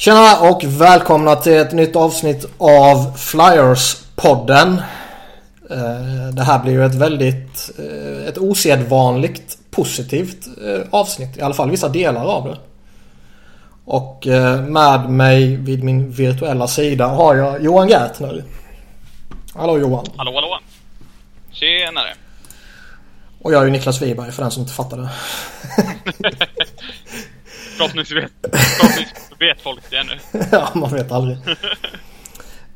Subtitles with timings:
[0.00, 4.82] Tjena och välkomna till ett nytt avsnitt av Flyers-podden.
[5.70, 11.36] Eh, det här blir ju ett väldigt, eh, ett osedvanligt positivt eh, avsnitt.
[11.36, 12.58] I alla fall vissa delar av det.
[13.84, 14.26] Och
[14.68, 18.44] med mig vid min virtuella sida har jag Johan Gärtner.
[19.54, 20.06] Hallå Johan.
[20.16, 20.58] Hallå hallå.
[21.50, 22.14] Tjenare.
[23.42, 25.08] Och jag är ju Niklas Wiberg för den som inte fattade.
[27.78, 30.18] Förhoppningsvis vet, förhoppningsvis vet folk det nu.
[30.52, 31.36] ja, man vet aldrig.
[31.36, 31.54] uh,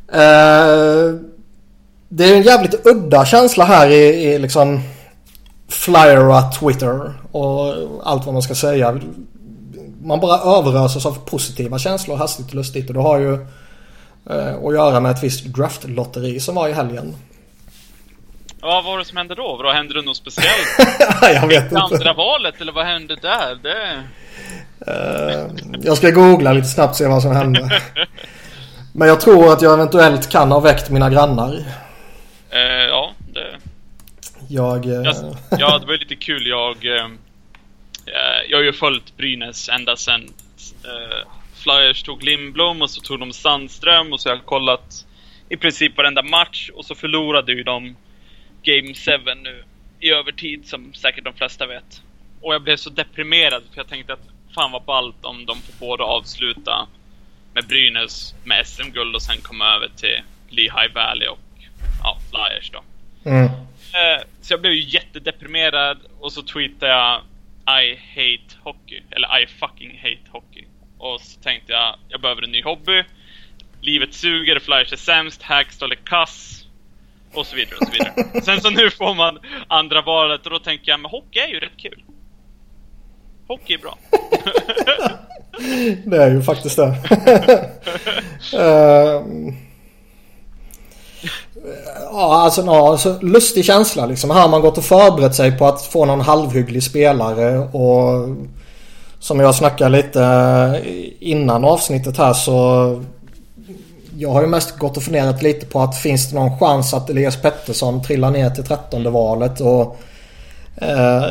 [2.09, 4.81] det är en jävligt udda känsla här i, i liksom
[5.69, 7.75] Flyera Twitter och
[8.05, 9.01] allt vad man ska säga.
[10.03, 14.75] Man bara överöses av positiva känslor hastigt och lustigt och det har ju uh, att
[14.75, 17.17] göra med ett visst draftlotteri som var i helgen.
[18.61, 19.61] vad var det som hände då?
[19.63, 20.69] Vad hände det något speciellt?
[21.23, 21.79] jag vet inte.
[21.79, 23.55] Andra valet eller vad hände där?
[23.63, 24.03] Det...
[24.89, 27.83] Uh, jag ska googla lite snabbt och se vad som hände.
[28.93, 31.53] Men jag tror att jag eventuellt kan ha väckt mina grannar.
[31.53, 33.59] Uh, ja, det...
[34.49, 34.87] Jag...
[34.87, 35.03] Uh...
[35.51, 36.47] ja, det var lite kul.
[36.47, 36.77] Jag...
[38.49, 40.29] jag har ju följt Brynäs ända sedan
[41.63, 45.07] Flyers tog Lindblom och så tog de Sandström och så har jag kollat
[45.49, 47.97] i princip varenda match och så förlorade ju de
[48.63, 49.11] Game 7
[49.43, 49.65] nu
[50.01, 52.03] i övertid som säkert de flesta vet.
[52.41, 55.87] Och jag blev så deprimerad för jag tänkte att fan vad ballt om de får
[55.87, 56.87] båda avsluta
[57.55, 61.39] med Brynäs med SM-guld och sen komma över till Lehigh Valley och
[62.03, 62.83] ja, Flyers då.
[63.31, 63.45] Mm.
[63.45, 67.21] Eh, så jag blev ju jättedeprimerad och så tweetade jag
[67.85, 70.65] I hate hockey, eller I fucking hate hockey.
[70.99, 73.05] Och så tänkte jag, jag behöver en ny hobby.
[73.81, 76.65] Livet suger, Flyers är sämst, Hackstall är kass.
[77.35, 78.41] Och så vidare och så vidare.
[78.43, 79.39] Sen så nu får man
[79.69, 82.03] andra valet och då tänker jag, men hockey är ju rätt kul.
[83.53, 83.99] Hockey är bra.
[86.11, 86.87] det är ju faktiskt det.
[88.55, 89.23] uh,
[92.13, 94.31] ja, alltså, ja, alltså lustig känsla liksom.
[94.31, 98.29] Här har man gått och förberett sig på att få någon halvhygglig spelare och
[99.19, 100.83] som jag snackade lite
[101.21, 103.03] innan avsnittet här så
[104.17, 107.11] jag har ju mest gått och funderat lite på att finns det någon chans att
[107.11, 109.99] Elias Pettersson trillar ner till trettonde valet och
[110.77, 111.25] eh,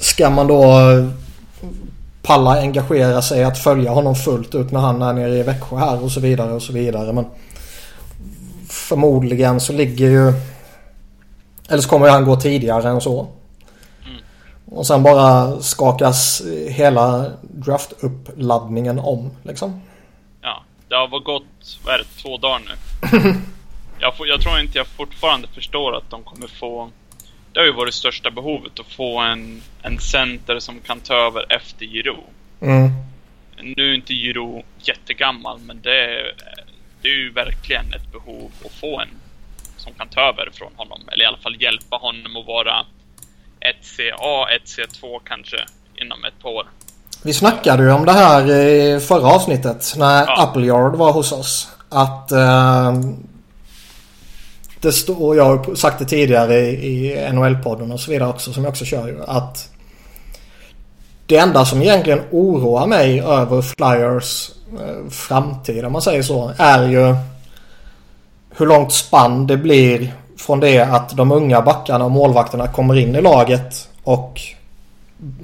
[0.00, 0.78] Ska man då
[2.22, 6.04] palla engagera sig att följa honom fullt ut när han är nere i Växjö här
[6.04, 7.12] och så vidare och så vidare.
[7.12, 7.26] Men
[8.68, 10.32] förmodligen så ligger ju...
[11.68, 13.28] Eller så kommer han gå tidigare än så.
[14.06, 14.22] Mm.
[14.70, 19.80] Och sen bara skakas hela draft-uppladdningen om liksom.
[20.42, 22.74] Ja, det har gått, vad är det, två dagar nu.
[24.00, 26.90] jag, får, jag tror inte jag fortfarande förstår att de kommer få
[27.52, 31.52] det har ju varit största behovet att få en, en center som kan ta över
[31.52, 32.24] efter Giro.
[32.60, 32.90] Mm.
[33.62, 36.34] Nu är inte Giro jättegammal, men det är,
[37.02, 39.08] det är ju verkligen ett behov att få en
[39.76, 41.00] som kan ta över från honom.
[41.12, 42.84] Eller i alla fall hjälpa honom att vara
[43.60, 45.56] 1CA, 1C2 kanske
[45.94, 46.66] inom ett par år.
[47.24, 50.42] Vi snackade ju om det här i förra avsnittet när ja.
[50.42, 51.68] Appleyard var hos oss.
[51.88, 52.92] Att eh,
[54.80, 58.70] det står, jag har sagt det tidigare i, NHL-podden och så vidare också som jag
[58.70, 59.22] också kör ju.
[59.26, 59.70] Att
[61.26, 64.50] det enda som egentligen oroar mig över Flyers
[64.80, 67.16] eh, framtid om man säger så är ju
[68.50, 73.16] hur långt spann det blir från det att de unga backarna och målvakterna kommer in
[73.16, 74.40] i laget och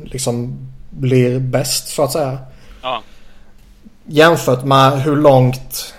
[0.05, 0.59] liksom
[0.91, 2.39] blir bäst så att säga.
[2.83, 3.03] Ja.
[4.07, 5.95] Jämfört med hur långt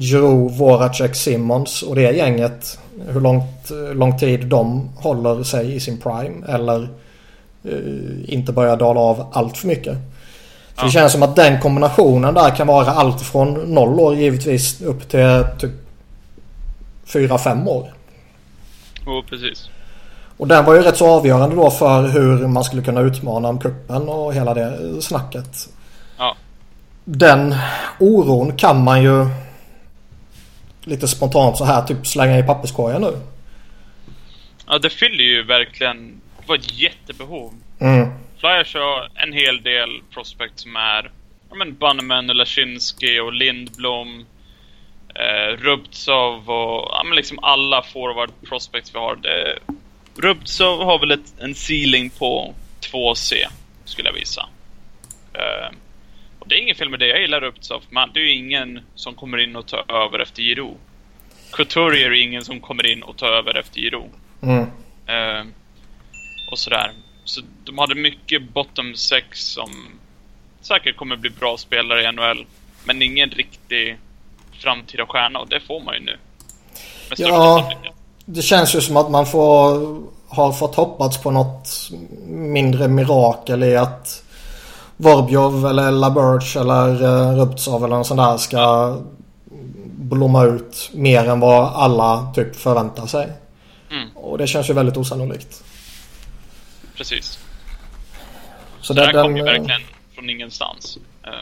[0.00, 2.78] Giroud, Voracek, Simmons och det gänget.
[3.08, 6.46] Hur långt, lång tid de håller sig i sin prime.
[6.48, 6.88] Eller
[7.64, 9.96] eh, inte börjar dala av allt för mycket.
[10.74, 10.84] För ja.
[10.84, 15.08] det känns som att den kombinationen där kan vara allt från noll år givetvis upp
[15.08, 15.72] till typ
[17.06, 17.92] 4-5 år.
[19.06, 19.68] Jo, oh, precis.
[20.36, 23.58] Och den var ju rätt så avgörande då för hur man skulle kunna utmana om
[23.58, 25.68] kuppen och hela det snacket.
[26.18, 26.36] Ja.
[27.04, 27.54] Den
[28.00, 29.26] oron kan man ju
[30.84, 33.20] lite spontant så här typ slänga i papperskorgen nu.
[34.66, 36.20] Ja, det fyller ju verkligen...
[36.40, 37.52] Det var ett jättebehov.
[37.80, 38.08] Mm.
[38.38, 41.10] Flyers har en hel del prospect som är...
[41.50, 44.26] Ja men Bannerman, Lashinsky och Lindblom.
[45.14, 46.88] Eh, Rubtsov och...
[46.90, 49.16] Ja men liksom alla forward prospects vi har.
[49.16, 49.58] Det,
[50.16, 52.54] Rubtsov har väl ett, en ceiling på
[52.92, 53.34] 2C,
[53.84, 54.46] skulle jag visa.
[55.32, 55.76] Eh,
[56.44, 58.80] och det är inget fel med det, jag gillar Ruptsov, men det är ju ingen
[58.94, 60.76] som kommer in och tar över efter Giro.
[61.50, 64.08] Couturier är ingen som kommer in och tar över efter Giro.
[64.42, 64.60] Mm.
[64.60, 65.46] Uh,
[66.50, 66.92] och sådär.
[67.24, 69.70] Så de hade mycket bottom sex som
[70.60, 72.46] säkert kommer bli bra spelare i NHL.
[72.84, 73.98] Men ingen riktig
[74.52, 76.16] framtida stjärna och det får man ju nu.
[77.16, 77.72] ja,
[78.24, 81.90] det känns ju som att man får har fått hoppats på något
[82.26, 84.23] mindre mirakel i att
[85.04, 88.96] Vorbjov eller LaBerge eller uh, Rubtsov eller något sånt där ska
[89.96, 93.32] blomma ut mer än vad alla typ förväntar sig.
[93.90, 94.16] Mm.
[94.16, 95.64] Och det känns ju väldigt osannolikt.
[96.96, 97.38] Precis.
[98.80, 99.80] Så, Så det, där kom ju verkligen
[100.14, 100.98] från ingenstans.
[101.26, 101.32] Uh,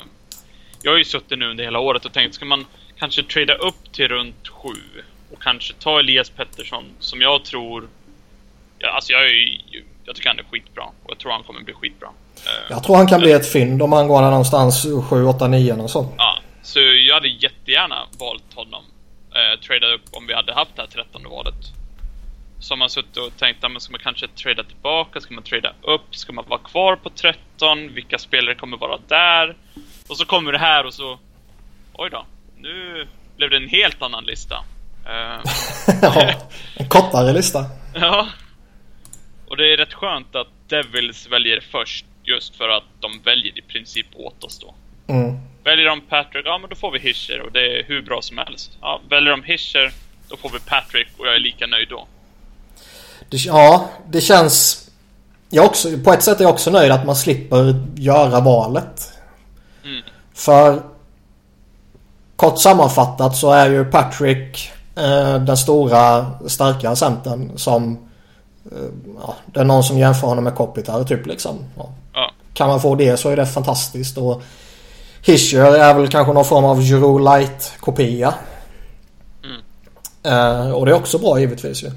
[0.82, 2.64] jag har ju suttit nu under hela året och tänkt, ska man
[2.98, 7.88] kanske trada upp till runt sju och kanske ta Elias Pettersson som jag tror...
[8.78, 9.60] Ja, alltså jag, är,
[10.04, 12.08] jag tycker han är skitbra och jag tror han kommer bli skitbra.
[12.46, 15.72] Uh, jag tror han kan bli ett fynd om han går någonstans 7, 8, 9
[15.72, 16.08] och så.
[16.18, 18.84] Ja, så jag hade jättegärna valt honom.
[19.34, 21.54] Eh, tradat upp om vi hade haft det här trettonde valet.
[22.60, 25.20] Så har man suttit och tänkt, men ska man kanske trada tillbaka?
[25.20, 26.16] Ska man trada upp?
[26.16, 27.94] Ska man vara kvar på 13?
[27.94, 29.56] Vilka spelare kommer vara där?
[30.08, 31.18] Och så kommer det här och så...
[31.92, 32.26] Oj då.
[32.56, 34.54] Nu blev det en helt annan lista.
[35.06, 35.40] Uh,
[36.02, 36.32] ja,
[36.76, 37.64] en kortare lista.
[37.94, 38.28] ja.
[39.46, 42.06] Och det är rätt skönt att Devils väljer först.
[42.24, 44.74] Just för att de väljer i princip åt oss då.
[45.06, 45.38] Mm.
[45.64, 48.38] Väljer de Patrick, ja men då får vi Hischer och det är hur bra som
[48.38, 48.70] helst.
[48.80, 49.92] Ja, väljer de Hischer,
[50.28, 52.06] då får vi Patrick och jag är lika nöjd då.
[53.28, 54.88] Det, ja, det känns...
[55.50, 59.12] Jag också, på ett sätt är jag också nöjd att man slipper göra valet.
[59.84, 60.02] Mm.
[60.34, 60.82] För
[62.36, 68.08] kort sammanfattat så är ju Patrick eh, den stora starka centern som...
[68.72, 68.78] Eh,
[69.20, 71.64] ja, det är någon som jämför honom med Kopitar typ liksom.
[71.76, 71.92] Ja.
[72.54, 74.18] Kan man få det så är det fantastiskt.
[74.18, 74.42] Och
[75.22, 78.34] Hischer är väl kanske någon form av Giroud Light-kopia.
[79.44, 80.66] Mm.
[80.66, 81.90] Uh, och det är också bra givetvis ju.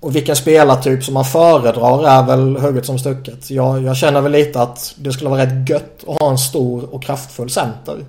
[0.00, 3.50] Och vilken spelartyp som man föredrar är väl hugget som stucket.
[3.50, 6.94] Jag, jag känner väl lite att det skulle vara rätt gött att ha en stor
[6.94, 8.04] och kraftfull center.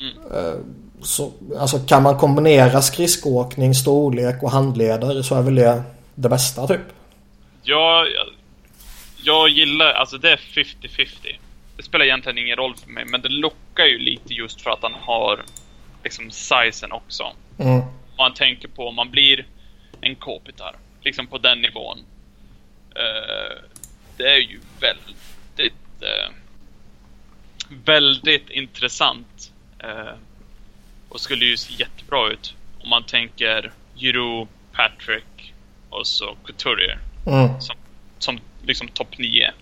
[0.00, 0.44] Mm.
[0.44, 0.60] Uh,
[1.02, 5.82] så, alltså kan man kombinera skridskoåkning, storlek och handleder så är väl det
[6.14, 6.80] det bästa typ.
[7.62, 8.04] Ja,
[9.24, 11.38] jag, gillar, alltså det är 50-50
[11.80, 14.82] det spelar egentligen ingen roll för mig, men det lockar ju lite just för att
[14.82, 15.44] han har
[16.04, 17.32] liksom sizen också.
[17.58, 17.82] Mm.
[18.18, 19.46] Man tänker på om man blir
[20.00, 21.98] en Kopitar, liksom på den nivån.
[22.96, 23.62] Uh,
[24.16, 26.34] det är ju väldigt, uh,
[27.68, 29.52] väldigt intressant.
[29.84, 30.14] Uh,
[31.08, 35.54] och skulle ju se jättebra ut om man tänker Giroud, Patrick
[35.90, 36.98] och så Couturier.
[37.26, 37.60] Mm.
[37.60, 37.76] Som,
[38.18, 39.52] som liksom topp 9.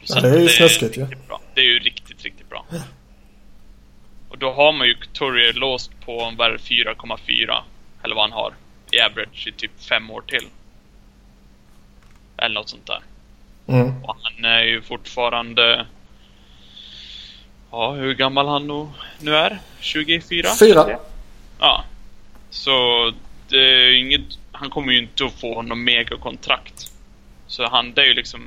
[0.00, 1.06] Ja, det är ju snuskigt ju.
[1.28, 1.40] Ja.
[1.54, 2.66] Det är ju riktigt, riktigt bra.
[2.70, 2.82] Ja.
[4.28, 7.62] Och då har man ju Couturier låst på en värde 4,4.
[8.02, 8.54] Eller vad han har.
[8.90, 10.46] I average i typ fem år till.
[12.36, 13.00] Eller något sånt där.
[13.66, 14.04] Mm.
[14.04, 15.86] Och han är ju fortfarande...
[17.70, 18.90] Ja, hur gammal han
[19.20, 19.58] nu är?
[19.80, 20.48] 24?
[20.60, 20.98] Fyra.
[21.60, 21.84] Ja.
[22.50, 22.72] Så
[23.48, 24.38] det är inget...
[24.52, 26.92] Han kommer ju inte att få något megakontrakt.
[27.48, 28.40] Så han, det är ju liksom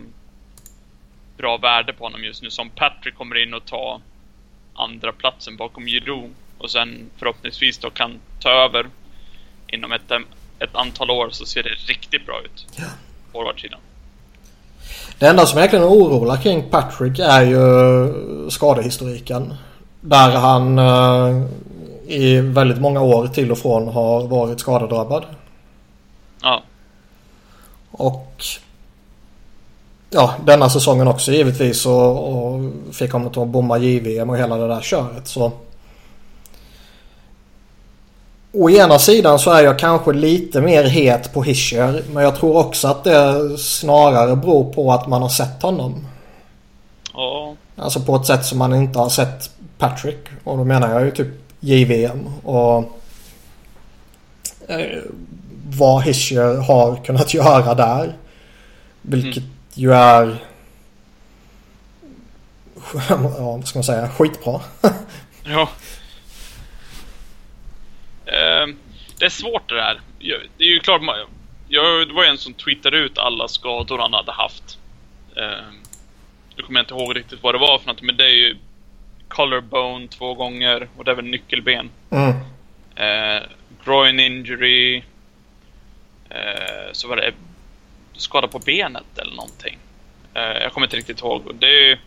[1.38, 2.50] bra värde på honom just nu.
[2.50, 4.02] Som Patrick kommer in och tar
[4.74, 8.86] andra platsen bakom Giroud och sen förhoppningsvis då kan ta över
[9.68, 10.12] inom ett,
[10.60, 12.68] ett antal år så ser det riktigt bra ut.
[12.76, 12.86] Ja.
[13.32, 13.80] Forwardsidan.
[15.20, 19.54] Det enda som verkligen oroar kring Patrick är ju skadehistoriken.
[20.02, 21.48] Där han eh,
[22.08, 25.26] i väldigt många år till och från har varit skadedrabbad.
[26.42, 26.64] Ja.
[27.92, 28.44] Och
[30.12, 34.68] ja, denna säsongen också givetvis och, och fick honom att bomma JVM och hela det
[34.68, 35.28] där köret.
[35.28, 35.52] Så.
[38.54, 42.04] Å ena sidan så är jag kanske lite mer het på Hischer.
[42.14, 46.08] Men jag tror också att det snarare beror på att man har sett honom.
[47.14, 47.56] Ja.
[47.76, 50.20] Alltså på ett sätt som man inte har sett Patrick.
[50.44, 51.28] Och då menar jag ju typ
[51.60, 52.78] JVM och
[54.68, 55.00] eh,
[55.78, 58.18] vad Hischer har kunnat göra där.
[59.02, 60.38] Vilket mm ju är
[63.10, 64.62] ja, vad ska man säga, skitbra.
[65.44, 65.70] ja.
[68.28, 68.76] Uh,
[69.20, 70.02] det är svårt det där.
[70.58, 71.02] Det är ju klart,
[71.68, 74.78] jag, det var en som tweetade ut alla skador han hade haft.
[75.38, 75.74] Uh,
[76.56, 78.58] nu kommer jag inte ihåg riktigt vad det var för något, men det är ju
[79.28, 81.90] collarbone två gånger och det är väl nyckelben.
[82.10, 82.30] Mm.
[82.30, 83.44] Uh,
[83.86, 84.98] groin injury.
[86.32, 87.34] Uh, så var det
[88.22, 89.78] skada på benet eller någonting.
[90.36, 91.56] Uh, jag kommer inte riktigt ihåg.
[91.56, 91.98] Det är ju,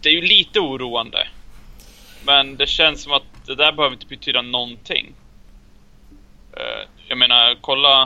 [0.00, 1.28] det är ju lite oroande.
[2.26, 5.14] Men det känns som att det där behöver inte betyda någonting.
[6.56, 8.02] Uh, jag menar, kolla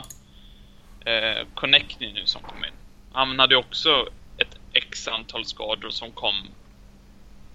[1.07, 2.71] uh, Connectny nu som kom in.
[3.11, 6.35] Han hade ju också ett x antal skador som kom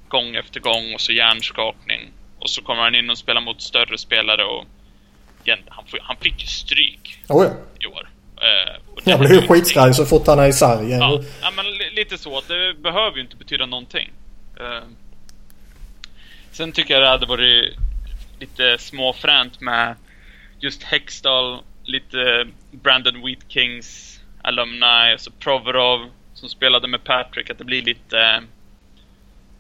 [0.09, 2.11] gång efter gång och så hjärnskakning.
[2.39, 4.65] Och så kommer han in och spelar mot större spelare och
[5.45, 7.53] igen, han, han fick ju stryk oh ja.
[7.81, 8.10] i år.
[8.41, 11.01] Eh, jag blir ju skitskraj så fort han är i sargen.
[11.01, 12.41] Ja, ja, men lite så.
[12.49, 14.11] Det behöver ju inte betyda någonting.
[14.61, 14.83] Eh,
[16.53, 17.77] sen tycker jag det hade varit
[18.41, 19.95] lite småfränt med
[20.61, 27.83] just Hextall, lite Brandon Wheatkings alumni, alltså Provorov som spelade med Patrick, att det blir
[27.83, 28.43] lite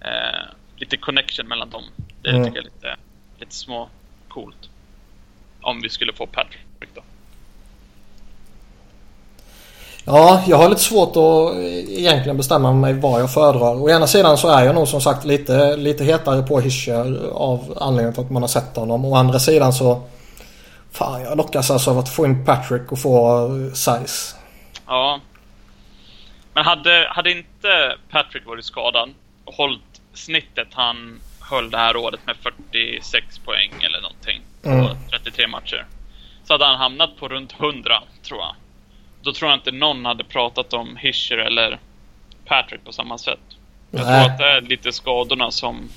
[0.00, 0.46] eh,
[0.76, 1.84] lite connection mellan dem.
[2.22, 2.44] Det mm.
[2.44, 2.96] tycker jag är lite,
[3.38, 3.88] lite små
[4.28, 4.70] coolt.
[5.60, 7.02] Om vi skulle få Patrick då.
[10.04, 11.56] Ja, jag har lite svårt att
[11.88, 13.82] egentligen bestämma mig vad jag föredrar.
[13.82, 17.78] Å ena sidan så är jag nog som sagt lite, lite hetare på Hischer av
[17.80, 19.04] anledningen till att man har sett honom.
[19.04, 20.02] Å andra sidan så...
[20.92, 24.36] Fan, jag lockas alltså av att få in Patrick och få size.
[24.86, 25.20] Ja.
[26.54, 29.10] Men hade, hade inte Patrick varit skadad
[29.44, 34.96] och hållit snittet han höll det här året med 46 poäng eller någonting på mm.
[35.10, 35.86] 33 matcher.
[36.44, 38.54] Så hade han hamnat på runt 100, tror jag.
[39.22, 41.78] Då tror jag inte någon hade pratat om Hischer eller
[42.44, 43.38] Patrick på samma sätt.
[43.90, 45.88] Jag tror att det är lite skadorna som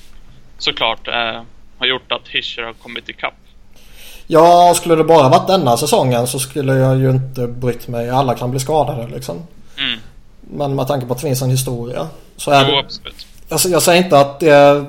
[0.58, 1.44] såklart är,
[1.78, 3.34] har gjort att Hischer har kommit ikapp.
[4.26, 8.10] Ja, skulle det bara varit denna säsongen så skulle jag ju inte brytt mig.
[8.10, 9.46] Alla kan bli skadade liksom.
[9.78, 10.00] Mm.
[10.40, 12.08] Men med tanke på att det finns en historia.
[12.36, 13.10] Så är jo, det...
[13.48, 14.86] Alltså, jag säger inte att det...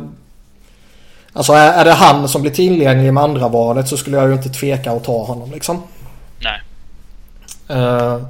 [1.34, 4.34] Alltså är, är det han som blir tillgänglig med andra valet så skulle jag ju
[4.34, 5.84] inte tveka att ta honom liksom.
[7.70, 8.26] Uh,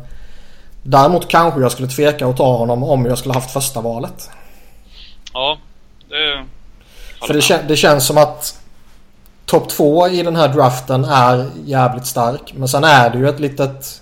[0.84, 4.30] däremot kanske jag skulle tveka att ta honom om jag skulle haft första valet.
[5.34, 5.58] Ja,
[6.10, 6.46] det...
[7.28, 8.60] För det, det känns som att
[9.46, 12.54] topp två i den här draften är jävligt stark.
[12.56, 14.02] Men sen är det ju ett litet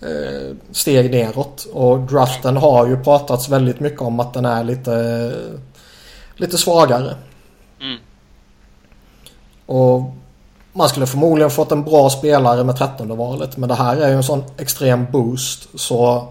[0.00, 1.66] eh, steg neråt.
[1.72, 5.34] Och draften har ju pratats väldigt mycket om att den är lite,
[6.36, 7.14] lite svagare.
[7.80, 7.98] Mm.
[9.66, 10.14] Och
[10.72, 13.56] man skulle förmodligen fått en bra spelare med 13 valet.
[13.56, 15.68] Men det här är ju en sån extrem boost.
[15.74, 16.28] Så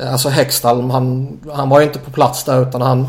[0.00, 3.08] eh, Alltså Hextalm han, han var ju inte på plats där utan han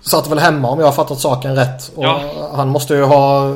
[0.00, 1.92] satt väl hemma om jag har fattat saken rätt.
[1.94, 2.50] Och ja.
[2.54, 3.54] han måste ju ha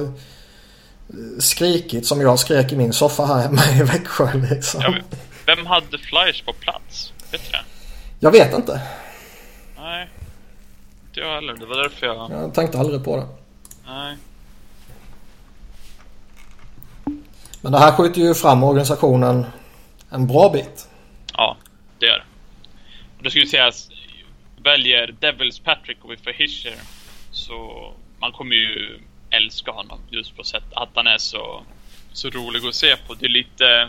[1.38, 4.34] skrikit som jag skrek i min soffa här hemma i Växjö.
[4.50, 4.80] Liksom.
[4.82, 4.94] Ja,
[5.46, 7.12] vem hade Flyers på plats?
[7.30, 7.64] Vet du det?
[8.20, 8.80] Jag vet inte.
[9.78, 10.08] Nej,
[11.08, 11.54] inte jag heller.
[11.54, 12.30] Det var därför jag...
[12.30, 13.26] Jag tänkte aldrig på det.
[13.86, 14.16] Nej.
[17.66, 19.46] Men det här skjuter ju fram organisationen
[20.10, 20.88] en bra bit.
[21.32, 21.56] Ja,
[21.98, 22.24] det gör det.
[23.18, 23.88] Och då ska vi säga att
[24.64, 26.74] väljer Devils Patrick och vi får Hischer
[27.30, 28.98] så man kommer ju
[29.30, 31.62] älska honom just på sätt att han är så,
[32.12, 33.14] så rolig att se på.
[33.14, 33.88] Det är lite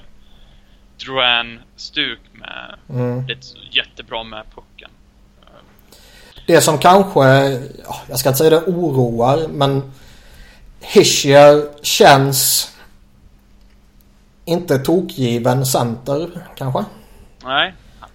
[0.98, 3.28] Drouin-stuk med mm.
[3.28, 4.90] lite jättebra med pucken.
[6.48, 7.20] Det som kanske,
[8.10, 9.92] jag ska inte säga det oroar, men
[10.82, 12.74] Hischier känns
[14.48, 16.86] inte tokgiven center kanske.
[17.44, 17.74] Nej.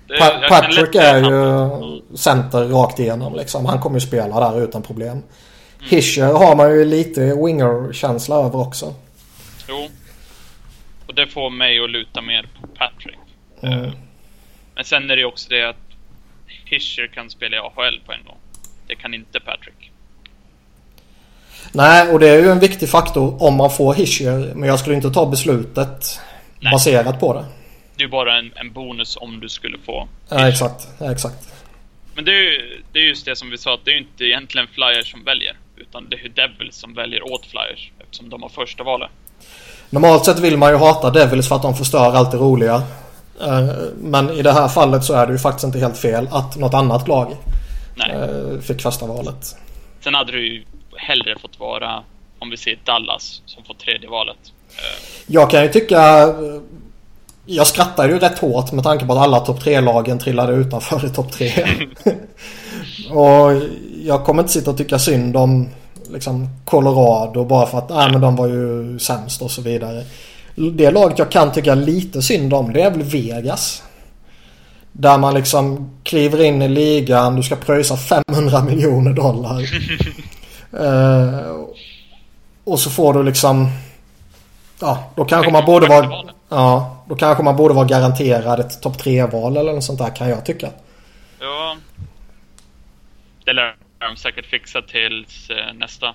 [0.09, 3.67] Det, pa Patrick är ju center rakt igenom liksom.
[3.67, 5.11] Han kommer ju spela där utan problem.
[5.11, 5.25] Mm.
[5.81, 8.95] Hischer har man ju lite winger-känsla över också.
[9.69, 9.89] Jo.
[11.07, 13.19] Och det får mig att luta mer på Patrick.
[13.63, 13.85] Mm.
[13.85, 13.93] Uh,
[14.75, 15.77] men sen är det ju också det att
[16.65, 18.39] Hischer kan spela i AHL på en gång.
[18.87, 19.82] Det kan inte Patrick.
[21.73, 24.55] Nej, och det är ju en viktig faktor om man får Hischer.
[24.55, 26.21] Men jag skulle inte ta beslutet
[26.61, 26.73] Nej.
[26.73, 27.45] baserat på det.
[27.97, 30.89] Det är ju bara en, en bonus om du skulle få Ja, exakt.
[30.99, 31.49] Ja, exakt.
[32.15, 34.01] Men det är ju det är just det som vi sa, att det är ju
[34.01, 35.57] inte egentligen Flyers som väljer.
[35.77, 39.11] Utan det är ju Devils som väljer åt Flyers eftersom de har första valet.
[39.91, 42.83] Normalt sett vill man ju hata Devils för att de förstör allt det roliga.
[43.41, 46.57] Eh, men i det här fallet så är det ju faktiskt inte helt fel att
[46.57, 47.37] något annat lag
[47.95, 48.11] Nej.
[48.11, 49.57] Eh, fick första valet.
[50.01, 50.65] Sen hade det ju
[51.03, 52.03] hellre fått vara,
[52.39, 54.37] om vi ser Dallas, som får tredje valet.
[54.69, 56.29] Eh, Jag kan ju tycka...
[57.47, 61.11] Jag skrattar ju rätt hårt med tanke på att alla topp 3-lagen trillade utanför i
[61.11, 61.51] topp 3.
[63.11, 63.63] och
[64.03, 65.69] jag kommer inte sitta och tycka synd om
[66.11, 70.05] liksom Colorado bara för att nej, men de var ju sämst och så vidare.
[70.55, 73.83] Det laget jag kan tycka lite synd om det är väl Vegas.
[74.93, 79.63] Där man liksom kliver in i ligan, du ska pröjsa 500 miljoner dollar.
[80.81, 81.67] uh,
[82.65, 83.71] och så får du liksom...
[84.81, 86.11] Ja, då kanske man borde vara...
[86.49, 90.29] Ja, då kanske man borde vara garanterad ett topp 3-val eller något sånt där kan
[90.29, 90.69] jag tycka.
[91.41, 91.77] Ja.
[93.45, 96.07] Det lär de säkert fixa tills eh, nästa.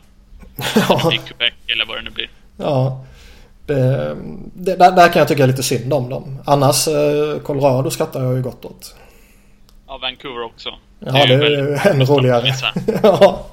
[0.76, 1.14] ja.
[1.14, 2.30] I Quebec eller vad det nu blir.
[2.58, 3.06] Ja.
[3.66, 4.16] Det,
[4.54, 6.40] det, där, där, kan jag tycka lite synd om dem.
[6.46, 8.96] Annars eh, Colorado skrattar jag ju gott åt.
[9.88, 10.70] av Vancouver också.
[11.00, 12.54] Ja, det är ju ännu roligare.
[13.04, 13.46] ja.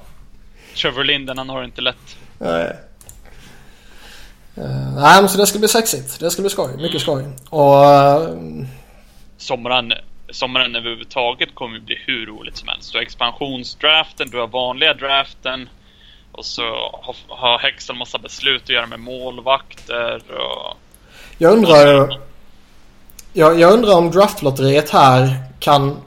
[0.75, 2.17] Trevor Linden, han har det inte lätt.
[2.37, 2.75] Nej.
[4.57, 6.19] Uh, nej, men så det ska bli sexigt.
[6.19, 6.77] Det ska bli skoj.
[6.77, 7.25] Mycket skoj.
[7.49, 7.83] Och...
[7.83, 8.65] Uh,
[9.37, 9.93] sommaren,
[10.31, 12.91] sommaren överhuvudtaget kommer ju bli hur roligt som helst.
[12.91, 15.69] Du har expansionsdraften, du har vanliga draften.
[16.31, 16.61] Och så
[17.01, 20.77] har, har Hexen massa beslut att göra med målvakter och...
[21.37, 22.19] Jag undrar...
[23.33, 25.97] Jag, jag undrar om draftlotteriet här kan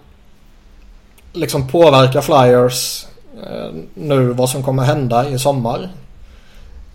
[1.32, 3.06] liksom påverka Flyers
[3.94, 5.88] nu vad som kommer hända i sommar.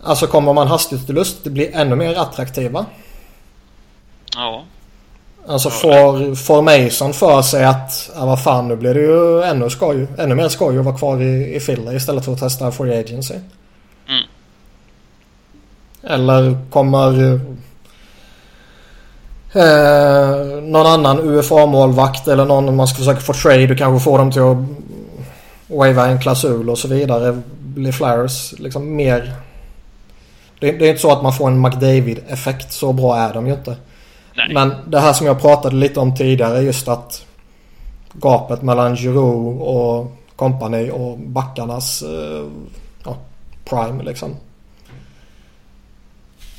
[0.02, 2.86] Alltså kommer man hastigt och lustigt bli ännu mer attraktiva?
[4.36, 4.62] Ja.
[5.46, 9.70] Alltså får, får Mason för sig att, ja vad fan nu blir det ju ännu
[9.70, 12.98] skoj, ännu mer skoj att vara kvar i, i Philly istället för att testa Free
[12.98, 13.34] Agency.
[14.08, 14.24] Mm.
[16.02, 17.40] Eller kommer
[19.52, 24.32] eh, någon annan UFA-målvakt eller någon man ska försöka få trade och kanske få dem
[24.32, 24.56] till att
[25.76, 27.42] wava en klausul och så vidare.
[27.58, 29.32] Blir Flyers liksom mer...
[30.60, 32.72] Det, det är inte så att man får en McDavid-effekt.
[32.72, 33.76] Så bra är de ju inte.
[34.34, 34.54] Nej.
[34.54, 37.26] Men det här som jag pratade lite om tidigare just att
[38.12, 42.46] gapet mellan Giroud och company och backarnas eh,
[43.04, 43.16] ja,
[43.64, 44.36] prime liksom.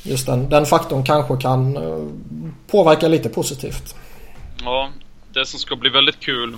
[0.02, 2.06] Just den, den faktorn kanske kan eh,
[2.70, 3.94] påverka lite positivt.
[4.64, 4.88] Ja,
[5.32, 6.56] det som ska bli väldigt kul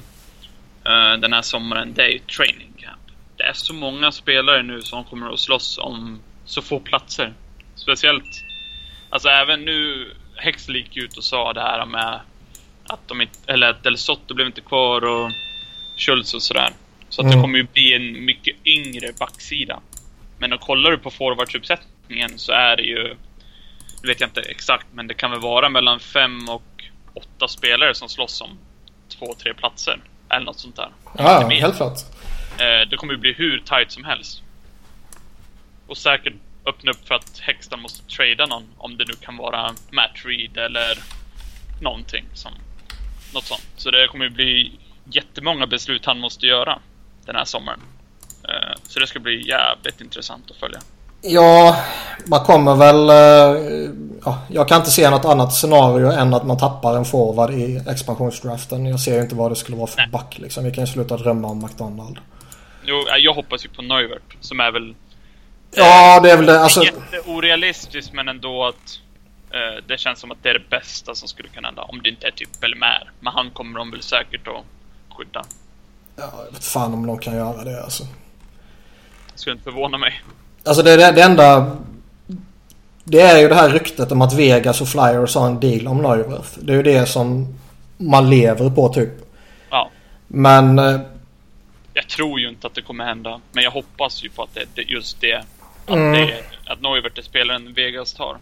[0.86, 3.00] uh, den här sommaren det är ju training camp.
[3.36, 7.34] Det är så många spelare nu som kommer att slåss om så få platser.
[7.74, 8.44] Speciellt,
[9.10, 12.20] alltså även nu Hexley gick ut och sa det här med
[12.84, 15.30] att de inte, eller att Del Sotto blev inte kvar och
[15.96, 16.70] Schultz och sådär.
[17.08, 17.36] Så att mm.
[17.36, 19.80] det kommer ju bli en mycket yngre backsida.
[20.38, 23.16] Men om kollar du på forwardsuppsättningen så är det ju,
[24.02, 27.94] nu vet jag inte exakt, men det kan väl vara mellan fem och åtta spelare
[27.94, 28.58] som slåss om
[29.08, 30.00] två, tre platser.
[30.30, 30.90] Eller något sånt där.
[31.18, 31.98] Ja, helt klart.
[32.58, 34.42] Eh, det kommer ju bli hur tight som helst.
[35.86, 36.34] Och säkert
[36.66, 38.64] öppna upp för att Hexton måste trada någon.
[38.78, 40.98] Om det nu kan vara Matt Reed eller
[41.80, 42.52] någonting som...
[43.34, 43.66] Något sånt.
[43.76, 46.78] Så det kommer ju bli jättemånga beslut han måste göra
[47.26, 47.80] den här sommaren.
[48.48, 50.80] Eh, så det ska bli jävligt intressant att följa.
[51.22, 51.76] Ja,
[52.26, 53.10] man kommer väl...
[53.10, 53.90] Eh,
[54.24, 57.82] ja, jag kan inte se något annat scenario än att man tappar en forward i
[57.88, 58.86] expansionsdraften.
[58.86, 60.08] Jag ser inte vad det skulle vara för Nej.
[60.08, 60.64] back liksom.
[60.64, 62.18] Vi kan ju sluta drömma om McDonald.
[62.84, 64.94] Jo, jag hoppas ju på Neuvert som är väl
[65.74, 66.60] Ja, det är väl det.
[66.60, 66.82] Alltså...
[66.84, 69.00] Jätteorealistiskt men ändå att
[69.50, 71.82] eh, det känns som att det är det bästa som skulle kunna hända.
[71.82, 73.10] Om det inte är typ Belmer.
[73.20, 74.64] Men han kommer de väl säkert att
[75.16, 75.44] skydda.
[76.16, 78.04] Ja, jag vet fan om de kan göra det alltså.
[79.32, 80.22] Det skulle inte förvåna mig.
[80.68, 81.76] Alltså det, det, det enda...
[83.04, 86.02] Det är ju det här ryktet om att Vegas och Flyers har en deal om
[86.02, 86.58] Neuwerth.
[86.60, 87.58] Det är ju det som
[87.96, 89.10] man lever på typ.
[89.70, 89.90] Ja.
[90.26, 90.78] Men...
[90.78, 91.00] Eh,
[91.94, 93.40] jag tror ju inte att det kommer hända.
[93.52, 95.34] Men jag hoppas ju på att det är just det
[95.86, 96.12] att, mm.
[96.12, 96.34] det,
[96.66, 98.36] att Neuvert är spelaren Vegas tar.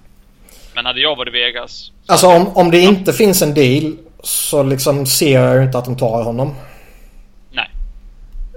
[0.74, 1.92] Men hade jag varit Vegas...
[2.06, 5.84] Alltså om, om det inte finns en deal så liksom ser jag ju inte att
[5.84, 6.54] de tar honom.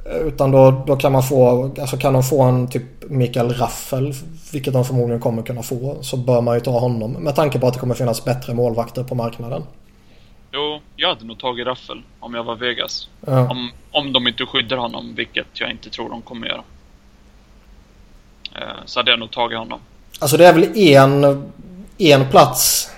[0.10, 4.14] Utan då, då kan man få, alltså kan de få en typ Mikael Raffel,
[4.52, 7.12] vilket de förmodligen kommer kunna få, så bör man ju ta honom.
[7.12, 9.64] Med tanke på att det kommer finnas bättre målvakter på marknaden.
[10.52, 13.10] Jo, jag hade nog tagit Raffel om jag var Vegas.
[13.26, 13.50] Ja.
[13.50, 16.64] Om, om de inte skyddar honom, vilket jag inte tror de kommer göra.
[18.56, 19.80] Eh, så hade jag nog tagit honom.
[20.20, 21.52] Alltså det är väl en,
[21.98, 22.92] en plats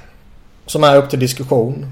[0.65, 1.85] som är upp till diskussion.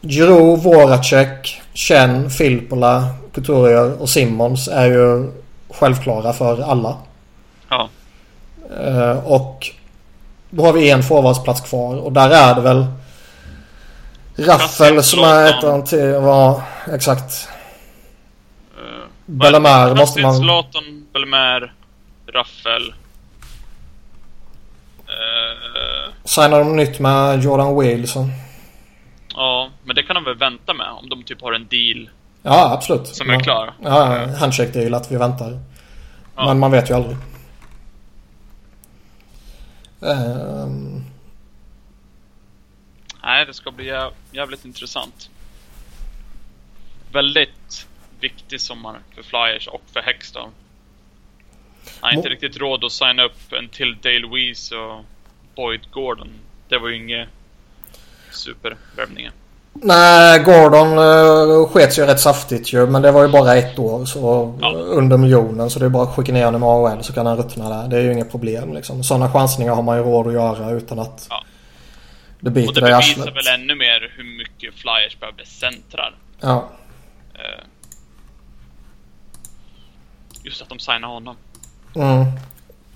[0.00, 5.32] Giroud, Voracek, Chen, Filppula, Couturier och Simmons är ju
[5.70, 6.96] självklara för alla.
[7.68, 7.88] Ja.
[8.78, 9.70] Eh, och
[10.50, 12.86] då har vi en forwardsplats kvar och där är det väl
[14.36, 17.48] Raffel som är ettan till, ja exakt.
[18.78, 20.36] Uh, Bellemare måste man...
[20.36, 21.70] Zlatan, Bellemare,
[22.26, 22.94] Raffel.
[25.00, 28.30] Uh, Signar de nytt med Jordan Wilson?
[29.34, 32.08] Ja, men det kan de väl vänta med om de typ har en deal.
[32.42, 33.06] Ja, absolut.
[33.06, 33.74] Som är klar.
[33.82, 35.60] Ja, handshake deal att vi väntar.
[36.36, 36.46] Ja.
[36.46, 37.16] Men man vet ju aldrig.
[40.00, 41.04] Um...
[43.22, 45.30] Nej, det ska bli jävligt intressant.
[47.12, 47.86] Väldigt
[48.20, 50.50] viktig sommar för Flyers och för Hexton.
[52.00, 55.04] Han har inte riktigt råd att signa upp en till Dale Weiss och
[55.54, 56.30] Boyd Gordon.
[56.68, 57.28] Det var ju inget
[58.30, 59.32] supervärvningar.
[59.74, 62.86] Nej, Gordon uh, skets ju rätt saftigt ju.
[62.86, 64.04] Men det var ju bara ett år.
[64.04, 64.70] Så ja.
[64.72, 65.70] under miljonen.
[65.70, 67.88] Så det är bara att skicka ner honom i AHL så kan han ruttna där.
[67.88, 69.04] Det är ju inget problem liksom.
[69.04, 71.44] Sådana chansningar har man ju råd att göra utan att ja.
[72.40, 76.14] det biter Och det bevisar väl ännu mer hur mycket Flyers behövde centrar.
[76.40, 76.68] Ja.
[77.34, 77.64] Uh,
[80.42, 81.36] just att de signar honom.
[81.94, 82.24] Mm.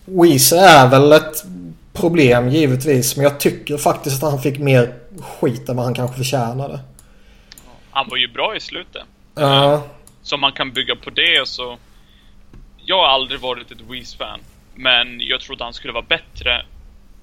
[0.05, 1.45] Weezer är väl ett
[1.93, 3.17] problem givetvis.
[3.17, 6.81] Men jag tycker faktiskt att han fick mer skit än vad han kanske förtjänade.
[7.91, 9.03] Han var ju bra i slutet.
[9.35, 9.83] Ja.
[10.23, 11.79] Så man kan bygga på det och så...
[12.85, 14.41] Jag har aldrig varit ett Weeze-fan.
[14.75, 16.67] Men jag trodde han skulle vara bättre.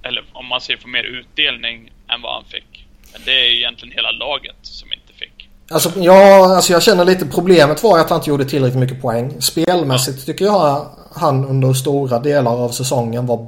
[0.04, 2.88] Eller om man ser få mer utdelning än vad han fick.
[3.14, 5.50] Men det är egentligen hela laget som inte fick.
[5.72, 9.42] Alltså, ja, alltså jag känner lite problemet var att han inte gjorde tillräckligt mycket poäng.
[9.42, 13.48] Spelmässigt tycker jag han under stora delar av säsongen var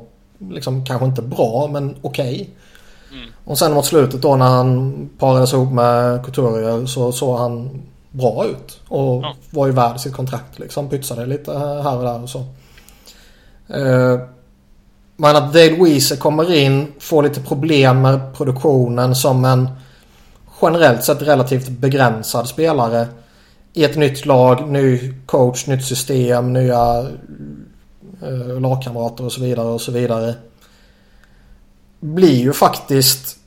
[0.51, 2.33] liksom kanske inte bra men okej.
[2.33, 2.47] Okay.
[3.45, 7.81] Och sen mot slutet då när han parades ihop med Couturier så såg han
[8.11, 8.79] bra ut.
[8.87, 9.35] Och ja.
[9.49, 10.89] var ju värd sitt kontrakt liksom.
[10.89, 12.39] Pytsade lite här och där och så.
[12.39, 14.19] Uh,
[15.17, 19.69] men att Dale Weezer kommer in, får lite problem med produktionen som en
[20.61, 23.07] generellt sett relativt begränsad spelare.
[23.73, 27.01] I ett nytt lag, ny coach, nytt system, nya
[28.23, 30.33] uh, lagkamrater och så vidare och så vidare.
[31.99, 33.39] Blir ju faktiskt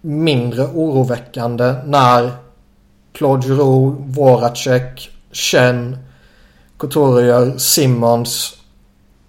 [0.00, 2.30] mindre oroväckande när
[3.12, 5.98] Claude Giroux, Voracek, Chen,
[6.78, 8.56] Couturier, Simmons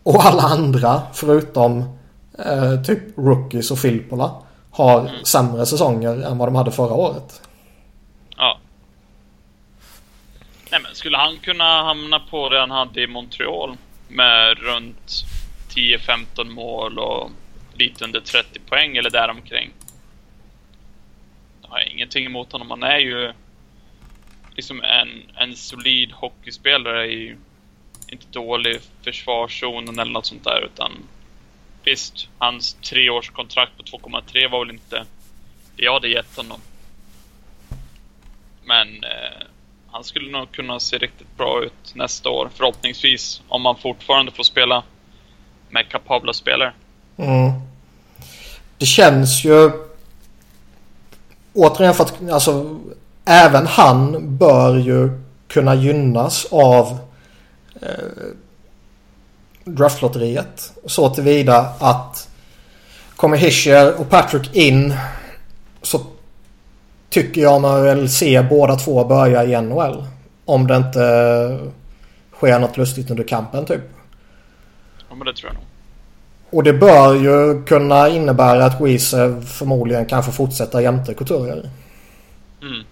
[0.03, 1.97] och alla andra förutom
[2.45, 5.25] eh, typ rookies och Filippola har mm.
[5.25, 7.41] sämre säsonger än vad de hade förra året.
[8.37, 8.57] Ja.
[10.71, 15.23] Nej men skulle han kunna hamna på det han hade i Montreal med runt
[15.69, 17.31] 10-15 mål och
[17.73, 19.71] lite under 30 poäng eller däromkring.
[21.61, 22.69] Jag har ingenting emot honom.
[22.69, 23.33] Han är ju
[24.55, 27.35] liksom en, en solid hockeyspelare i
[28.07, 30.91] inte dålig försvarszonen eller något sånt där utan
[31.83, 35.05] visst, hans treårskontrakt på 2,3 var väl inte
[35.75, 36.61] det jag hade gett honom.
[38.63, 39.47] Men eh,
[39.91, 44.43] han skulle nog kunna se riktigt bra ut nästa år förhoppningsvis om han fortfarande får
[44.43, 44.83] spela
[45.69, 46.73] med kapabla spelare.
[47.17, 47.51] Mm.
[48.77, 49.71] Det känns ju
[51.53, 52.79] återigen för att alltså
[53.25, 56.97] även han bör ju kunna gynnas av
[57.81, 57.89] eh,
[59.65, 60.73] draftlotteriet.
[60.85, 62.29] Så tillvida att
[63.15, 64.93] kommer Hischer och Patrick in
[65.81, 66.01] så
[67.09, 70.05] tycker jag man väl se båda två börja i NHL.
[70.45, 71.67] Om det inte eh,
[72.37, 73.81] sker något lustigt under kampen typ.
[75.09, 75.70] Ja men det tror jag nog.
[76.51, 81.69] Och det bör ju kunna innebära att Weezer förmodligen kan få fortsätta jämte Couturier.
[82.61, 82.83] Mm.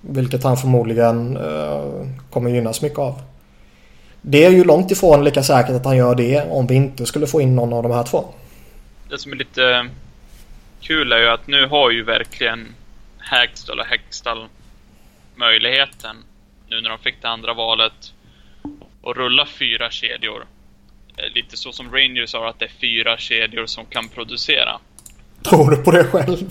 [0.00, 3.22] Vilket han förmodligen uh, kommer gynnas mycket av.
[4.22, 7.26] Det är ju långt ifrån lika säkert att han gör det om vi inte skulle
[7.26, 8.24] få in någon av de här två.
[9.10, 9.88] Det som är lite
[10.80, 12.66] kul är ju att nu har ju verkligen
[13.18, 14.46] Hagstall och Hextall
[15.36, 16.16] möjligheten,
[16.68, 18.12] nu när de fick det andra valet,
[19.02, 20.44] att rulla fyra kedjor.
[21.16, 24.78] Eh, lite så som Rangers har, att det är fyra kedjor som kan producera.
[25.42, 26.50] Tror du på det själv?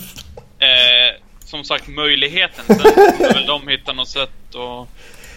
[0.60, 2.66] Eh, som sagt, möjligheten.
[2.66, 4.88] Sen kommer väl de hitta något sätt och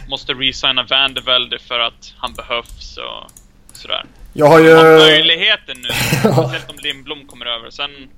[0.08, 3.30] måste resigna Vandevelde för att han behövs och
[3.72, 4.04] sådär.
[4.32, 4.74] Jag har ju...
[4.74, 5.88] Har möjligheten nu,
[6.18, 7.70] speciellt om Lindblom kommer över.
[7.70, 8.08] Sen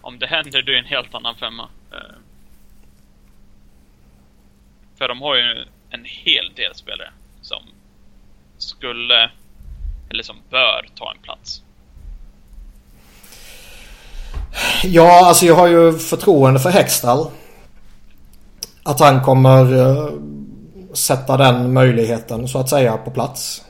[0.00, 1.68] om det händer, då är en helt annan femma.
[1.92, 2.16] Eh,
[4.98, 7.62] för de har ju en hel del spelare som
[8.58, 9.30] skulle,
[10.10, 11.62] eller som bör ta en plats.
[14.84, 17.26] Ja, alltså jag har ju förtroende för Hextall.
[18.82, 20.10] Att han kommer uh,
[20.94, 23.64] sätta den möjligheten så att säga på plats.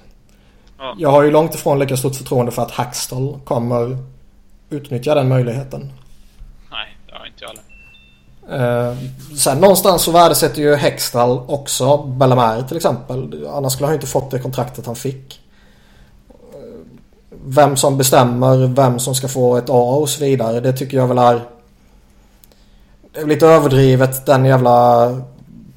[0.79, 0.94] Ja.
[0.99, 3.99] Jag har ju långt ifrån lika stort förtroende för att Hackstall kommer
[4.70, 5.92] utnyttja den möjligheten.
[6.70, 7.62] Nej, det har inte jag heller.
[8.90, 8.96] Uh,
[9.37, 13.46] sen någonstans så värdesätter ju Hextall också Bellamare till exempel.
[13.49, 15.40] Annars skulle han inte fått det kontraktet han fick
[17.49, 20.61] vem som bestämmer vem som ska få ett A och så vidare.
[20.61, 21.41] Det tycker jag väl är,
[23.13, 25.09] det är lite överdrivet den jävla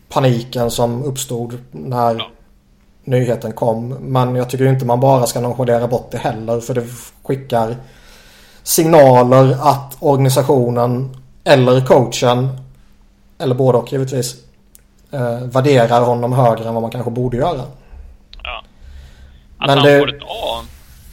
[0.09, 2.27] paniken som uppstod när ja.
[3.03, 3.89] nyheten kom.
[3.89, 6.85] Men jag tycker inte man bara ska nonchalera bort det heller för det
[7.23, 7.75] skickar
[8.63, 12.49] signaler att organisationen eller coachen
[13.37, 14.35] eller både och givetvis
[15.11, 17.61] eh, värderar honom högre än vad man kanske borde göra.
[18.43, 18.63] Ja.
[19.57, 19.99] Att Men han det...
[19.99, 20.63] får ett A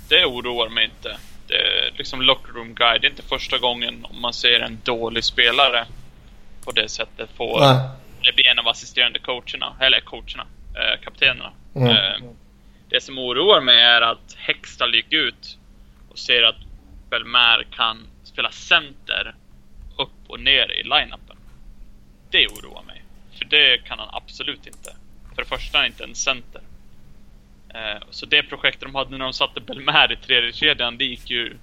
[0.09, 1.17] det oroar mig inte.
[1.49, 3.01] Det är liksom locker room guide.
[3.01, 5.87] Det är inte första gången om man ser en dålig spelare
[6.65, 7.59] på det sättet få
[8.27, 11.53] eller bli en av assisterande coacherna, eller coacherna, eh, kaptenerna.
[11.75, 11.89] Mm.
[11.89, 12.31] Eh,
[12.89, 15.59] det som oroar mig är att Hextall gick ut
[16.11, 16.57] och ser att
[17.11, 19.35] Belmer kan spela center
[19.99, 21.37] upp och ner i line-upen.
[22.31, 23.03] Det oroar mig.
[23.39, 24.97] För det kan han absolut inte.
[25.35, 26.63] För det första är han inte en center.
[27.77, 31.31] Eh, så det projektet de hade när de satte Belmer i tredje kedjan det gick
[31.31, 31.57] ju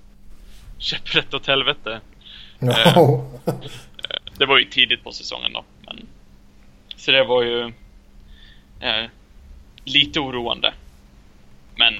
[0.77, 2.01] käpprätt åt helvete.
[2.59, 2.69] No.
[3.45, 3.53] Eh,
[4.37, 5.63] det var ju tidigt på säsongen då.
[5.85, 6.07] Men,
[6.95, 7.73] så det var ju
[8.79, 9.05] eh,
[9.83, 10.73] lite oroande.
[11.75, 11.93] Men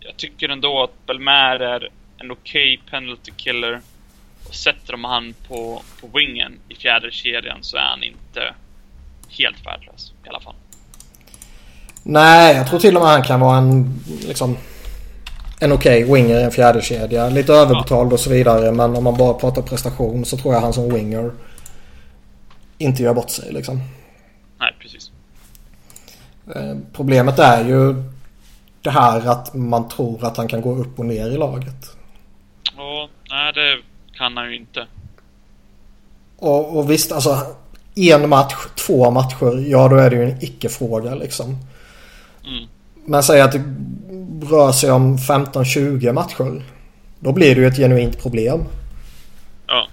[0.00, 3.80] jag tycker ändå att Belmer är en okej okay penalty killer.
[4.48, 8.54] Och sätter de han på, på wingen i fjärde kedjan så är han inte
[9.28, 10.54] helt värdelös i alla fall.
[12.06, 14.56] Nej, jag tror till och med han kan vara en liksom
[15.60, 17.28] en okej okay winger i en fjärde kedja.
[17.28, 18.72] Lite överbetald och så vidare.
[18.72, 21.30] Men om man bara pratar prestation så tror jag han som winger
[22.78, 23.80] inte gör bort sig liksom.
[24.58, 25.10] Nej, precis.
[26.54, 27.94] Eh, problemet är ju
[28.80, 31.96] det här att man tror att han kan gå upp och ner i laget.
[32.76, 33.76] Ja, nej det
[34.18, 34.86] kan han ju inte.
[36.36, 37.38] Och, och visst, alltså
[37.94, 38.54] en match,
[38.86, 41.58] två matcher, ja då är det ju en icke-fråga liksom.
[42.46, 42.68] Mm.
[43.04, 43.62] Men säg att det
[44.50, 46.62] rör sig om 15-20 matcher.
[47.18, 48.64] Då blir det ju ett genuint problem.
[49.66, 49.88] Ja.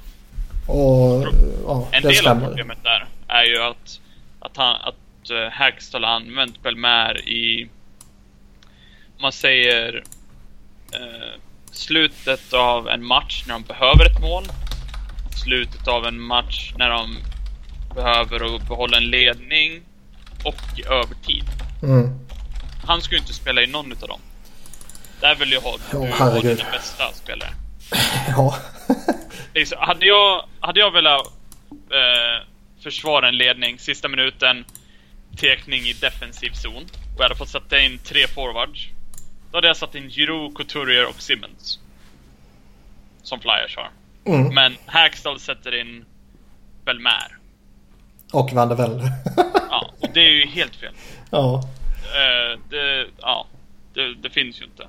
[0.68, 1.28] Och
[1.68, 2.42] ja, en det del stämmer.
[2.42, 4.00] av problemet där är ju att,
[4.40, 7.70] att, han, att uh, Hackstall har använt Belmer i,
[9.16, 11.40] om man säger, uh,
[11.72, 14.44] slutet av en match när de behöver ett mål.
[15.44, 17.18] Slutet av en match när de
[17.96, 19.82] behöver behålla en ledning
[20.44, 21.44] och i övertid.
[21.84, 22.20] Mm.
[22.92, 24.20] Han ju inte spela i någon utav dem.
[25.22, 27.50] Där vill jag ha, oh, du ha dina bästa spelare.
[28.28, 28.58] ja.
[29.54, 31.28] liksom, hade, jag, hade jag velat
[31.72, 32.48] eh,
[32.84, 34.66] försvara en ledning sista minuten,
[35.38, 36.84] tekning i defensiv zon
[37.16, 38.88] och jag hade fått sätta in tre forwards.
[39.52, 41.80] Då hade jag satt in Giroud, Couturier och Simmons.
[43.24, 43.90] Som Flyers har.
[44.26, 44.54] Mm.
[44.54, 46.06] Men Hackstall sätter in
[46.86, 47.38] Belmer.
[48.34, 49.12] Och Van de Velde.
[49.70, 50.94] ja, och det är ju helt fel.
[51.30, 51.64] Ja.
[52.12, 53.46] Uh, det, ja,
[53.94, 54.84] det, det, finns ju inte.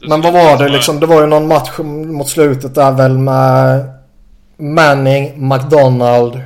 [0.00, 1.00] Det Men vad var det liksom?
[1.00, 3.92] Det var ju någon match mot slutet där väl med
[4.56, 6.40] Manning, McDonald,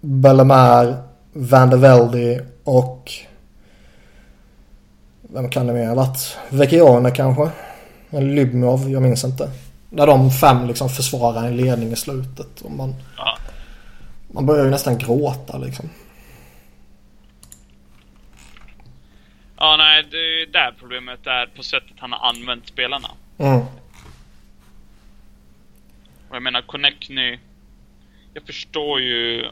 [0.00, 0.96] Bellemare,
[1.32, 3.12] Van de Velde och
[5.22, 6.36] vem kan det mer ha varit?
[6.48, 7.50] Vecchione kanske?
[8.10, 9.50] Eller Lybmov, jag minns inte.
[9.90, 12.60] Där de fem liksom försvarar en ledning i slutet.
[12.60, 13.38] Och man, ja.
[14.32, 15.90] man börjar ju nästan gråta liksom.
[19.60, 23.08] Ja, nej, det är där problemet är på sättet han har använt spelarna.
[23.38, 23.60] Mm.
[26.28, 27.38] Och jag menar, Connectny...
[28.34, 29.46] Jag förstår ju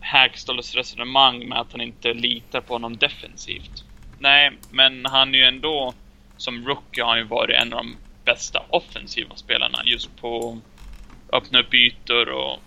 [0.00, 3.84] Hagstalls resonemang med att han inte litar på honom defensivt.
[4.18, 5.94] Nej, men han är ju ändå...
[6.36, 10.60] Som rookie har han ju varit en av de bästa offensiva spelarna just på
[11.32, 12.60] öppna upp ytor och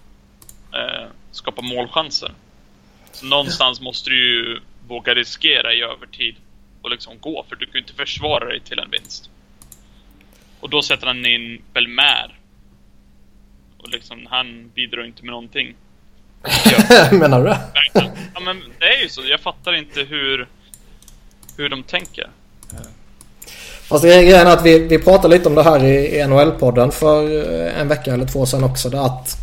[0.73, 2.31] eh, skapa målchanser.
[3.11, 6.35] Så någonstans måste du ju våga riskera i övertid
[6.83, 9.29] och liksom gå, för du kan ju inte försvara dig till en vinst.
[10.59, 12.39] Och då sätter han in Belmer.
[13.77, 15.75] Och liksom, han bidrar inte med någonting.
[17.11, 17.59] Menar du det?
[18.33, 20.47] Ja men det är ju så, jag fattar inte hur,
[21.57, 22.29] hur de tänker.
[23.83, 27.43] Fast grejen är att vi, vi pratade lite om det här i, i NHL-podden för
[27.69, 28.89] en vecka eller två sedan också.
[28.89, 29.37] Det att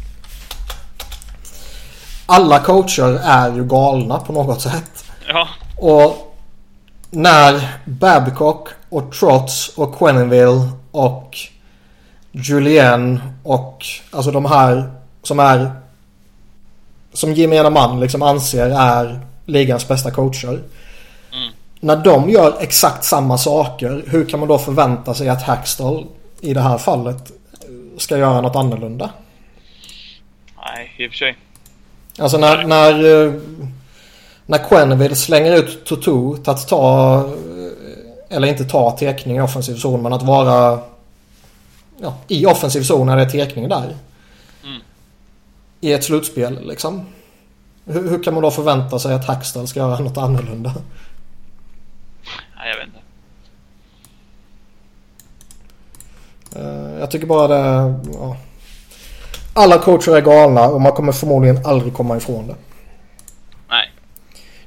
[2.26, 5.04] alla coacher är ju galna på något sätt.
[5.28, 5.48] Ja.
[5.76, 6.29] Och
[7.10, 11.38] när Babcock och Trots och Quenneville och
[12.32, 14.90] Julien och alltså de här
[15.22, 15.70] som är
[17.12, 20.62] som gemene man liksom anser är ligans bästa coacher.
[21.32, 21.52] Mm.
[21.80, 26.06] När de gör exakt samma saker, hur kan man då förvänta sig att Hackstall
[26.40, 27.32] i det här fallet
[27.98, 29.10] ska göra något annorlunda?
[30.56, 31.36] Nej, i och för sig.
[32.18, 32.94] Alltså när, när,
[34.50, 37.24] när Quenneville slänger ut Tutu till att ta,
[38.28, 40.80] eller inte ta tekning i offensiv zon, men att vara
[42.00, 43.96] ja, i offensiv zon när det är tekning där.
[44.64, 44.82] Mm.
[45.80, 47.06] I ett slutspel liksom.
[47.84, 50.74] Hur, hur, kan man då förvänta sig att Hackstall ska göra något annorlunda?
[52.56, 52.98] Nej, jag vet inte.
[56.60, 57.94] Uh, jag tycker bara det...
[58.12, 58.36] Ja.
[59.52, 62.54] Alla coacher är galna och man kommer förmodligen aldrig komma ifrån det.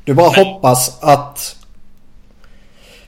[0.05, 0.45] Du bara Nej.
[0.45, 1.55] hoppas att...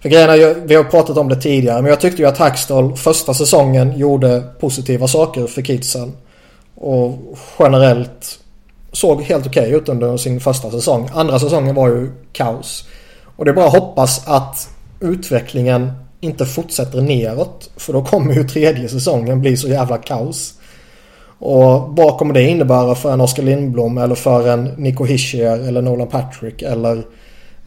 [0.01, 2.95] För grejen är, vi har pratat om det tidigare, men jag tyckte ju att Hackstall
[2.95, 6.13] första säsongen gjorde positiva saker för kidsen.
[6.75, 8.39] Och generellt
[8.91, 11.09] såg helt okej okay ut under sin första säsong.
[11.13, 12.85] Andra säsongen var ju kaos.
[13.35, 17.69] Och det är bara att hoppas att utvecklingen inte fortsätter neråt.
[17.77, 20.53] För då kommer ju tredje säsongen bli så jävla kaos.
[21.39, 25.81] Och vad kommer det innebära för en Oskar Lindblom eller för en Nico Hischier eller
[25.81, 26.97] Nolan Patrick eller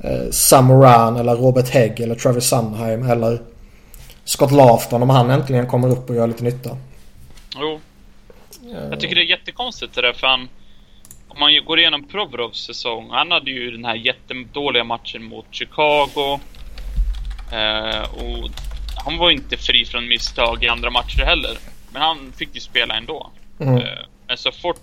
[0.05, 3.39] eh, Sam Moran eller Robert Hägg eller Travis Sunheim eller
[4.25, 6.77] Scott Laughton om han äntligen kommer upp och gör lite nytta.
[7.57, 7.81] Jo.
[8.91, 10.49] Jag tycker det är jättekonstigt det där för han...
[11.29, 13.09] Om man går igenom Provorovs säsong.
[13.11, 16.41] Han hade ju den här jättedåliga matchen mot Chicago.
[17.53, 18.51] Eh, och
[19.05, 21.59] han var inte fri från misstag i andra matcher heller.
[21.93, 23.31] Men han fick ju spela ändå.
[23.61, 23.77] Mm.
[23.77, 24.81] Eh, men så fort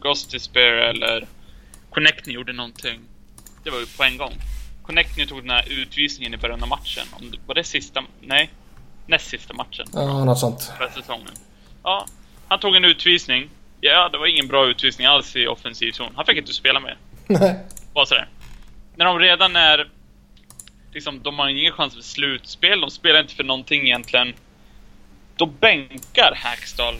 [0.00, 1.26] Gostisbear eller
[1.90, 3.00] Connectney gjorde någonting.
[3.64, 4.32] Det var ju på en gång.
[4.82, 7.06] Connectney tog den här utvisningen i början av matchen.
[7.12, 8.04] Om det, var det sista?
[8.20, 8.50] Nej.
[9.06, 9.86] Näst sista matchen.
[9.92, 10.72] Ja, något sånt.
[10.78, 11.30] För säsongen.
[11.82, 12.06] Ja,
[12.48, 13.50] han tog en utvisning.
[13.80, 16.12] Ja, det var ingen bra utvisning alls i offensiv zon.
[16.16, 16.96] Han fick inte spela mer.
[17.26, 17.58] Nej.
[17.94, 18.28] Bara sådär.
[18.96, 19.90] När de redan är...
[20.92, 22.80] Liksom, de har ingen chans för slutspel.
[22.80, 24.34] De spelar inte för någonting egentligen.
[25.36, 26.94] Då bänkar Hackstall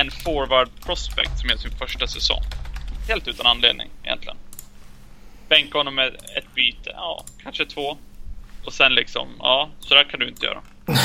[0.00, 2.42] en forward prospect som är sin första säsong.
[3.08, 4.36] Helt utan anledning egentligen.
[5.48, 7.96] Bänka honom med ett byte, ja, kanske två.
[8.64, 10.60] Och sen liksom, ja, så där kan du inte göra.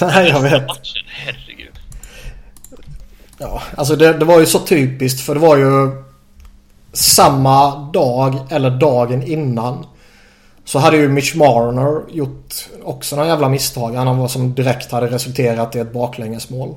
[0.00, 0.66] Nej, jag vet.
[0.66, 1.78] Matchen, herregud.
[3.38, 6.02] Ja, alltså det, det var ju så typiskt för det var ju
[6.92, 9.86] samma dag eller dagen innan
[10.64, 13.94] så hade ju Mitch Marner gjort också några jävla misstag.
[13.94, 16.74] Han var som direkt hade resulterat i ett baklängesmål.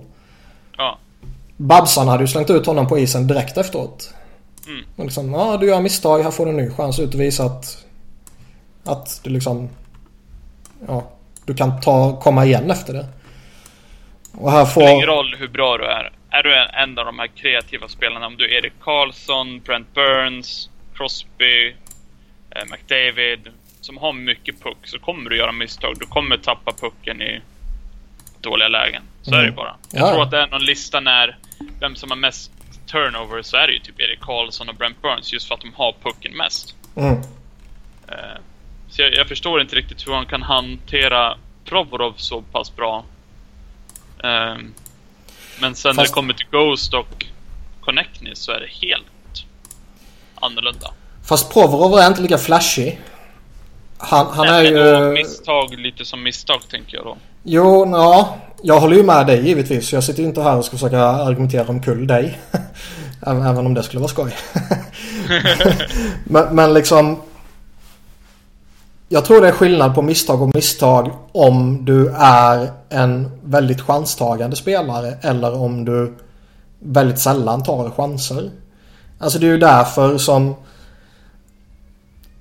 [1.62, 4.14] Babsan hade ju slängt ut honom på isen direkt efteråt.
[4.68, 4.86] Mm.
[4.96, 7.44] Och liksom, ja du gör misstag, här får du en ny chans ut och visa
[7.44, 7.86] att...
[8.86, 9.70] Att du liksom...
[10.88, 11.12] Ja,
[11.46, 13.06] du kan ta, komma igen efter det.
[14.32, 14.82] Och här får...
[14.82, 16.12] Det spelar ingen roll hur bra du är.
[16.30, 20.70] Är du en av de här kreativa spelarna, om du är Erik Karlsson, Brent Burns,
[20.96, 21.76] Crosby,
[22.50, 23.50] eh, McDavid,
[23.82, 25.96] som har mycket puck, så kommer du göra misstag.
[26.00, 27.42] Du kommer tappa pucken i
[28.42, 29.04] dåliga lägen.
[29.22, 29.40] Så mm.
[29.40, 29.76] är det ju bara.
[29.92, 30.12] Jag ja.
[30.12, 31.38] tror att det är någon lista när
[31.82, 32.52] vem som har mest
[32.88, 35.74] turnover så är det ju typ Erik Karlsson och Brent Burns just för att de
[35.74, 36.76] har pucken mest.
[36.96, 37.14] Mm.
[37.14, 37.22] Uh,
[38.90, 43.06] så jag, jag, förstår inte riktigt hur han kan hantera Provorov så pass bra.
[44.24, 44.58] Uh,
[45.60, 45.98] men sen Fast...
[45.98, 47.26] när det kommer till Ghost och
[47.82, 49.46] Connectney så är det helt
[50.36, 50.94] annorlunda.
[51.28, 53.00] Fast Provorov är inte lika flashig.
[53.98, 55.12] Han, han är ju...
[55.12, 57.18] Misstag lite som misstag tänker jag då.
[57.44, 58.36] Jo, ja.
[58.62, 59.94] Jag håller ju med dig givetvis.
[59.94, 62.40] Jag sitter inte här och ska försöka argumentera omkull dig.
[63.22, 64.36] Även om det skulle vara skoj.
[66.24, 67.18] men, men liksom...
[69.10, 74.56] Jag tror det är skillnad på misstag och misstag om du är en väldigt chanstagande
[74.56, 76.18] spelare eller om du
[76.80, 78.52] väldigt sällan tar chanser.
[79.20, 80.56] Alltså det är ju därför som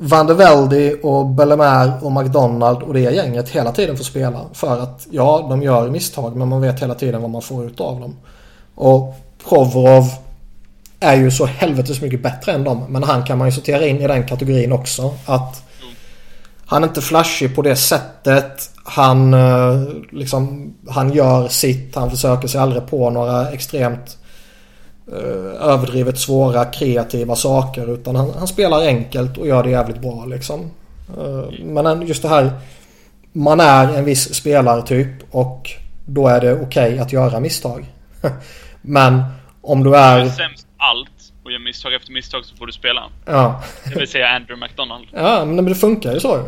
[0.02, 4.40] Van de Velde och Bellemare och McDonald och det gänget hela tiden får spela.
[4.52, 7.80] För att ja, de gör misstag men man vet hela tiden vad man får ut
[7.80, 8.16] av dem.
[8.74, 9.14] Och
[9.48, 10.04] Provorov
[11.00, 12.84] är ju så helvetes mycket bättre än dem.
[12.88, 15.14] Men han kan man ju sortera in i den kategorin också.
[15.26, 15.62] Att
[16.66, 18.70] han är inte flashig på det sättet.
[18.84, 21.94] Han eh, liksom, han gör sitt.
[21.94, 24.29] Han försöker sig aldrig på några extremt Eh,
[25.60, 30.70] överdrivet svåra kreativa saker utan han, han, spelar enkelt och gör det jävligt bra liksom.
[31.18, 32.50] Eh, men just det här
[33.32, 35.70] man är en viss spelartyp och
[36.06, 37.86] då är det okej okay att göra misstag.
[38.82, 39.22] Men
[39.60, 40.20] om du är...
[40.20, 43.02] Du är sämst allt och gör misstag efter misstag så får du spela.
[43.26, 43.62] Ja.
[43.84, 45.08] Det vill säga Andrew McDonald.
[45.12, 46.42] Ja, men det funkar ju så ju.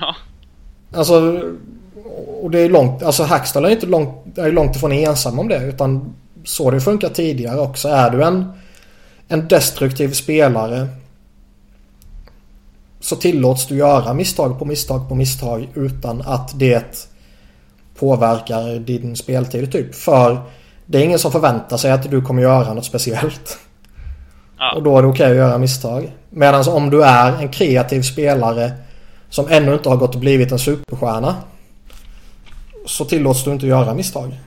[0.00, 0.16] Ja.
[0.94, 1.42] Alltså,
[2.42, 5.64] och det är långt, alltså Hackstall är inte långt, är långt ifrån ensam om det
[5.64, 6.14] utan
[6.48, 7.88] så det funkar tidigare också.
[7.88, 8.52] Är du en,
[9.28, 10.88] en destruktiv spelare
[13.00, 17.08] så tillåts du göra misstag på misstag på misstag utan att det
[17.98, 19.94] påverkar din speltid typ.
[19.94, 20.40] För
[20.86, 23.58] det är ingen som förväntar sig att du kommer göra något speciellt.
[24.58, 24.72] Ja.
[24.76, 26.12] Och då är det okej okay att göra misstag.
[26.30, 28.72] Medan om du är en kreativ spelare
[29.28, 31.36] som ännu inte har gått och blivit en superstjärna.
[32.86, 34.38] Så tillåts du inte göra misstag.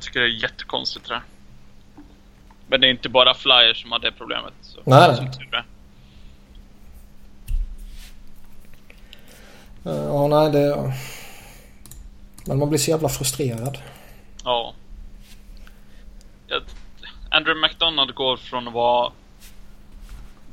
[0.00, 1.22] Jag tycker det är jättekonstigt det där.
[2.66, 4.52] Men det är inte bara Flyers som har det problemet.
[4.62, 5.64] Så, nej, som tur är.
[9.82, 10.94] Ja, nej det...
[12.46, 13.78] Men man blir så jävla frustrerad.
[14.44, 14.74] Ja.
[17.30, 19.12] Andrew McDonald går från att vara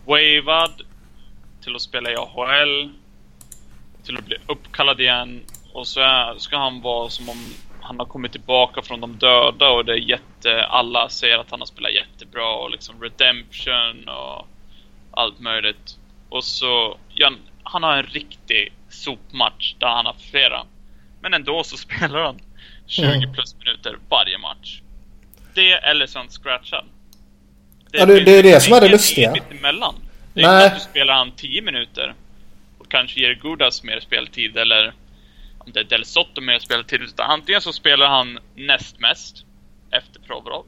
[0.05, 0.81] wavad
[1.61, 2.93] till att spela i AHL
[4.03, 5.43] till att bli uppkallad igen
[5.73, 7.37] och så ska han vara som om
[7.87, 10.65] han har kommit tillbaka från de döda och det är jätte...
[10.65, 14.47] Alla säger att han har spelat jättebra och liksom redemption och
[15.11, 15.97] allt möjligt.
[16.29, 16.97] Och så...
[17.13, 17.31] Ja,
[17.63, 20.63] han har en riktig sopmatch där han har flera.
[21.21, 22.39] Men ändå så spelar han
[22.87, 23.33] 20 Mm.
[23.33, 24.81] plus minuter varje match.
[25.53, 26.85] Det eller så är han scratchad.
[27.91, 29.29] Ja, det- det är det som är det lustiga.
[29.31, 29.95] inget mittemellan.
[30.33, 30.63] Det är Nej.
[30.63, 32.13] inte att du spelar han 10 minuter
[32.77, 34.93] och kanske ger Gudas mer speltid eller
[35.67, 37.01] om det är Del Sotto mer speltid.
[37.01, 39.45] Utan antingen så spelar han näst mest
[39.91, 40.65] efter Provorov.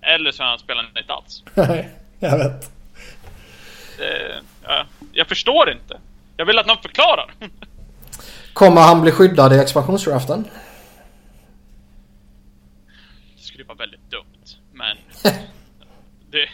[0.00, 1.42] Eller så har han spelat inte alls.
[1.54, 2.70] Nej, jag vet.
[3.98, 6.00] Det, ja, jag förstår inte.
[6.36, 7.34] Jag vill att någon förklarar.
[8.52, 10.44] Kommer han bli skyddad i expansionsdraften?
[13.36, 14.58] Det skulle vara väldigt dumt.
[14.72, 14.96] Men...
[16.30, 16.48] det...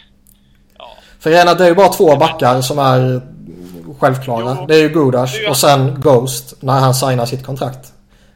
[0.77, 0.97] Ja.
[1.19, 3.21] För att det är ju bara två backar som är
[4.01, 4.57] självklara.
[4.59, 4.65] Jo.
[4.67, 7.93] Det är ju Gudas Det är ju- och sen Ghost när han signar sitt kontrakt.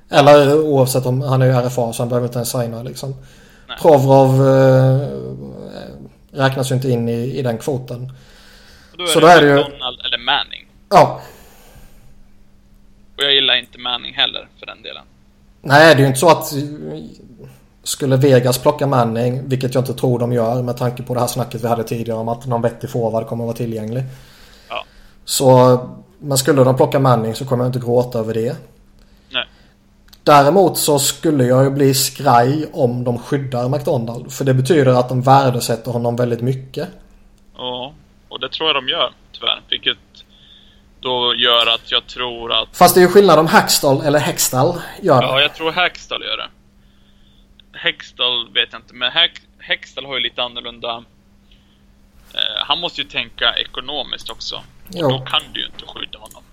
[0.09, 3.15] Eller oavsett om han är RFA så han behöver inte ens signa liksom.
[3.67, 3.77] Nej.
[3.81, 5.07] Provrov eh,
[6.31, 8.11] räknas ju inte in i, i den kvoten.
[8.97, 10.65] Då Så då är det ju- McDonald eller Manning.
[10.89, 11.21] Ja,
[13.17, 15.03] Och jag gillar inte Manning heller för den delen.
[15.61, 16.53] nej det är ju inte så att
[17.83, 21.27] skulle Vegas plocka Manning, vilket jag inte tror de gör med tanke på det här
[21.27, 24.03] snacket vi hade tidigare om att någon vettig forward kommer att vara tillgänglig.
[25.25, 25.79] Så,
[26.19, 28.55] men skulle de plocka Manning så kommer jag inte gråta över det.
[29.29, 29.45] Nej.
[30.23, 34.33] Däremot så skulle jag ju bli skraj om de skyddar McDonald.
[34.33, 36.89] För det betyder att de värdesätter honom väldigt mycket.
[37.57, 37.93] Ja,
[38.29, 39.61] och det tror jag de gör tyvärr.
[39.69, 39.97] Vilket
[40.99, 42.77] då gör att jag tror att...
[42.77, 45.27] Fast det är ju skillnad om Hackstall eller Hextall gör det.
[45.27, 46.49] Ja, jag tror Hextall gör det.
[47.77, 51.03] Hextall vet jag inte, men Hex, Hextall har ju lite annorlunda...
[52.33, 54.63] Eh, han måste ju tänka ekonomiskt också.
[54.87, 55.09] Och Jo.
[55.09, 56.43] då kan du ju inte skydda honom.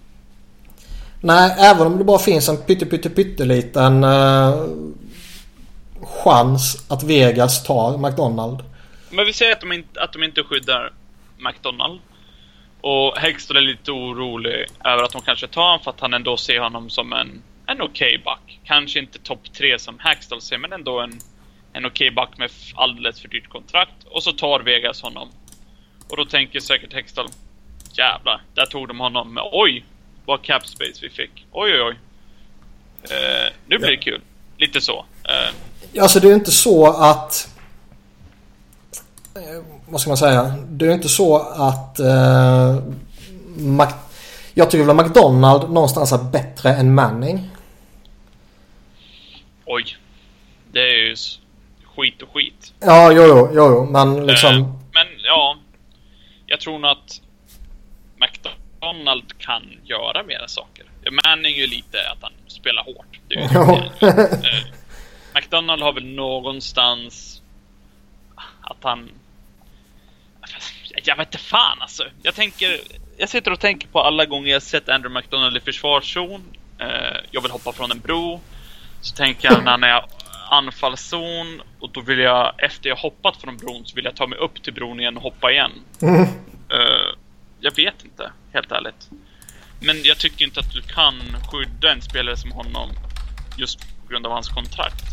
[1.20, 4.68] Nej, även om det bara finns en pytte, pytte, pytteliten uh,
[6.02, 8.58] chans att Vegas tar McDonald.
[9.10, 10.92] Men vi säger att de, inte, att de inte skyddar
[11.38, 12.00] McDonald.
[12.80, 16.36] Och Hextall är lite orolig över att de kanske tar honom för att han ändå
[16.36, 18.60] ser honom som en, en okej back.
[18.64, 21.12] Kanske inte topp tre som Hextall ser, men ändå en,
[21.72, 24.04] en okej back med alldeles för dyrt kontrakt.
[24.10, 25.28] Och så tar Vegas honom.
[26.10, 27.28] Och då tänker säkert Hextall,
[27.98, 29.84] jävlar, där tog de honom med oj,
[30.26, 31.46] vad cap space vi fick.
[31.52, 31.96] Oj, oj, oj.
[33.10, 34.20] Eh, nu blir det kul.
[34.56, 35.04] Lite så.
[35.24, 35.54] Eh,
[36.02, 37.48] Alltså det är inte så att...
[39.36, 40.42] eh, Vad ska man säga?
[40.68, 42.00] Det är inte så att...
[42.00, 42.82] Uh,
[43.56, 43.88] Mac,
[44.54, 47.50] jag tycker väl att McDonald någonstans är bättre än Manning.
[49.64, 49.96] oj.
[50.72, 51.16] Det är ju
[51.96, 52.72] skit och skit.
[52.80, 54.50] Ja, jo, jo, jo, jo men liksom...
[54.54, 54.58] Eh,
[54.92, 55.56] Men ja,
[56.46, 57.20] jag tror nog att
[58.22, 60.84] McDonald kan göra mera saker.
[61.26, 63.20] Manning är ju lite att han spelar hårt.
[63.28, 63.82] Det är Ja.
[64.00, 64.64] Eh,
[65.34, 67.42] McDonald har väl någonstans
[68.60, 69.10] att han...
[71.04, 72.04] Jag vet inte fan alltså.
[72.22, 72.80] Jag tänker...
[73.16, 76.44] Jag sitter och tänker på alla gånger jag sett Andrew McDonald i försvarszon.
[76.78, 78.40] Eh, jag vill hoppa från en bro.
[79.00, 80.04] Så tänker jag när är
[80.50, 84.38] anfallszon och då vill jag, efter jag hoppat från bron, så vill jag ta mig
[84.38, 85.70] upp till bron igen och hoppa igen.
[86.02, 86.22] Mm.
[86.68, 87.16] Eh,
[87.62, 89.10] jag vet inte, helt ärligt.
[89.80, 91.14] Men jag tycker inte att du kan
[91.50, 92.90] skydda en spelare som honom
[93.56, 95.04] just på grund av hans kontrakt.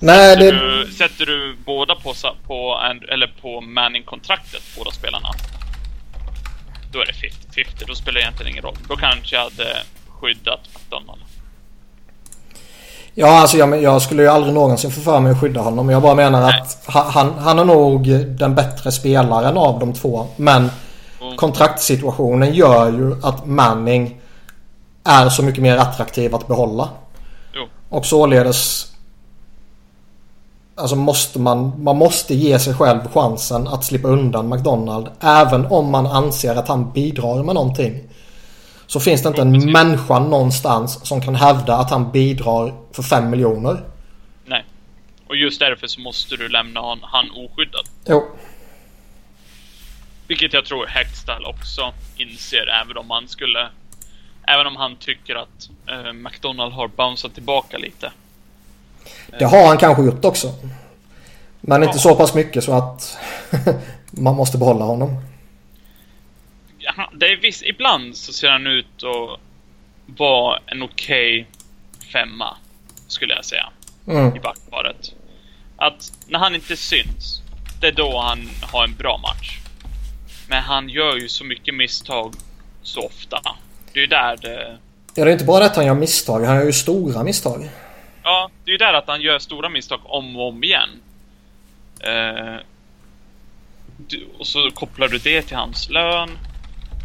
[0.00, 0.84] Nej, Sätter, det...
[0.84, 2.14] du, sätter du båda på,
[2.46, 5.28] på, eller på Manning-kontraktet, båda spelarna,
[6.92, 7.84] då är det 50-50.
[7.86, 8.76] Då spelar det egentligen ingen roll.
[8.88, 11.20] Då kanske jag hade skyddat McDonald.
[13.14, 15.90] Ja, alltså jag, jag skulle ju aldrig någonsin få för mig att skydda honom.
[15.90, 16.60] Jag bara menar Nej.
[16.60, 20.26] att ha- han, han är nog den bättre spelaren av de två.
[20.36, 20.70] Men
[21.20, 24.20] Och, kontraktsituationen gör ju att Manning
[25.04, 26.88] är så mycket mer attraktiv att behålla.
[27.54, 28.86] jo, Och således
[30.74, 35.08] Alltså måste man, man måste ge sig själv chansen att slippa undan McDonald.
[35.20, 38.00] Även om man anser att han bidrar med någonting.
[38.86, 39.72] Så finns det inte en Precis.
[39.72, 43.84] människa någonstans som kan hävda att han bidrar för 5 miljoner.
[44.46, 44.64] nej.
[45.28, 47.84] Och just därför så måste du lämna hon, han oskyddad.
[48.06, 48.22] Jo.
[50.30, 53.68] Vilket jag tror Hextall också inser, även om han skulle...
[54.46, 58.12] Även om han tycker att eh, McDonald har bounceat tillbaka lite.
[59.38, 60.54] Det har han kanske gjort också.
[61.60, 62.00] Men inte Ja.
[62.00, 63.18] så pass mycket så att
[64.10, 65.16] man måste behålla honom.
[66.78, 69.40] Ja, det är viss, ibland så ser han ut att
[70.06, 71.46] vara en okej
[72.12, 72.56] femma,
[73.06, 73.68] skulle jag säga,
[74.06, 74.36] Mm.
[74.36, 75.12] i backparet.
[75.76, 77.42] Att när han inte syns,
[77.80, 79.59] det är då han har en bra match.
[80.50, 82.34] Men han gör ju så mycket misstag
[82.82, 83.40] så ofta.
[83.92, 84.78] Det är ju där det...
[85.14, 86.44] Ja, det är inte bara att han gör misstag.
[86.44, 87.68] Han gör ju stora misstag.
[88.22, 90.88] Ja, det är ju där att han gör stora misstag om och om igen.
[92.00, 92.56] Eh,
[93.96, 96.30] du, och så kopplar du det till hans lön.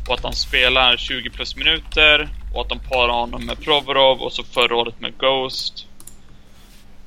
[0.08, 2.30] Och att han spelar 20 plus minuter.
[2.54, 5.88] Och att de parar honom med Provorov och så förra året med Ghost.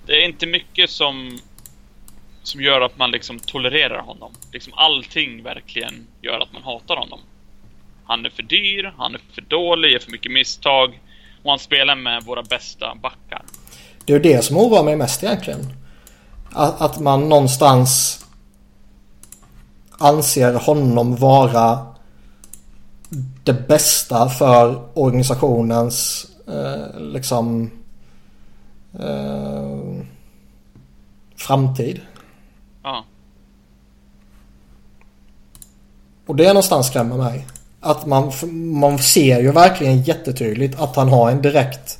[0.06, 1.38] Det är inte mycket som,
[2.48, 4.32] som gör att man liksom tolererar honom.
[4.52, 7.20] Liksom allting verkligen gör att man hatar honom.
[8.04, 11.00] Han är för dyr, han är för dålig, gör för mycket misstag
[11.42, 13.42] och han spelar med våra bästa backar.
[14.04, 15.60] Det är det som oroar mig mest egentligen.
[16.52, 18.18] Att, att man någonstans
[19.98, 21.86] anser honom vara
[23.44, 27.70] det bästa för organisationens eh, liksom
[28.98, 30.04] eh,
[31.36, 32.00] framtid.
[32.82, 33.04] Ja.
[36.28, 37.46] Och det är någonstans skrämmer mig.
[37.80, 38.32] Att man,
[38.80, 41.98] man ser ju verkligen jättetydligt att han har en direkt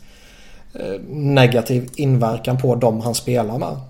[0.75, 3.81] eh, negativ inverkan på dem han spelar med.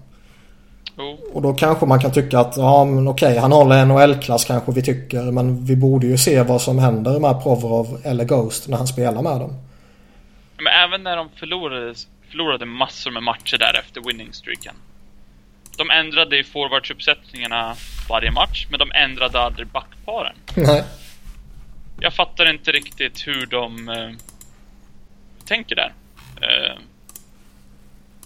[1.33, 4.83] Och då kanske man kan tycka att ja men okej han håller NHL-klass kanske vi
[4.83, 8.87] tycker men vi borde ju se vad som händer med Provorov eller Ghost när han
[8.87, 9.57] spelar med dem.
[10.57, 11.95] Men även när de förlorade,
[12.31, 14.75] förlorade massor med matcher där efter winning streaken.
[15.77, 17.77] De ändrade i forwardsuppsättningarna
[18.09, 20.37] varje match, men de ändrade aldrig backparen.
[20.55, 20.85] Nej.
[22.01, 24.11] Jag fattar inte riktigt hur de eh,
[25.45, 25.93] tänker där.
[26.41, 26.79] Eh,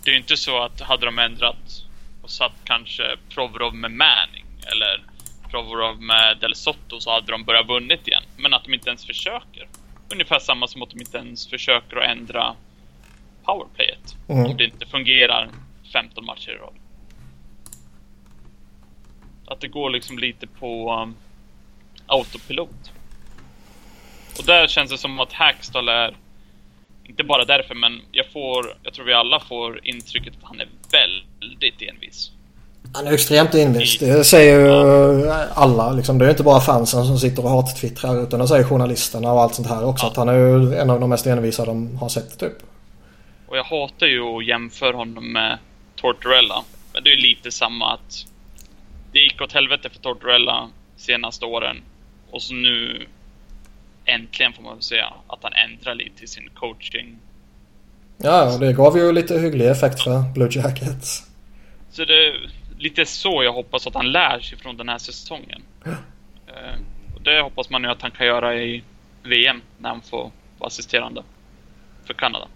[0.05, 1.83] det är ju inte så att hade de ändrat
[2.22, 5.03] och satt kanske Provorov med Manning eller
[5.51, 8.22] Provorov med Del Sotto så hade de börjat vunnit igen.
[8.37, 9.68] Men att de inte ens försöker.
[10.12, 12.55] Ungefär samma som att de inte ens försöker att ändra
[13.45, 14.16] powerplayet.
[14.28, 14.47] Mm.
[14.47, 15.51] Om det inte fungerar
[15.93, 16.74] 15 matcher i rad.
[19.53, 21.15] Att det går liksom lite på um,
[22.07, 22.93] autopilot.
[24.39, 26.17] Och där känns det som att Hackstall är,
[27.05, 30.69] inte bara därför, men jag får, jag tror vi alla får intrycket att han är
[30.91, 32.31] väldigt envis.
[32.95, 33.99] Han är extremt envis.
[33.99, 35.93] Det säger ju alla.
[35.93, 36.19] Liksom.
[36.19, 39.55] Det är inte bara fansen som sitter och hattwittrar utan det säger journalisterna och allt
[39.55, 40.07] sånt här också.
[40.07, 40.11] Ja.
[40.11, 42.53] Att han är ju en av de mest envisa de har sett typ.
[43.47, 45.59] Och jag hatar ju att jämföra honom med
[45.97, 46.65] Tortorella.
[46.93, 48.27] Men det är ju lite samma att
[49.13, 51.83] det gick åt helvete för Tortorella senaste åren.
[52.31, 53.07] Och så nu
[54.05, 57.19] äntligen får man väl säga att han ändrar lite i sin coaching.
[58.17, 61.31] Ja, det gav ju lite hygglig effekt för Blue Jackets.
[61.91, 65.63] Så det är lite så jag hoppas att han lär sig från den här säsongen.
[66.47, 66.81] Eh,
[67.15, 68.83] och det hoppas man ju att han kan göra i
[69.23, 71.23] VM när han får vara assisterande
[72.05, 72.47] för Kanada.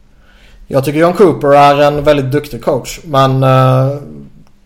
[0.69, 3.01] Jag tycker John Cooper är en väldigt duktig coach.
[3.05, 4.01] Men eh,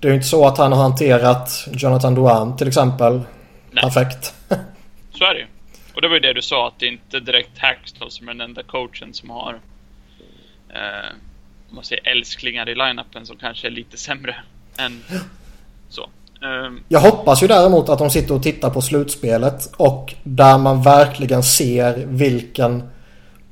[0.01, 3.21] det är ju inte så att han har hanterat Jonathan Drouin till exempel
[3.71, 3.85] Nej.
[3.85, 4.35] perfekt.
[5.13, 5.47] Så är det ju.
[5.95, 8.33] Och det var ju det du sa, att det är inte direkt Hackstall som är
[8.33, 9.61] den enda coachen som har
[10.69, 11.11] eh,
[11.69, 14.35] om man säger älsklingar i line-upen som kanske är lite sämre
[14.79, 15.03] än
[15.89, 16.09] så.
[16.43, 20.83] Ehm, Jag hoppas ju däremot att de sitter och tittar på slutspelet och där man
[20.83, 22.89] verkligen ser vilken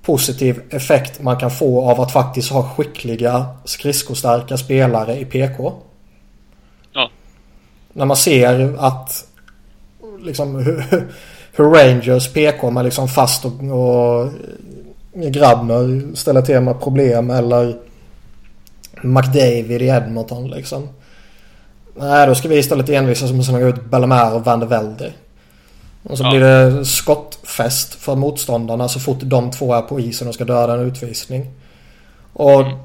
[0.03, 5.83] positiv effekt man kan få av att faktiskt ha skickliga skridskostarka spelare i PK.
[7.93, 9.25] När man ser att
[10.21, 10.85] liksom hur,
[11.53, 14.31] hur Rangers PK med liksom fast och, och
[15.15, 17.77] Grabner ställer till med problem eller
[19.03, 20.89] McDavid i Edmonton liksom.
[21.97, 25.13] Nej, då ska vi istället envisas med att slänga ut Bellemare och Van de Velde.
[26.03, 26.31] Och så Ja.
[26.31, 30.75] blir det skottfest för motståndarna så fort de två är på isen och ska döda
[30.75, 31.51] en utvisning.
[32.33, 32.79] Och Mm.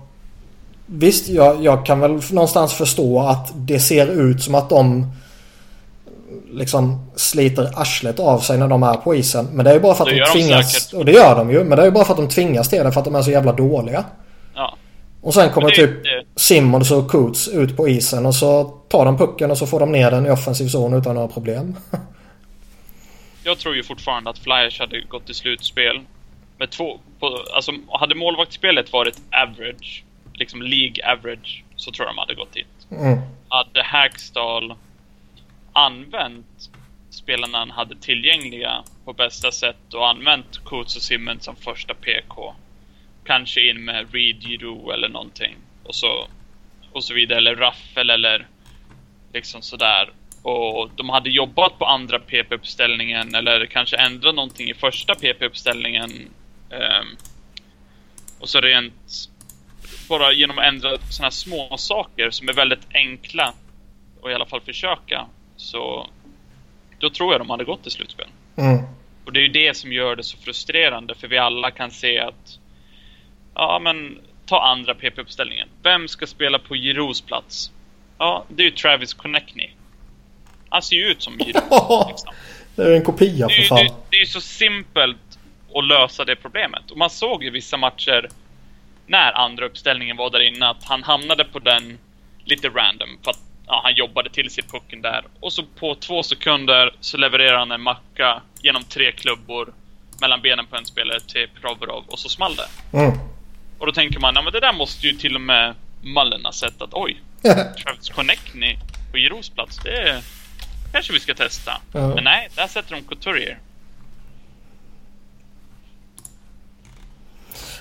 [0.85, 5.11] Visst, jag, jag kan väl någonstans förstå att det ser ut som att de
[6.51, 9.45] liksom sliter arslet av sig när de är på isen.
[9.51, 10.71] Men det är ju bara för att Det de de tvingas.
[10.73, 10.93] säkert.
[10.99, 11.63] och det gör de ju.
[11.63, 13.21] Men det är ju bara för att de tvingas till det för att de är
[13.21, 14.05] så jävla dåliga.
[14.55, 14.77] ja.
[15.21, 19.05] Och sen kommer det typ inte- Simmons och Coots ut på isen och så tar
[19.05, 21.75] de pucken och så får de ner den i offensiv zon utan några problem.
[23.43, 25.99] Jag tror ju fortfarande att Flyers hade gått till slutspel
[26.57, 26.97] med två...
[27.19, 30.02] På, alltså, hade målvaktsspelet varit average,
[30.33, 32.87] liksom League average, så tror jag de hade gått dit.
[32.91, 33.19] Mm.
[33.47, 34.75] Hade Hackstall
[35.73, 36.69] använt
[37.09, 42.55] spelarna han hade tillgängliga på bästa sätt och använt Coots och Simmons som första PK.
[43.23, 45.55] Kanske in med Reed, Giroux eller någonting.
[45.83, 46.27] Och så,
[46.91, 47.37] och så vidare.
[47.37, 48.47] Eller Raffel eller
[49.33, 50.09] liksom sådär.
[50.41, 56.11] Och de hade jobbat på andra PP-uppställningen eller kanske ändrat någonting i första PP-uppställningen.
[56.69, 57.07] ehm,
[58.39, 59.29] och så rent
[60.09, 63.53] bara genom att ändra sådana små saker som är väldigt enkla
[64.21, 65.25] och i alla fall försöka
[65.55, 66.07] så
[66.99, 68.27] då tror jag de hade gått till slutspel.
[68.55, 68.83] Mm.
[69.25, 72.19] Och det är ju det som gör det så frustrerande för vi alla kan se
[72.19, 72.59] att
[73.55, 75.67] ja men ta andra PP-uppställningen.
[75.83, 77.71] Vem ska spela på Giroux plats?
[78.17, 79.69] Ja, det är ju Travis Connectney.
[80.69, 81.67] Han ser ju ut som Giroux.
[82.07, 82.33] liksom.
[82.75, 83.77] Det är en kopia för ju- fan.
[83.77, 85.17] det, det är ju så simpelt
[85.75, 86.91] att lösa det problemet.
[86.91, 88.29] Och man såg ju vissa matcher
[89.07, 91.97] när andra uppställningen var där inne att han hamnade på den
[92.45, 93.09] lite random.
[93.23, 95.25] För att ja, han jobbade till sig pucken där.
[95.39, 99.73] Och så på två sekunder så levererar han en macka genom tre klubbor
[100.21, 102.97] mellan benen på en spelare till Provorov och så small det.
[102.97, 103.11] Mm.
[103.79, 106.51] Och då tänker man, ja men det där måste ju till och med Mullen ha
[106.51, 107.21] sett att oj,
[107.83, 108.77] Travis Connectney
[109.11, 110.23] på Giros plats, det
[110.91, 111.71] kanske vi ska testa.
[111.91, 112.07] Ja.
[112.15, 113.59] Men nej, där sätter de Couturier.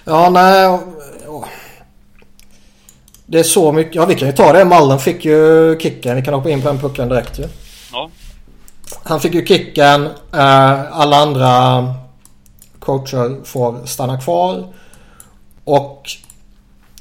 [0.05, 0.81] Ja, nej.
[1.33, 1.49] Ja.
[3.27, 3.95] Det är så mycket.
[3.95, 4.65] Ja, vi kan ju ta det.
[4.65, 6.17] Mallen fick ju kicken.
[6.17, 7.49] Vi kan hoppa in på den pucken direkt ju.
[7.93, 8.11] Ja,
[9.03, 10.05] Han fick ju kicken.
[10.33, 11.85] Eh, alla andra
[12.79, 14.67] coacher får stanna kvar.
[15.65, 16.03] Och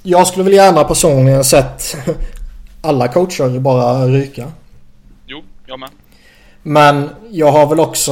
[0.03, 1.95] jag skulle väl gärna personligen sett
[2.81, 4.51] alla coacher bara ryka.
[5.27, 5.89] jo, jag med.
[6.63, 8.11] Men jag har väl också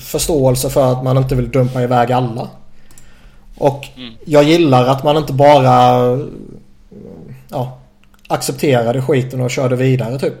[0.00, 2.48] förståelse för att man inte vill dumpa iväg alla.
[3.58, 4.14] Och Mm.
[4.26, 6.02] jag gillar att man inte bara
[7.50, 7.78] ja,
[8.28, 10.34] accepterade skiten och körde vidare typ.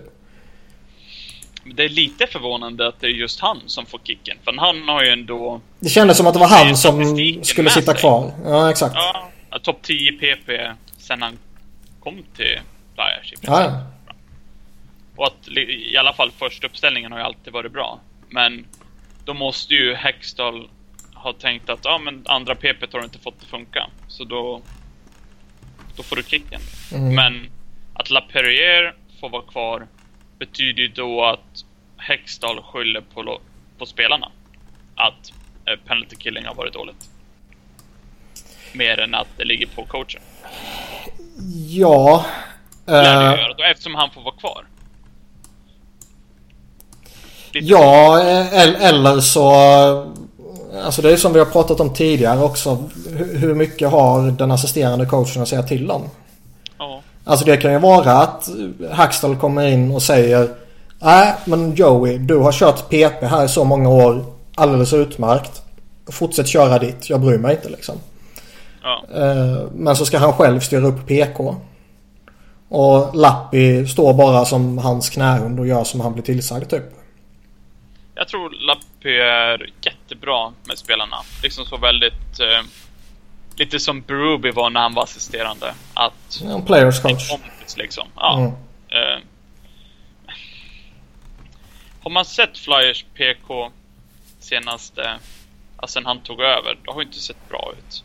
[1.76, 4.36] Det är lite förvånande att det är just han som får kicken.
[4.44, 7.92] För han har ju ändå, Det kändes som att det var han som skulle sitta
[7.92, 8.00] sig.
[8.00, 8.32] kvar.
[8.44, 8.94] Ja, exakt.
[9.50, 10.50] ja, topp 10 PP
[10.98, 11.38] sen han
[12.00, 12.58] kom till
[12.94, 13.34] Flyers.
[13.40, 13.82] Ja.
[15.16, 15.48] Och att
[15.92, 18.00] i alla fall första uppställningen har ju alltid varit bra.
[18.28, 18.64] Men
[19.24, 20.68] då måste ju Hextall
[21.22, 23.86] ha tänkt att ja men andra PP har du inte fått att funka.
[24.08, 24.60] Så då,
[25.96, 26.60] då får du kicken.
[26.92, 27.14] Mm.
[27.14, 27.50] Men
[27.94, 29.86] att LaPerriere får vara kvar
[30.38, 31.64] betyder ju då att
[31.96, 33.40] Hextall skyller på,
[33.78, 34.28] på spelarna.
[34.94, 35.32] Att
[35.66, 37.08] eh, penalty killing har varit dåligt.
[38.72, 40.20] Mer än att det ligger på coachen.
[41.68, 42.26] Ja.
[42.86, 44.64] Lär det eh, göra eftersom han får vara kvar.
[47.52, 50.14] Lite Ja, eh, el- eller så...
[50.84, 52.84] Alltså det är som vi har pratat om tidigare också.
[53.16, 56.02] Hur mycket har den assisterande coachen att säga till om?
[56.78, 57.00] Ja.
[57.24, 58.48] Alltså det kan ju vara att
[58.90, 60.48] Hackstall kommer in och säger
[61.00, 64.24] Nej men Joey, du har kört PP här i så många år.
[64.54, 65.62] Alldeles utmärkt.
[66.06, 67.94] Fortsätt köra ditt, jag bryr mig inte liksom.
[68.82, 69.04] Ja.
[69.14, 71.56] Eh, Men så ska han själv styra upp PK.
[72.68, 76.84] Och Lappi står bara som hans knähund och gör som han blir tillsagd typ.
[78.14, 79.70] Jag tror Lappy är
[80.08, 81.16] jättebra med spelarna.
[81.42, 82.40] Liksom så väldigt...
[82.40, 82.62] Eh,
[83.56, 85.74] lite som Berube var när han var assisterande.
[85.94, 86.40] Att...
[86.42, 87.30] En players En coach.
[87.30, 88.08] kompis liksom.
[88.16, 88.38] Ja.
[88.38, 88.52] Mm.
[88.88, 89.22] Eh,
[92.00, 93.70] har man sett Flyers PK
[94.38, 95.18] senaste...
[95.76, 98.04] Alltså sen han tog över, det har ju inte sett bra ut.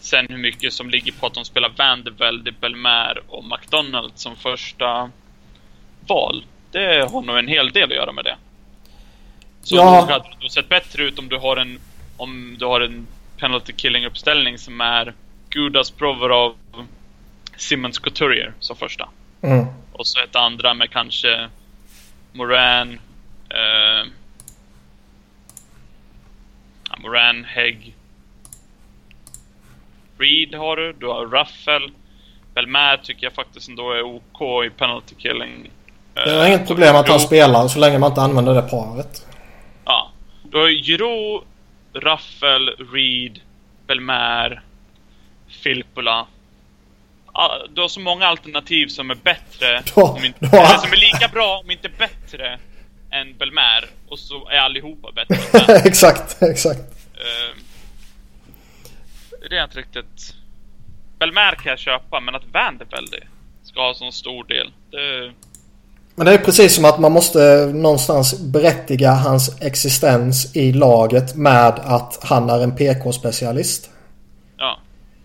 [0.00, 5.10] Sen hur mycket som ligger på att de spelar Vandervelde, Belmer och McDonald som första
[6.06, 6.44] val.
[6.70, 8.36] Det har nog en hel del att göra med det.
[9.66, 10.00] Så Ja.
[10.10, 11.78] hade det sett bättre ut om du har en
[12.16, 13.06] om du har en
[13.36, 15.14] penalty killing uppställning som är
[15.50, 16.54] Gudas Provorov,
[17.56, 19.08] Simmons Couturier som första.
[19.42, 19.66] Mm.
[19.92, 21.48] Och så ett andra med kanske
[22.32, 22.92] Moran,
[23.48, 24.06] eh,
[26.98, 27.94] Moran, Hägg,
[30.18, 31.90] Reed har du, du har Ruffel.
[32.54, 35.70] Belmer tycker jag faktiskt ändå är OK i penalty killing.
[36.14, 39.25] Det är inget problem att han spelar så länge man inte använder det paret.
[39.86, 40.10] Ja.
[40.42, 41.44] Du har Giro,
[41.94, 43.40] Raffel, Reed,
[43.86, 44.62] Belmer,
[45.48, 46.26] Filppula.
[47.68, 51.58] Du har så många alternativ som är bättre, om inte, eller som är lika bra,
[51.64, 52.58] om inte bättre,
[53.10, 53.84] än Belmer.
[54.08, 56.80] Och så är allihopa bättre exakt, exakt.
[57.14, 57.56] Eh,
[59.50, 60.34] Det är inte riktigt...
[61.18, 63.26] Belmer kan jag köpa, men att Vandervelde
[63.62, 65.32] ska ha så stor del, det...
[66.16, 71.74] Men det är precis som att man måste någonstans berättiga hans existens i laget med
[71.84, 73.90] att han är en PK-specialist.
[74.58, 74.78] Ja.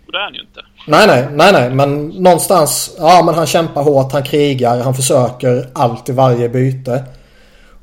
[0.05, 0.59] Och det är han ju inte.
[0.87, 2.95] Nej, nej, nej, nej, men någonstans.
[2.97, 7.03] Ja, men han kämpar hårt, han krigar, han försöker allt i varje byte.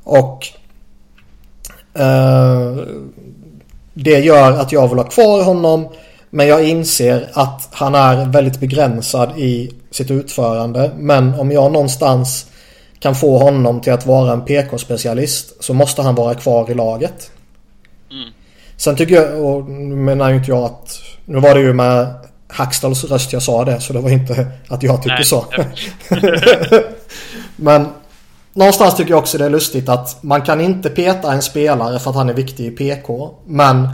[0.03, 0.47] Och
[1.93, 2.75] eh,
[3.93, 5.89] det gör att jag vill ha kvar honom.
[6.29, 10.91] Men jag inser att han är väldigt begränsad i sitt utförande.
[10.97, 12.48] Men om jag någonstans
[12.99, 17.31] kan få honom till att vara en PK-specialist så måste han vara kvar i laget.
[18.11, 18.29] Mm.
[18.77, 21.01] Sen tycker jag, och nu menar ju inte jag att...
[21.25, 22.13] Nu var det ju med
[22.47, 25.45] Hackstalls röst jag sa det så det var inte att jag tycker Nej, så.
[27.55, 27.87] Men
[28.53, 32.09] någonstans tycker jag också det är lustigt att man kan inte peta en spelare för
[32.09, 33.33] att han är viktig i PK.
[33.45, 33.89] Men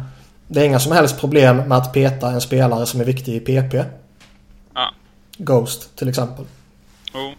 [0.48, 3.40] det är inga som helst problem med att peta en spelare som är viktig i
[3.40, 3.74] PP.
[4.74, 4.92] Ja.
[5.38, 6.46] Ghost till exempel.
[7.14, 7.34] Jo.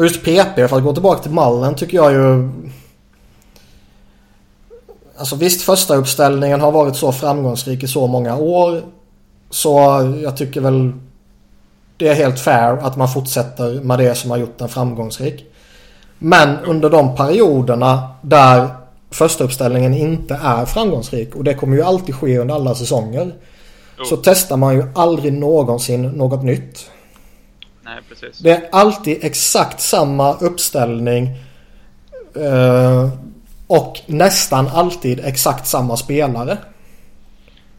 [0.00, 2.50] Och just PP, för att gå tillbaka till mallen tycker jag ju...
[5.16, 8.82] Alltså visst första uppställningen har varit så framgångsrik i så många år.
[9.50, 9.78] Så
[10.22, 10.92] jag tycker väl
[11.96, 15.44] det är helt fair att man fortsätter med det som har gjort den framgångsrik.
[16.18, 18.68] Men under de perioderna där
[19.10, 23.34] första uppställningen inte är framgångsrik och det kommer ju alltid ske under alla säsonger.
[24.08, 26.90] Så testar man ju aldrig någonsin något nytt.
[27.90, 28.38] Nej, precis.
[28.38, 31.28] Det är alltid exakt samma uppställning.
[32.36, 33.08] Eh,
[33.66, 36.58] och nästan alltid exakt samma spelare.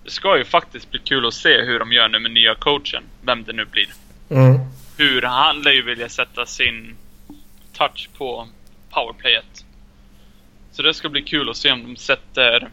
[0.03, 3.03] Det ska ju faktiskt bli kul att se hur de gör nu med nya coachen.
[3.22, 3.88] Vem det nu blir.
[4.30, 4.59] Mm.
[4.97, 6.95] Hur han lär ju vilja sätta sin
[7.74, 8.47] touch på
[8.89, 9.66] powerplayet.
[10.72, 12.70] Så det ska bli kul att se om de sätter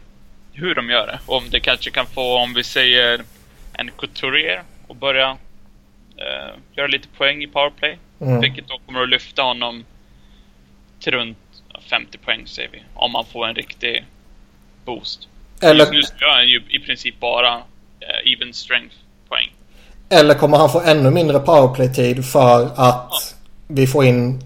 [0.53, 1.19] hur de gör det.
[1.25, 3.21] Och om det kanske kan få, om vi säger
[3.73, 5.37] en Couturier och börja
[6.19, 7.97] uh, göra lite poäng i powerplay.
[8.21, 8.41] Mm.
[8.41, 9.85] Vilket då kommer att lyfta honom
[10.99, 11.37] till runt
[11.89, 12.83] 50 poäng säger vi.
[12.93, 14.05] Om man får en riktig
[14.85, 15.27] boost.
[15.61, 15.93] Eller...
[15.93, 18.95] Just nu gör han ju i princip bara uh, even strength
[19.29, 19.51] poäng.
[20.09, 23.09] Eller kommer han få ännu mindre powerplay-tid för att ja.
[23.67, 24.43] vi får in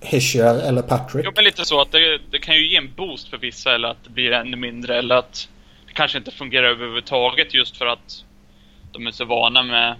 [0.00, 1.24] Hischier eller Patrick?
[1.26, 3.88] Jo men lite så att det, det, kan ju ge en boost för vissa eller
[3.88, 5.48] att det blir ännu mindre eller att
[5.86, 8.24] det kanske inte fungerar överhuvudtaget just för att
[8.92, 9.94] de är så vana med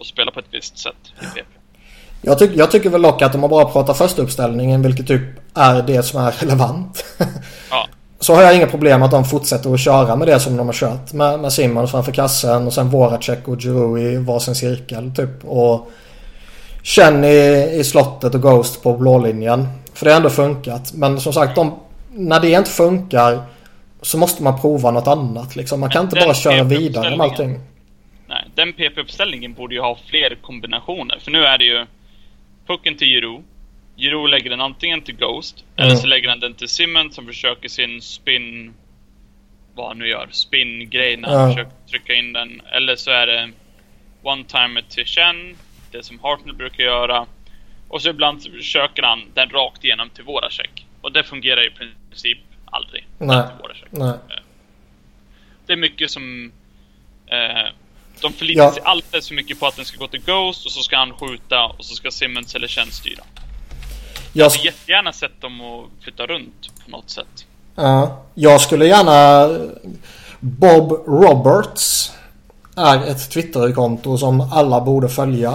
[0.00, 1.46] att spela på ett visst sätt i PP.
[2.22, 5.22] Jag, tyck, jag tycker väl dock att om man bara pratar första uppställningen vilket typ
[5.54, 7.04] är det som är relevant.
[7.70, 7.88] Ja.
[8.20, 10.74] Så har jag inga problem att de fortsätter att köra med det som de har
[10.74, 11.12] kört.
[11.12, 15.44] Med, med Simon framför kassen och sen Voracek och Giroud i varsin cirkel typ.
[15.44, 15.90] Och
[16.82, 19.68] Chen i, i slottet och Ghost på blålinjen.
[19.94, 20.92] För det har ändå funkat.
[20.94, 21.74] Men som sagt, de,
[22.12, 23.42] när det inte funkar
[24.02, 25.56] så måste man prova något annat.
[25.56, 25.80] Liksom.
[25.80, 27.60] Man kan inte bara köra vidare med allting.
[28.26, 31.18] Nej, den PP-uppställningen borde ju ha fler kombinationer.
[31.18, 31.86] För nu är det ju
[32.66, 33.44] pucken till Giroud.
[33.96, 35.86] Giroud lägger den antingen till Ghost, mm.
[35.86, 38.74] eller så lägger han den till Simmons som försöker sin spin...
[39.74, 40.28] Vad han nu gör.
[40.30, 41.50] Spin-grej när han mm.
[41.50, 42.62] försöker trycka in den.
[42.72, 43.50] Eller så är det
[44.22, 45.56] one-timer till Chen,
[45.92, 47.26] det som Hartnell brukar göra.
[47.88, 50.86] Och så ibland försöker han den rakt igenom till Voracek.
[51.00, 53.06] Och det fungerar i princip aldrig.
[53.18, 53.42] Nej.
[53.90, 54.40] Nej.
[55.66, 56.52] Det är mycket som...
[57.26, 57.72] Eh,
[58.20, 58.72] de förlitar ja.
[58.72, 61.12] sig alldeles för mycket på att den ska gå till Ghost och så ska han
[61.12, 63.22] skjuta och så ska Simmons eller Chen styra.
[64.32, 67.46] Jag hade jättegärna sett dem att flytta runt på något sätt.
[67.74, 69.48] Ja, jag skulle gärna...
[70.40, 72.12] Bob Roberts
[72.76, 75.54] är ett Twitterkonto som alla borde följa.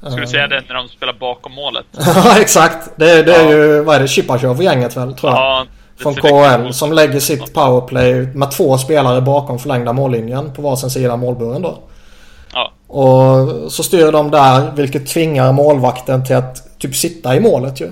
[0.00, 1.86] Ska du säga det när de spelar bakom målet?
[2.06, 2.90] Ja, exakt.
[2.96, 3.50] Det, det är ja.
[3.50, 5.40] ju, vad är det, Chipachov-gänget väl, tror jag.
[5.40, 5.66] Ja,
[5.96, 11.16] Från KHL som lägger sitt powerplay med två spelare bakom förlängda mållinjen på varsin sida
[11.16, 11.78] målburen då.
[12.52, 12.72] Ja.
[12.86, 17.90] Och så styr de där vilket tvingar målvakten till att typ sitta i målet ju.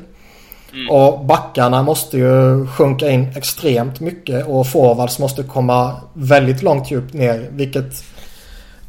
[0.73, 0.91] Mm.
[0.91, 7.15] Och backarna måste ju sjunka in extremt mycket och forwards måste komma väldigt långt djupt
[7.15, 8.05] ner vilket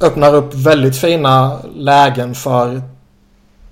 [0.01, 2.81] öppnar upp väldigt fina lägen för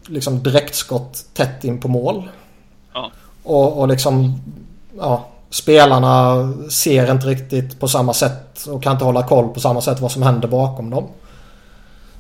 [0.08, 2.30] liksom direktskott tätt in på mål.
[2.94, 3.12] Ja.
[3.44, 4.42] Och, och liksom
[4.98, 6.36] ja, spelarna
[6.70, 10.12] ser inte riktigt på samma sätt och kan inte hålla koll på samma sätt vad
[10.12, 11.08] som händer bakom dem.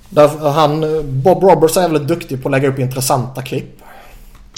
[0.09, 0.82] Därför han,
[1.24, 3.80] Bob Roberts är väldigt duktig på att lägga upp intressanta klipp.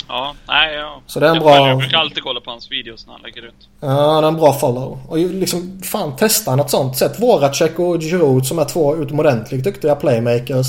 [0.07, 1.01] Ja, nej ja.
[1.05, 1.67] Så det är en bra...
[1.67, 3.69] Jag brukar alltid kolla på hans videos när han lägger ut.
[3.79, 4.99] Ja, det är en bra follow.
[5.07, 7.19] Och liksom, fan testa något sånt sätt.
[7.19, 10.67] Voracek och Giroud som är två utomordentligt duktiga playmakers.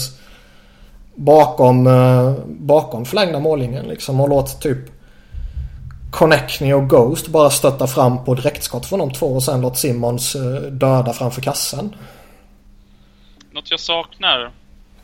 [1.14, 4.20] Bakom, eh, bakom förlängda mållinjen liksom.
[4.20, 5.01] Och låt typ
[6.12, 10.34] Connectney och Ghost bara stötta fram på direktskott från de två och sen låt Simmons
[10.34, 11.96] eh, döda framför kassen.
[13.50, 14.50] Något jag saknar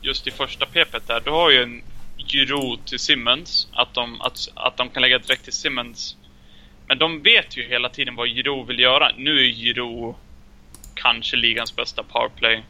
[0.01, 1.19] just i första pepet där.
[1.25, 1.81] Du har ju en
[2.17, 3.67] gyro till Simmons.
[3.73, 6.15] Att de, att, att de kan lägga direkt till Simmons.
[6.87, 9.11] Men de vet ju hela tiden vad Giroud vill göra.
[9.17, 10.15] Nu är Giroud
[10.93, 12.63] kanske ligans bästa powerplay.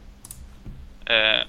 [1.05, 1.47] Eh,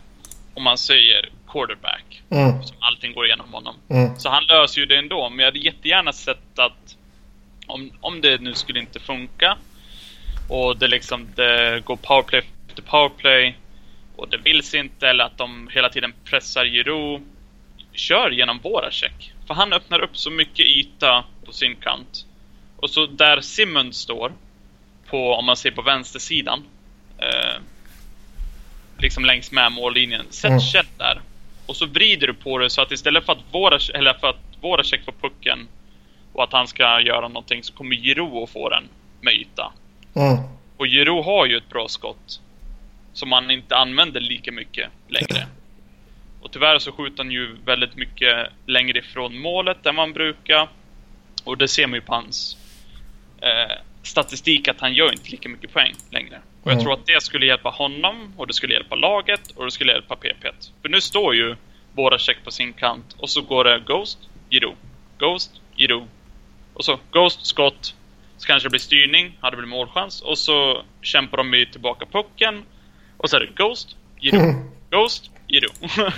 [0.54, 2.09] om man säger quarterback.
[2.30, 2.62] Mm.
[2.62, 3.76] Som allting går igenom honom.
[3.88, 4.18] Mm.
[4.18, 5.28] Så han löser ju det ändå.
[5.28, 6.96] Men jag hade jättegärna sett att
[7.66, 9.56] om, om det nu skulle inte funka
[10.48, 13.56] och det liksom det går powerplay efter powerplay
[14.16, 17.22] och det vill sig inte eller att de hela tiden pressar Giroud
[17.92, 19.32] kör genom Voracek.
[19.46, 22.26] För han öppnar upp så mycket yta på sin kant.
[22.76, 24.32] Och så där Simmons står,
[25.06, 26.64] på, om man ser på vänstersidan,
[27.18, 27.62] eh,
[28.98, 30.26] liksom längs med mållinjen.
[30.30, 30.86] Sätt mm.
[30.98, 31.20] Där.
[31.70, 34.36] Och så vrider du på det så att istället för att Voracek, eller för att
[34.60, 35.68] Voracek får pucken
[36.32, 38.88] och att han ska göra någonting så kommer Giroud att få den
[39.20, 39.72] med yta.
[40.14, 40.36] Mm.
[40.76, 42.40] Och Giroud har ju ett bra skott.
[43.12, 45.46] Som han inte använder lika mycket längre.
[46.42, 50.68] Och tyvärr så skjuter han ju väldigt mycket längre ifrån målet än man brukar.
[51.44, 52.56] Och det ser man ju på hans
[53.42, 56.40] eh, statistik att han gör inte lika mycket poäng längre.
[56.62, 56.84] Och jag mm.
[56.84, 60.16] tror att det skulle hjälpa honom och det skulle hjälpa laget och det skulle hjälpa
[60.16, 60.42] PP.
[60.82, 61.56] För nu står ju
[61.92, 63.16] Båda check på sin kant.
[63.18, 64.18] Och så går det Ghost,
[64.50, 64.74] Jiro.
[65.18, 66.06] Ghost, Jiro.
[66.74, 67.94] Och så Ghost, skott.
[68.36, 70.22] Så kanske det blir styrning, hade blivit målchans.
[70.22, 72.62] Och så kämpar de ju tillbaka pucken.
[73.16, 74.54] Och så är det Ghost, Jiro.
[74.90, 75.68] Ghost, Jiro.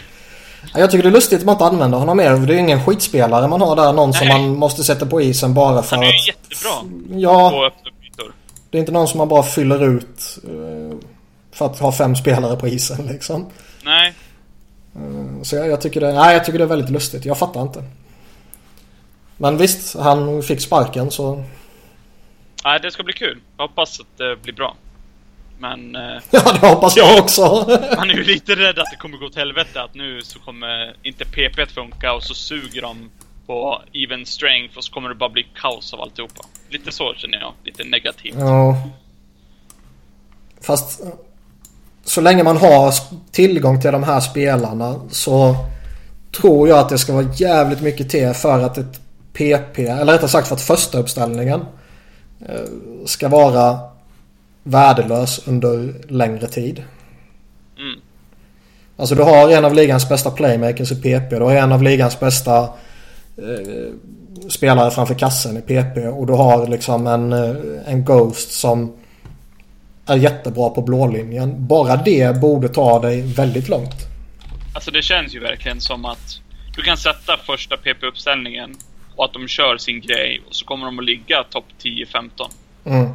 [0.74, 2.30] Jag tycker det är lustigt att man inte använder honom mer.
[2.30, 3.92] Det är ju ingen skitspelare man har där.
[3.92, 4.40] Någon som Nej.
[4.40, 6.14] man måste sätta på isen bara för Han är att...
[6.14, 7.91] ju jättebra Ja, på öppna.
[8.72, 10.98] Det är inte någon som man bara fyller ut eh,
[11.50, 13.46] för att ha fem spelare på isen liksom.
[13.84, 14.14] Nej,
[15.42, 17.24] Så jag, jag, tycker det, nej, jag tycker det är väldigt lustigt.
[17.24, 17.84] Jag fattar inte.
[19.36, 21.44] Men visst, han fick sparken så...
[22.64, 23.38] Nej, det ska bli kul.
[23.56, 24.76] Jag hoppas att det blir bra.
[25.58, 27.42] Men eh, Ja, det hoppas jag också.
[27.96, 29.82] man är ju lite rädd att det kommer gå åt helvete.
[29.82, 33.10] Att nu så kommer inte PP att funka och så suger de
[33.52, 36.44] på even strength och så kommer det bara bli kaos av alltihopa.
[36.70, 37.52] Lite så känner jag.
[37.64, 38.34] Lite negativt.
[38.38, 38.82] ja.
[40.60, 41.00] Fast
[42.04, 42.94] så länge man har
[43.30, 45.56] tillgång till de här spelarna så
[46.40, 49.00] tror jag att det ska vara jävligt mycket till för att ett
[49.32, 51.64] PP, eller rättare sagt för att första uppställningen
[52.48, 52.64] eh,
[53.06, 53.78] ska vara
[54.62, 56.82] värdelös under längre tid.
[57.78, 58.00] Mm.
[58.96, 61.30] Alltså du har en av ligans bästa playmakers i PP.
[61.30, 62.68] Du har en av ligans bästa
[63.36, 63.92] eh,
[64.50, 66.08] spelare framför kassen i PP.
[66.08, 67.56] Och du har liksom en, eh,
[67.86, 68.92] en Ghost som
[70.06, 71.66] är jättebra på blålinjen.
[71.66, 73.94] Bara det borde ta dig väldigt långt.
[74.74, 76.40] Alltså det känns ju verkligen som att
[76.76, 78.76] du kan sätta första PP-uppställningen
[79.16, 82.30] och att de kör sin grej och så kommer de att ligga topp 10-15.
[82.84, 83.08] Mm,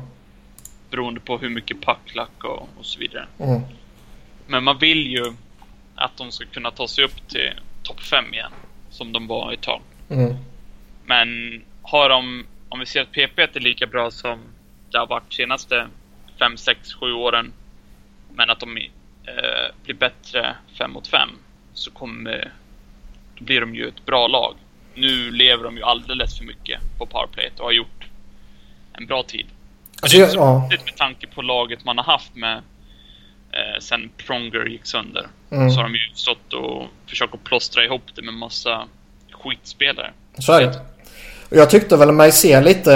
[0.89, 3.25] Beroende på hur mycket packlack och, och så vidare.
[3.39, 3.61] mm,
[4.47, 5.33] Men man vill ju
[5.95, 7.49] att de ska kunna ta sig upp till
[7.83, 8.51] topp 5 igen.
[8.89, 9.81] Som de var ett tag.
[10.09, 10.35] Mm.
[11.05, 14.39] Men har de, om vi ser att PP är lika bra som
[14.91, 15.87] det har varit senaste
[16.39, 17.53] 5, 6, 7 åren.
[18.35, 21.29] Men att de eh, blir bättre 5 mot 5.
[21.73, 22.51] Så kommer,
[23.37, 24.55] då blir de ju ett bra lag.
[24.93, 28.05] Nu lever de ju alldeles för mycket på powerplayet och har gjort
[28.93, 29.45] en bra tid.
[30.01, 32.57] Alltså, det är så ja, med tanke på laget man har haft med
[33.51, 35.27] eh, sen Pronger gick sönder.
[35.51, 35.69] Mm.
[35.69, 38.87] Så har de ju stått och försökt att plåstra ihop det med massa
[39.43, 40.11] skitspelare.
[40.39, 40.79] så är det.
[41.49, 42.93] Jag tyckte väl mig se lite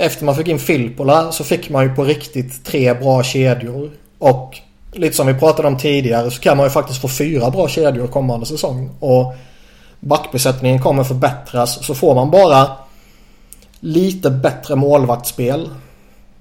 [0.00, 3.90] efter man fick in Filippola så fick man ju på riktigt tre bra kedjor.
[4.18, 4.58] Och
[4.92, 8.06] lite som vi pratade om tidigare så kan man ju faktiskt få fyra bra kedjor
[8.06, 8.90] kommande säsong.
[9.00, 9.34] Och
[10.00, 12.70] backbesättningen kommer förbättras så får man bara
[13.80, 15.68] lite bättre målvaktsspel.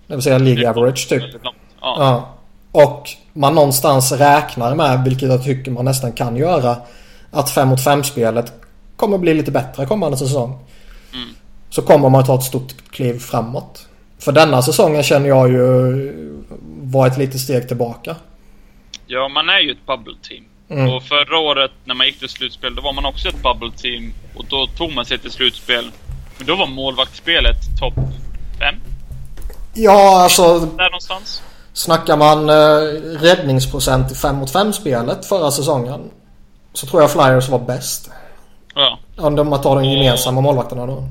[0.08, 1.24] Det vill säga League average typ.
[1.44, 1.52] Ja.
[1.82, 2.30] Ja.
[2.72, 6.76] Och man någonstans räknar med, vilket jag tycker man nästan kan göra,
[7.32, 8.54] att 5 mot 5 spelet
[9.02, 10.60] kommer bli lite bättre kommande säsong.
[11.14, 11.30] Mm.
[11.70, 13.88] Så kommer man ta ett stort kliv framåt.
[14.20, 15.64] För denna säsongen känner jag ju
[16.82, 18.16] var ett litet steg tillbaka.
[19.08, 20.44] ja, man är ju ett bubble team.
[20.70, 20.94] Mm.
[20.94, 24.14] Och förra året när man gick till slutspel, då var man också ett bubble team.
[24.36, 25.92] Och då tog man sig till slutspel.
[26.38, 27.94] Men då var målvaktsspelet topp
[28.60, 28.76] 5.
[29.74, 31.42] Ja, alltså Där någonstans.
[31.74, 32.84] snackar man eh,
[33.22, 36.02] räddningsprocent i 5 mot 5 spelet förra säsongen.
[36.74, 38.10] Så tror jag Flyers var bäst.
[38.76, 39.00] Ja.
[39.18, 40.94] Om man tar de gemensamma målvakterna då.
[40.94, 41.04] Och,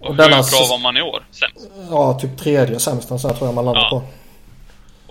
[0.00, 1.24] Och hur denna bra var man i år?
[1.30, 1.70] Sämst.
[1.90, 3.90] Ja, typ tredje sämsta så här tror jag man landar Ja.
[3.90, 4.02] på.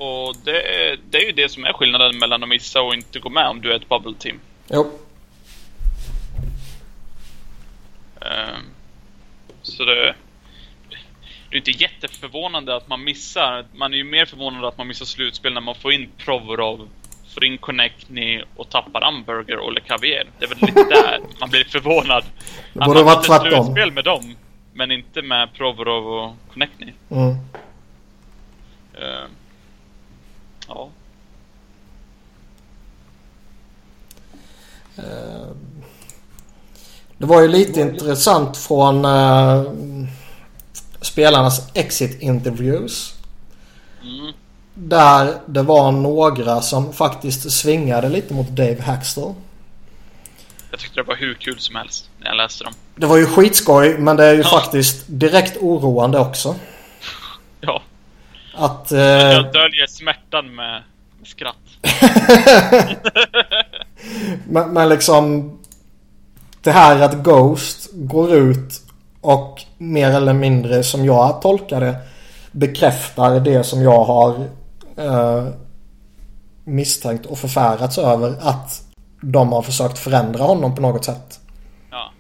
[0.06, 3.20] Och det, är- det är ju det som är skillnaden mellan att missa och inte
[3.20, 4.40] gå med om du är ett bubble team.
[4.72, 4.92] Jo.
[8.22, 8.62] Ehm,
[9.62, 10.16] Så det...
[11.50, 13.66] Det är inte jätteförvånande att man missar.
[13.74, 16.90] Man är ju mer förvånad att man missar slutspel när man får in Provorov,
[17.36, 20.28] får in Connectney och tappar Amberger och Le Cavier.
[20.40, 22.24] Det är väl lite där man blir förvånad.
[22.74, 23.66] Det borde man varit missar tvärtom.
[23.66, 24.36] slutspel med dem,
[24.74, 26.94] men inte med Provorov och Connectney.
[27.10, 27.30] Mm.
[28.94, 29.30] Ehm,
[30.68, 30.90] Ja.
[37.18, 39.64] Det var ju lite intressant från eh,
[41.02, 43.16] spelarnas exit interviews.
[44.04, 44.34] Mm.
[44.78, 49.34] Där det var några som faktiskt svingade lite mot Dave Haxtell.
[50.72, 52.74] Jag tyckte det var hur kul som helst när jag läste dem.
[52.96, 54.48] Det var ju skitskoj men det är ju Ja.
[54.50, 56.56] faktiskt direkt oroande också.
[57.62, 57.82] Ja.
[58.56, 58.92] Att...
[58.92, 60.84] Eh, Jag döljer smärtan med,
[61.24, 61.56] skratt.
[64.48, 65.52] men, men liksom...
[66.62, 68.82] Det här att Ghost går ut
[69.22, 71.96] och mer eller mindre som jag tolkar det
[72.52, 74.48] bekräftar det som jag har
[74.96, 75.48] eh,
[76.64, 78.84] misstänkt och förfärats över att
[79.22, 81.40] de har försökt förändra honom på något sätt.
[81.92, 82.12] Ja.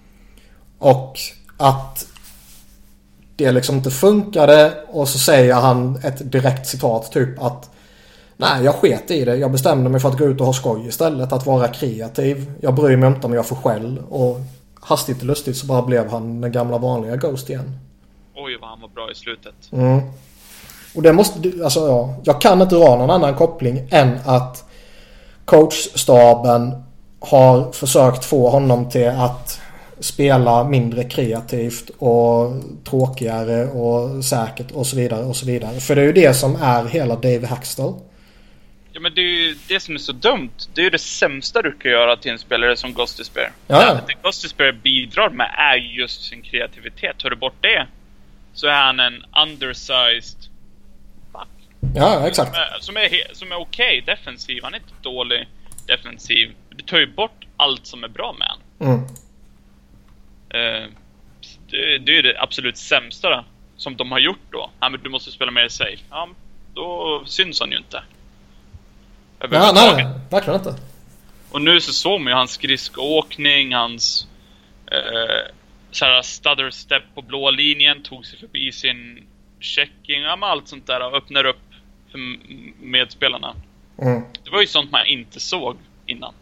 [0.79, 1.19] Och
[1.57, 2.07] att
[3.35, 7.69] det liksom inte funkade och så säger han ett direkt citat typ att
[8.37, 9.35] Nej, jag sket i det.
[9.35, 11.31] Jag bestämde mig för att gå ut och ha skoj istället.
[11.31, 12.51] Att vara kreativ.
[12.61, 14.01] Jag bryr mig inte om jag får skäll.
[14.09, 14.39] Och
[14.81, 17.79] hastigt och lustigt så bara blev han den gamla vanliga Ghost igen.
[18.35, 19.55] Oj, vad han var bra i slutet.
[19.71, 20.01] Mm.
[20.95, 22.15] Och det måste, alltså ja.
[22.23, 24.65] Jag kan inte dra någon annan koppling än att
[25.45, 26.83] coachstaben
[27.19, 29.61] har försökt få honom till att
[29.99, 32.51] spela mindre kreativt och
[32.89, 35.79] tråkigare och säkert och så vidare och så vidare.
[35.79, 37.93] För det är ju det som är hela Dave Hackstall.
[38.91, 40.51] Ja men det är ju det som är så dumt.
[40.73, 43.51] Det är ju det sämsta du kan göra till en spelare som Ghost Despair.
[43.67, 43.99] Ja.
[44.07, 47.17] Det Ghost Despair bidrar med är just sin kreativitet.
[47.17, 47.87] Tar du bort det
[48.53, 50.37] så är han en undersized.
[51.95, 52.55] Ja, exakt.
[52.55, 54.63] Som är, som är, som är okej okay, defensiv.
[54.63, 55.47] Han är inte dålig
[55.87, 56.55] defensiv.
[56.69, 58.89] Du tar ju bort allt som är bra med han.
[58.89, 59.01] Mm.
[60.55, 60.89] Uh,
[61.69, 63.45] det, det är det absolut sämsta
[63.77, 64.69] som de har gjort då.
[64.79, 66.03] Ja, men du måste spela mer safe.
[66.09, 66.29] Ja,
[66.73, 68.03] då syns han ju inte.
[69.39, 70.75] Ja, nej, verkligen inte.
[71.51, 74.27] Och nu så såg man ju hans skridskoåkning, hans
[74.91, 75.51] eh,
[75.91, 79.27] såhär stutter step på blå linjen, tog sig förbi sin
[79.59, 81.64] checking, ja allt sånt där och öppnar upp
[82.81, 83.55] medspelarna.
[84.01, 84.21] Mm.
[84.43, 86.33] Det var ju sånt man inte såg innan.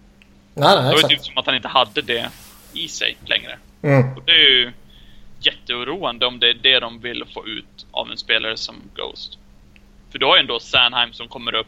[0.54, 2.30] Nej, nej, det var ju typ som att han inte hade det
[2.74, 3.58] i sig längre.
[3.82, 4.18] Mm.
[4.18, 4.72] Och det är ju
[5.40, 9.38] jätteoroande om det är det de vill få ut av en spelare som Ghost.
[10.12, 11.68] För du har ju ändå Sanheim som kommer upp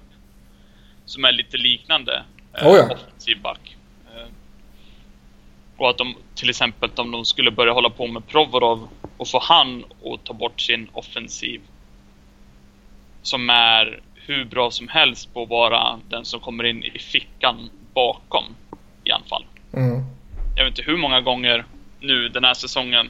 [1.05, 2.93] som är lite liknande eh, Oh ja.
[2.93, 3.75] offensiv back.
[4.15, 4.27] Eh,
[5.77, 8.87] och att de till exempel om de skulle börja hålla på med Provorov
[9.17, 11.61] och få han att ta bort sin offensiv
[13.27, 17.69] som är hur bra som helst på att vara den som kommer in i fickan
[17.93, 18.43] bakom
[19.03, 19.45] i anfall.
[19.73, 20.03] Mm.
[20.55, 21.65] Jag vet inte hur många gånger
[21.99, 23.09] nu den här säsongen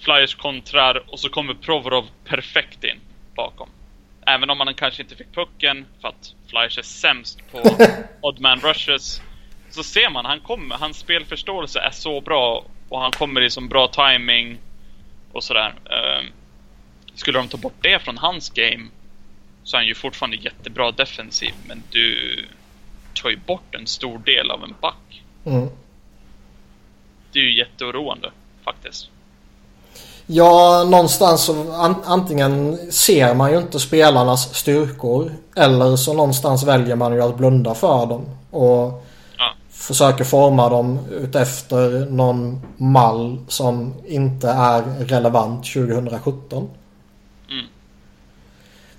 [0.00, 3.00] Flyers kontrar och så kommer Provorov perfekt in
[3.36, 3.68] bakom.
[4.26, 7.60] Även om han kanske inte fick pucken för att Flyers är sämst på
[8.20, 9.22] odd man rushes.
[9.70, 13.68] Så ser man, han kommer, hans spelförståelse är så bra och han kommer i som
[13.68, 14.58] bra timing
[15.32, 15.68] och sådär.
[15.68, 16.28] Uh,
[17.14, 18.88] skulle de ta bort det från hans game
[19.64, 22.36] så är han ju fortfarande jättebra defensiv men du
[23.22, 25.22] tar ju bort en stor del av en back.
[25.44, 25.68] Mm.
[27.32, 28.30] Det är ju jätteoroande
[28.64, 29.08] faktiskt.
[30.26, 36.96] Ja, någonstans så an, antingen ser man ju inte spelarnas styrkor eller så någonstans väljer
[36.96, 39.04] man ju att blunda för dem och
[39.38, 39.54] Ja.
[39.70, 46.68] försöker forma dem utefter någon mall som inte är relevant 2017.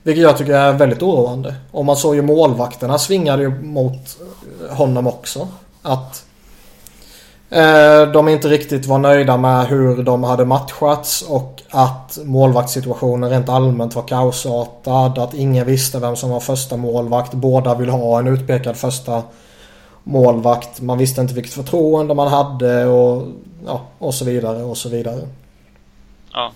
[0.04, 1.56] Vilket jag tycker är väldigt oroande.
[1.72, 4.18] Och man såg ju målvakterna svingade ju mot
[4.70, 5.48] eh, honom också.
[5.82, 6.26] Att
[7.50, 13.50] eh, de inte riktigt var nöjda med hur de hade matchats och att målvaktssituationen rent
[13.50, 15.18] allmänt var kaosartad.
[15.18, 17.34] Att ingen visste vem som var första målvakt.
[17.34, 19.24] Båda vill ha en utpekad första
[20.04, 20.82] målvakt.
[20.82, 23.28] Man visste inte vilket förtroende man hade och,
[23.66, 25.28] ja, och så vidare och så vidare.
[26.34, 26.52] Ja.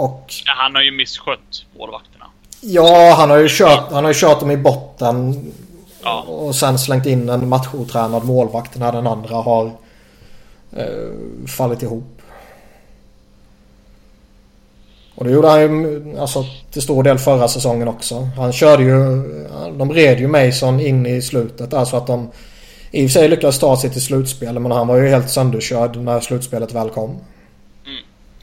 [0.00, 2.24] Och Ja, Han har ju misskött målvakterna.
[2.60, 5.52] ja, han har ju kört, han har ju kört dem i botten.
[6.02, 6.20] Ja.
[6.22, 9.70] Och sen slängt in en matchotränad målvakt när den andra har
[10.76, 12.22] eh, fallit ihop.
[15.14, 18.28] Och det gjorde han ju alltså, till stor del förra säsongen också.
[18.36, 18.96] Han körde ju...
[19.78, 22.30] De red ju Mason in i slutet där så att de
[22.90, 25.96] i och för sig lyckades ta sig till slutspel men han var ju helt sönderkörd
[25.96, 27.16] när slutspelet väl kom.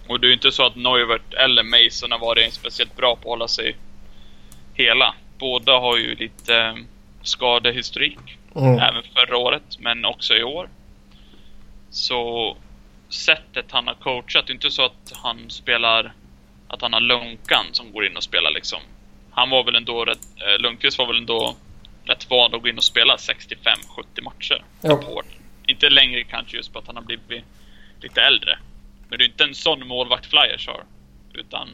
[0.08, 3.22] Och det är ju inte så att Neuvert eller Mason har varit speciellt bra på
[3.22, 3.76] att hålla sig
[4.74, 5.16] hela.
[5.38, 6.76] Båda har ju lite eh,
[7.22, 8.20] skadehistorik.
[8.55, 8.80] Mm.
[8.80, 10.70] Även förra året, men också i år.
[11.89, 12.58] Så
[13.10, 16.14] sättet han har coachat, det är inte så att han spelar
[16.68, 18.80] att han har Lunkan som går in och spelar liksom.
[19.32, 21.55] Han var väl ändå rätt, eh, Lundqvist var väl ändå
[22.05, 25.26] rätt van att gå in och spela 65-70 matcher år.
[25.66, 27.43] Inte längre kanske just på att han har blivit
[28.01, 28.58] lite äldre.
[29.10, 30.84] Men det är inte en sån målvakt Flyers har.
[31.34, 31.70] Utan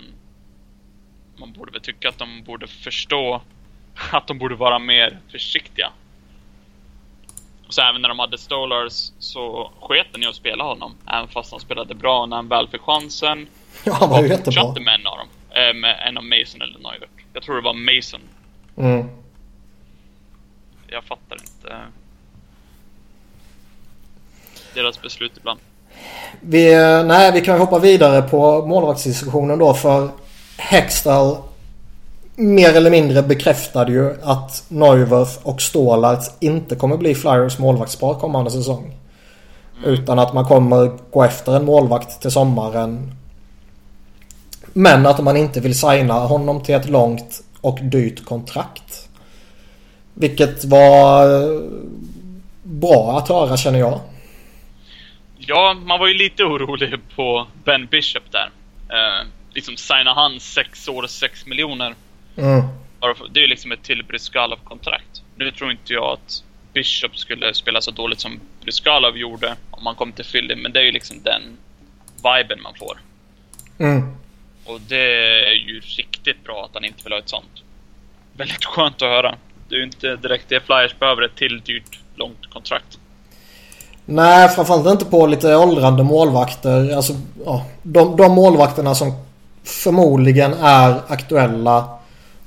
[1.38, 3.42] man borde väl tycka att de borde förstå
[4.12, 5.92] att de borde vara mer försiktiga.
[7.68, 10.96] Och så även när de hade Stolars så sket den i att spela honom.
[11.08, 13.48] Även fast han spelade bra när han väl fick chansen.
[13.86, 14.62] Ja, han var ju jättebra.
[14.62, 15.28] fortsatte med en av dem.
[15.50, 17.10] Eh, med en av Mason eller Neuvert.
[17.34, 18.22] Jag tror det var Mason.
[18.78, 19.08] Mm.
[20.88, 21.86] Jag fattar inte
[24.74, 25.60] deras beslut ibland.
[26.40, 26.76] Vi,
[27.06, 30.10] nej, vi kan hoppa vidare på målvaktsdiskussionen då för
[30.58, 31.38] Hextall
[32.36, 38.52] mer eller mindre bekräftade ju att Neuwirth och Stålarts inte kommer bli Flyers målvaktspar kommande
[38.52, 38.96] säsong.
[39.86, 43.12] Utan att man kommer gå efter en målvakt till sommaren.
[44.74, 49.10] Men att man inte vill signa honom till ett långt och dyrt kontrakt.
[50.14, 51.28] Vilket var
[52.64, 54.00] bra att höra känner jag.
[55.48, 58.50] Ja, man var ju lite orolig på Ben Bishop där.
[58.90, 61.96] Eh, liksom signa han sex år, sex miljoner.
[62.38, 62.62] Mm.
[63.32, 65.22] Det är ju liksom ett till Bryskalov-kontrakt.
[65.36, 69.96] Nu tror inte jag att Bishop skulle spela så dåligt som Bryskalov gjorde om man
[69.96, 71.42] kom till Philly, men det är ju liksom den
[72.16, 72.98] viben man får.
[73.80, 74.16] Mm.
[74.66, 77.64] Och det är ju riktigt bra att han inte vill ha ett sånt.
[78.34, 79.36] Väldigt skönt att höra.
[79.70, 83.00] Det är ju inte direkt det Flyers behöver, ett till dyrt, långt kontrakt.
[84.06, 86.96] Nej, framförallt inte på lite åldrande målvakter.
[86.96, 87.14] Alltså,
[87.46, 89.14] ja, de, de målvakterna som
[89.64, 91.86] förmodligen är aktuella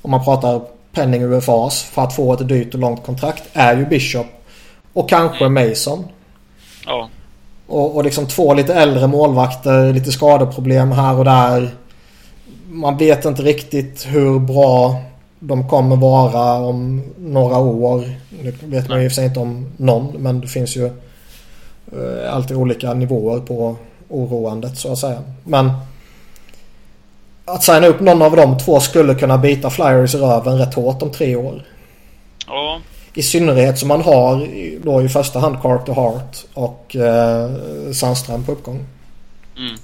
[0.03, 0.61] om man pratar
[0.93, 4.27] penning UFAs för att få ett dyrt och långt kontrakt är ju Bishop
[4.93, 5.69] och kanske mm.
[5.69, 6.05] Mason.
[6.87, 7.09] Ja.
[7.67, 11.75] Och, och liksom två lite äldre målvakter, lite skadeproblem här och där.
[12.69, 15.03] Man vet inte riktigt hur bra
[15.39, 18.15] de kommer vara om några år.
[18.43, 20.91] Nu vet man ju i och för sig inte om någon men det finns ju
[22.31, 23.77] alltid olika nivåer på
[24.09, 25.23] oroandet så att säga.
[25.45, 25.71] Men
[27.45, 31.03] att signa upp någon av de två skulle kunna bita Flyers i röven rätt hårt
[31.03, 31.63] om tre år.
[32.47, 32.79] Ja.
[33.15, 34.49] I synnerhet som man har
[34.85, 37.51] då i första hand Carter Hart och eh,
[37.93, 38.87] Sandström på uppgång.
[39.57, 39.77] Mm.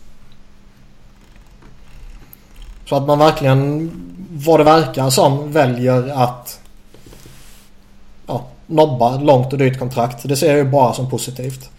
[2.89, 3.91] Så att man verkligen,
[4.31, 6.61] vad det verkar som, väljer att
[8.27, 10.29] ja, nobba långt och dyrt kontrakt.
[10.29, 11.72] Det ser jag ju bara som positivt.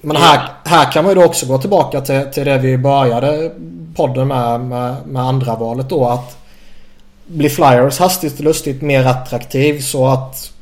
[0.00, 3.52] Men här, här kan man ju då också gå tillbaka till, till det vi började
[3.94, 6.08] podden med, med, med andra valet då.
[6.08, 6.38] Att
[7.26, 10.52] bli Flyers hastigt och lustigt mer attraktiv så att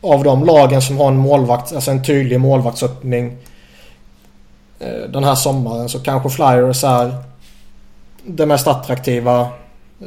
[0.00, 3.36] av de lagen som har en målvakt, alltså en tydlig målvaktsöppning
[4.78, 7.14] eh, den här sommaren så kanske Flyers är
[8.24, 9.48] det mest attraktiva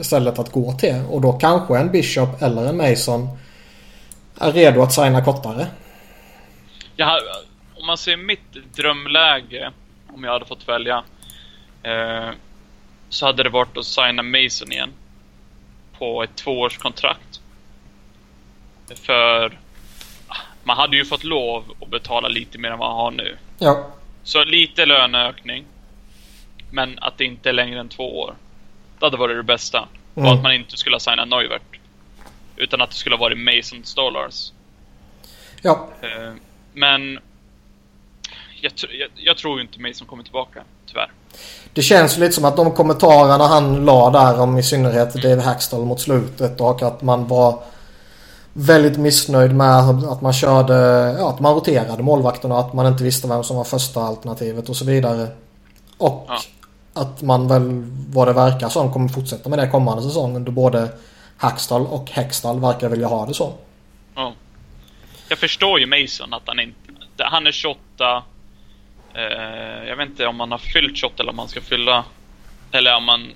[0.02, 1.02] stället att gå till.
[1.12, 3.30] Och då kanske en Bishop eller en Mason
[4.40, 5.68] är redo att signa kortare.
[6.96, 7.20] Ja,
[7.88, 9.72] man ser mitt drömläge,
[10.08, 11.04] om jag hade fått välja,
[11.84, 12.30] eh,
[13.10, 14.94] så hade det varit att signa Mason igen.
[15.98, 17.42] På ett tvåårskontrakt.
[18.96, 19.58] För
[20.64, 23.38] man hade ju fått lov att betala lite mer än vad man har nu.
[23.58, 23.88] Ja.
[24.24, 25.66] Så lite löneökning.
[26.72, 28.36] Men att det inte är längre än två år.
[29.00, 29.88] Det hade varit det bästa.
[30.16, 30.28] Mm.
[30.28, 31.80] Och att man inte skulle ha signat Neuvert.
[32.56, 34.52] Utan att det skulle ha varit Mason Stolars.
[35.62, 35.90] Ja.
[36.02, 36.34] Eh,
[36.74, 37.20] men
[38.62, 41.12] jag, jag, jag tror ju inte Mason kommer tillbaka, tyvärr.
[41.74, 45.86] Det känns lite som att de kommentarerna han la där om i synnerhet Dave Hackstall
[45.86, 47.60] mot slutet och att man var
[48.54, 50.74] väldigt missnöjd med att man körde,
[51.20, 54.76] ja, att man roterade målvakterna att man inte visste vem som var första alternativet och
[54.76, 55.28] så vidare.
[55.98, 56.40] Och ja.
[56.94, 60.90] att man väl vad det verkar som kommer fortsätta med det kommande säsongen då både
[61.38, 63.54] Hackstall och Hextall verkar vilja ha det så.
[64.16, 64.34] Ja.
[65.30, 66.78] Jag förstår ju Mason att han inte...
[67.18, 68.24] Han är 28 Eh,
[69.88, 72.06] jag vet inte om han har fyllt 28 eller om han ska fylla...
[72.72, 73.34] Eller om han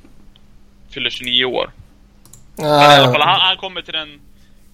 [0.89, 1.71] fyller 29 år.
[2.55, 4.21] Men i alla fall, han, han kommer till den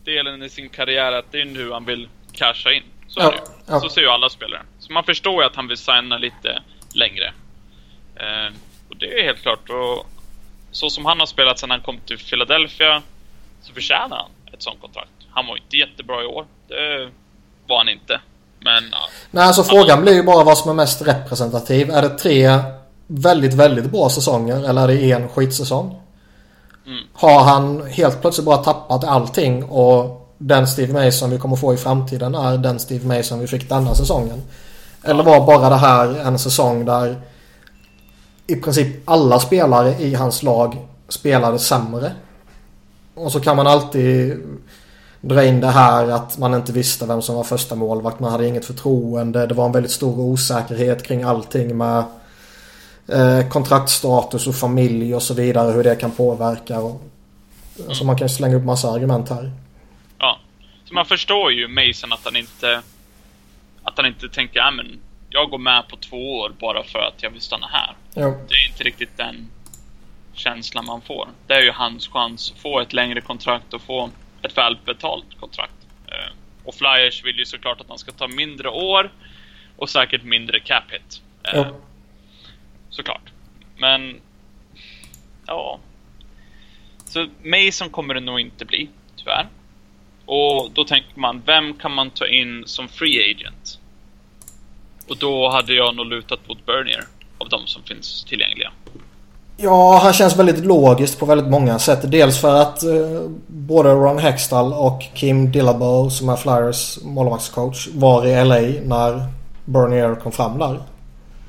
[0.03, 2.83] delen i sin karriär att det är nu han vill casha in.
[3.07, 3.33] Så ja,
[3.65, 3.79] ja.
[3.79, 4.61] Så ser ju alla spelare.
[4.79, 6.61] Så man förstår ju att han vill signa lite
[6.93, 7.33] längre.
[8.15, 8.53] Eh,
[8.89, 9.69] och det är helt klart.
[9.69, 10.07] Och
[10.71, 13.01] så som han har spelat sedan han kom till Philadelphia
[13.61, 15.11] så förtjänar han ett sånt kontrakt.
[15.29, 16.45] Han var inte jättebra i år.
[16.67, 17.11] Det
[17.67, 18.21] var han inte.
[18.59, 18.83] Men...
[18.91, 18.97] Ja.
[19.31, 21.91] Nej, alltså frågan blir ju bara vad som är mest representativ.
[21.91, 22.59] Är det tre
[23.07, 26.01] väldigt, väldigt bra säsonger eller är det en skitsäsong?
[26.85, 27.03] Mm.
[27.13, 31.77] Har han helt plötsligt bara tappat allting och den Steve Mason vi kommer få i
[31.77, 34.41] framtiden är den Steve Mason vi fick denna säsongen?
[35.03, 37.21] Eller var bara det här en säsong där
[38.47, 40.77] i princip alla spelare i hans lag
[41.09, 42.11] spelade sämre?
[43.15, 44.41] Och så kan man alltid
[45.27, 48.19] dra in det här att man inte visste vem som var första målvakt.
[48.19, 49.47] Man hade inget förtroende.
[49.47, 52.03] Det var en väldigt stor osäkerhet kring allting med
[53.07, 55.71] eh, kontraktstatus och familj och så vidare.
[55.71, 56.79] Hur det kan påverka.
[56.79, 57.01] Och,
[57.75, 57.89] mm.
[57.89, 59.51] Alltså man kan slänga upp massa argument här.
[60.19, 60.39] Ja.
[60.85, 62.81] Så man förstår ju Mason att han inte
[63.83, 64.99] att han inte tänker ja men
[65.29, 67.95] jag går med på två år bara för att jag vill stanna här.
[68.15, 68.37] Jo.
[68.47, 69.47] Det är inte riktigt den
[70.33, 71.27] känslan man får.
[71.47, 74.09] Det är ju hans chans att få ett längre kontrakt och få
[74.41, 75.87] ett välbetalt kontrakt.
[76.07, 76.33] Eh,
[76.63, 79.11] och Flyers vill ju såklart att han ska ta mindre år
[79.75, 81.21] och säkert mindre cap hit.
[81.43, 81.75] Eh, ja.
[82.89, 83.31] Såklart.
[83.77, 84.21] Men,
[85.45, 85.79] ja.
[87.05, 89.47] Så Mason kommer det nog inte bli, tyvärr.
[90.25, 93.79] Och då tänker man, vem kan man ta in som free agent?
[95.07, 97.03] Och då hade jag nog lutat mot Bernier
[97.37, 98.71] av de som finns tillgängliga.
[99.59, 102.11] Ja, han känns väldigt logiskt på väldigt många sätt.
[102.11, 108.25] Dels för att eh, både Ron Hextall och Kim Dillabo som är Flyers målvaktscoach var
[108.25, 109.27] i LA när
[109.65, 110.79] Bernier kom fram där.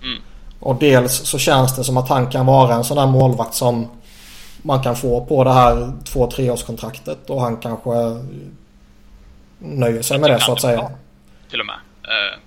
[0.02, 0.22] Mm.
[0.60, 3.88] Och dels så känns det som att han kan vara en sån där målvakt som
[4.62, 7.90] man kan få på det här två treårskontraktet och han kanske
[9.58, 10.90] nöjer sig med det så att säga.
[11.50, 11.74] Till och med.
[11.74, 12.38] Uh,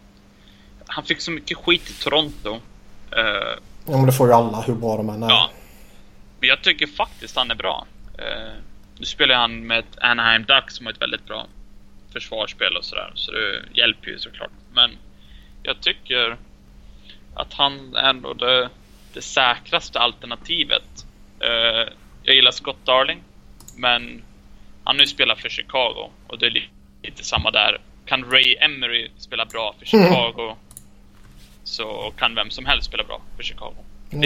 [0.86, 2.50] han fick så mycket skit i Toronto.
[2.50, 5.30] Uh, ja men det får ju alla hur bra de än är.
[5.30, 5.50] Ja.
[6.40, 7.86] Men jag tycker faktiskt han är bra.
[8.20, 8.54] Uh,
[8.98, 11.48] nu spelar han med ett Anaheim Ducks som har ett väldigt bra
[12.14, 13.12] försvarsspel och sådär.
[13.16, 14.52] Så det hjälper ju såklart.
[14.74, 14.92] Men
[15.64, 16.38] jag tycker
[17.36, 18.70] att han är ändå det,
[19.14, 21.06] det säkraste alternativet.
[21.44, 21.94] Uh,
[22.24, 23.24] jag gillar Scott Darling,
[23.78, 24.24] men
[24.84, 26.70] han har ju spelat för Chicago och det är
[27.04, 27.82] lite samma där.
[28.06, 29.86] Kan Ray Emery spela bra för.
[29.86, 30.56] Chicago mm.
[31.72, 33.76] Så kan vem som helst spela bra för Chicago.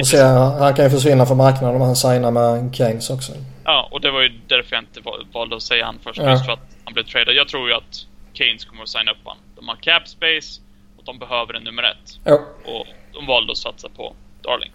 [0.06, 0.26] Ser,
[0.60, 3.32] han kan ju försvinna från marknaden om han signar med Keynes också.
[3.64, 5.02] Ja, och det var ju därför jag inte
[5.34, 6.20] valde att säga han först.
[6.20, 6.32] Ja.
[6.32, 7.36] Just för att han blev tradad.
[7.36, 9.44] Jag tror ju att Keynes kommer att signa upp honom.
[9.56, 10.62] De har cap space
[10.98, 12.20] och de behöver en nummer ett.
[12.24, 12.40] Ja.
[12.66, 14.72] Och de valde att satsa på Darling.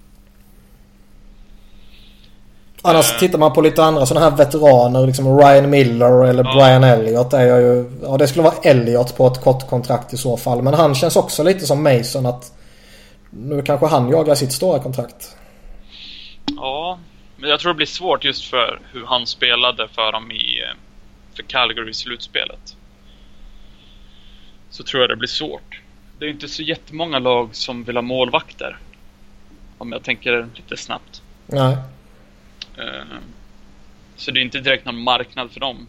[2.83, 5.07] Annars uh, tittar man på lite andra sådana här veteraner.
[5.07, 7.33] Liksom Ryan Miller eller uh, Brian Elliott.
[7.33, 10.63] Är ju, ja, det skulle vara Elliott på ett kort kontrakt i så fall.
[10.63, 12.53] Men han känns också lite som Mason att
[13.31, 15.37] nu kanske han jagar sitt stora kontrakt.
[16.57, 16.99] Ja,
[17.37, 20.77] men jag tror det blir svårt just för hur han spelade för dem i eh,
[21.35, 22.77] för Calgary slutspelet.
[24.71, 25.81] Så tror jag det blir svårt.
[26.19, 28.79] Det är inte så jättemånga lag som vill ha målvakter.
[29.79, 31.23] Om jag tänker lite snabbt.
[31.47, 31.77] Nej.
[32.77, 33.19] Eh,
[34.17, 35.87] så det är inte direkt någon marknad för dem.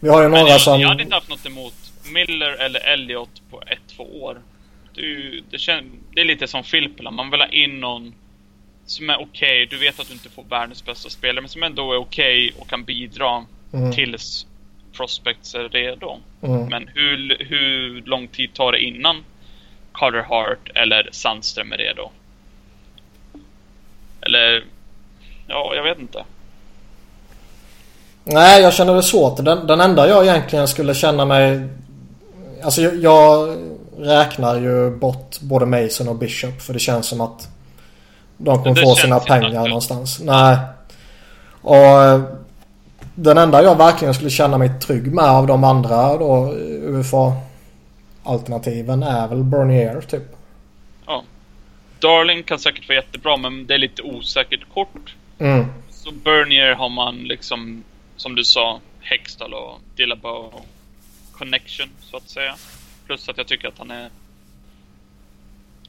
[0.00, 0.80] Vi har ju några jag, som...
[0.80, 1.74] Jag hade inte haft något emot
[2.12, 4.40] Miller eller Elliot på ett, två år.
[4.94, 8.14] Du, det, kän, det är lite som Filppula, man vill ha in någon
[8.86, 9.64] som är okej.
[9.64, 9.66] Okay.
[9.66, 12.60] Du vet att du inte får världens bästa spelare, men som ändå är okej okay
[12.60, 13.92] och kan bidra mm.
[13.92, 14.46] tills
[14.92, 16.16] prospects är redo.
[16.42, 16.66] Mm.
[16.66, 19.24] Men hur, hur lång tid tar det innan
[19.92, 22.10] Carter Hart eller Sandström är redo?
[24.20, 24.64] Eller
[25.48, 26.24] ja, jag vet inte.
[28.24, 29.44] Nej, jag känner det svårt.
[29.44, 31.68] Den, den enda jag egentligen skulle känna mig...
[32.62, 33.56] Alltså jag, jag
[34.02, 37.48] räknar ju bort både Mason och Bishop för det känns som att
[38.36, 40.20] de kommer få sina pengar någonstans.
[40.20, 40.56] Nej.
[41.62, 42.20] Och
[43.14, 49.28] den enda jag verkligen skulle känna mig trygg med av de andra då UFA-alternativen är
[49.28, 50.36] väl Bernier typ.
[51.06, 51.22] Ja.
[51.98, 55.14] Darling kan säkert vara jättebra men det är lite osäkert kort.
[55.38, 55.66] Mm.
[55.90, 57.84] Så Bernier har man liksom,
[58.16, 60.52] som du sa, Hextall och Dillabo
[61.32, 62.54] connection så att säga.
[63.12, 64.10] Plus att jag tycker att han är...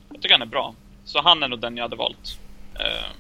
[0.10, 0.76] Jag tycker han är bra.
[1.06, 2.40] Så han är nog den jag hade valt.
[2.80, 3.12] Uh,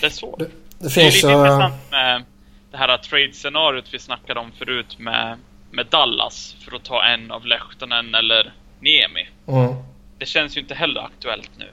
[0.00, 0.38] det är svårt.
[0.38, 1.38] Det, det, finns, det är lite uh...
[1.38, 2.24] intressant med
[2.70, 5.38] det här trade-scenariot vi snackade om förut med,
[5.70, 6.56] med Dallas.
[6.60, 9.28] För att ta en av Lehtonen eller Niemi.
[9.46, 9.74] Mm.
[10.18, 11.68] Det känns ju inte heller aktuellt nu.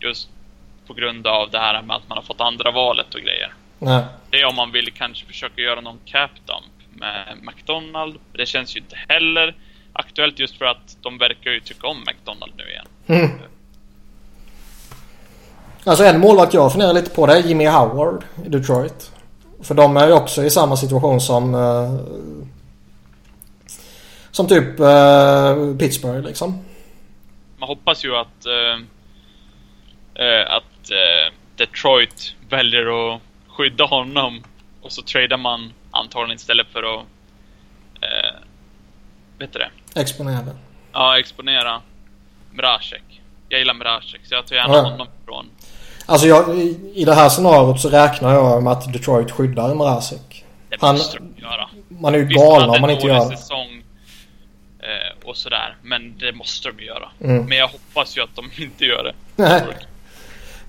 [0.00, 0.30] Just
[0.86, 3.52] på grund av det här med att man har fått andra valet och grejer.
[3.78, 4.04] Nej.
[4.30, 8.18] Det är om man vill kanske försöka göra någon cap dump med McDonald.
[8.32, 9.54] Det känns ju inte heller
[10.00, 12.86] aktuellt just för att de verkar ju tycka om McDonald nu igen.
[13.06, 13.30] Mm.
[15.84, 19.12] Alltså en målvakt jag funderar lite på det är Jimmy Howard i Detroit.
[19.62, 22.00] För de är ju också i samma situation som uh,
[24.30, 26.64] som typ uh, Pittsburgh liksom.
[27.58, 28.84] Man hoppas ju att uh,
[30.46, 34.42] att eh, Detroit väljer att skydda honom
[34.82, 37.06] och så tradar man antagligen istället för att
[38.00, 38.40] eh,
[39.40, 40.00] vet du det?
[40.00, 40.44] Exponera.
[40.92, 41.80] Ja, exponera
[42.50, 43.20] Mrazek.
[43.48, 44.82] Jag gillar Mrazek, så jag tar gärna ja.
[44.82, 45.46] honom ifrån.
[46.06, 50.44] Alltså jag, i, i det här scenariot så räknar jag med att Detroit skyddar Mrazek.
[50.68, 51.68] Det måste de göra.
[51.88, 53.36] Man är ju galen om man inte gör det.
[53.36, 53.82] säsong
[54.78, 57.08] eh, och sådär, men det måste de göra.
[57.20, 57.44] Mm.
[57.44, 59.14] Men jag hoppas ju att de inte gör det.
[59.36, 59.62] Nej.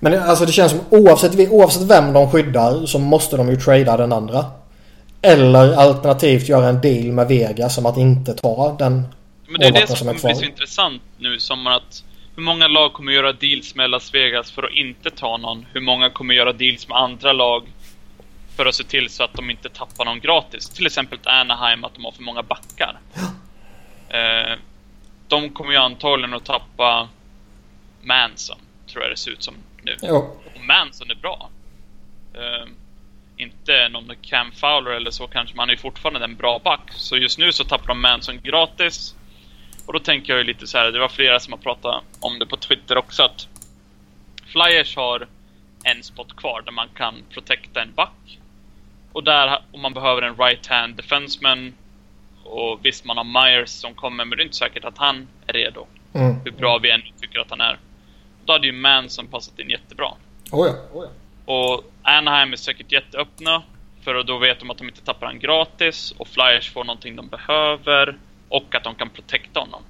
[0.00, 3.96] Men alltså det känns som oavsett, oavsett vem de skyddar så måste de ju trada
[3.96, 4.44] den andra.
[5.22, 9.02] Eller alternativt göra en deal med Vegas som att inte ta den
[9.46, 12.04] Men det är det som, som är kommer bli så intressant nu som att
[12.36, 15.66] hur många lag kommer göra deals med Las Vegas för att inte ta någon?
[15.72, 17.62] Hur många kommer göra deals med andra lag
[18.56, 20.68] för att se till så att de inte tappar någon gratis?
[20.68, 23.00] Till exempel Anaheim, att de har för många backar.
[24.08, 24.58] Eh,
[25.28, 27.08] de kommer ju antagligen att tappa
[28.02, 29.96] Manson, tror jag det ser ut som nu.
[30.02, 30.16] Jo.
[30.54, 31.50] Och Manson är bra.
[32.34, 32.68] Uh,
[33.42, 36.92] inte någon Cam Fowler eller så kanske, men han är ju fortfarande en bra back.
[36.92, 39.14] Så just nu så tappar de Manson gratis.
[39.86, 42.38] Och då tänker jag ju lite så här, det var flera som har pratat om
[42.38, 43.48] det på Twitter också, att
[44.46, 45.28] Flyers har
[45.84, 48.38] en spot kvar där man kan protecta en back.
[49.12, 51.74] Och där, om man behöver en right hand defenseman
[52.44, 55.52] och visst man har Myers som kommer, men det är inte säkert att han är
[55.52, 55.86] redo.
[56.14, 56.36] Mm.
[56.44, 57.78] Hur bra vi än tycker att han är.
[58.44, 60.08] Då hade ju Manson passat in jättebra.
[60.52, 61.10] Oh ja, oh ja.
[61.44, 63.62] Och Anaheim är säkert jätteöppna.
[64.02, 67.28] För då vet de att de inte tappar han gratis och Flyers får någonting de
[67.28, 68.16] behöver.
[68.48, 69.82] Och att de kan protekta honom.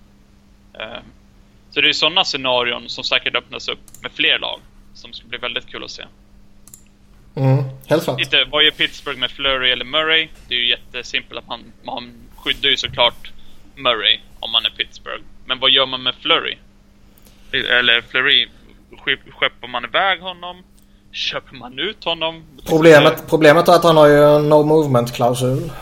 [0.75, 1.05] Ehm,
[1.71, 4.61] så det är sådana scenarion som säkert öppnas upp med fler lag.
[4.95, 6.03] Som skulle bli väldigt kul att se.
[7.35, 8.21] Mm, helt klart.
[8.21, 10.29] Lite, vad gör Pittsburgh med Flurry eller Murray?
[10.49, 13.33] Det är ju jättesimpelt att man, man skyddar ju såklart
[13.75, 15.23] Murray om man är Pittsburgh.
[15.47, 16.57] Men vad gör man med Flurry?
[17.53, 18.49] Eller Flurry,
[19.31, 20.63] skeppar man iväg honom?
[21.13, 22.45] Köper man ut honom?
[22.67, 25.73] Problemet, problemet är att han har ju en no movement-klausul.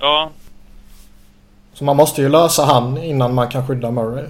[0.00, 0.30] Ja.
[1.74, 4.26] Så man måste ju lösa han innan man kan skydda Murray.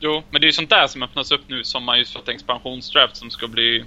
[0.00, 2.28] Jo, men det är ju sånt där som öppnas upp nu som man just fått
[2.28, 3.84] expansionsdraft som ska bli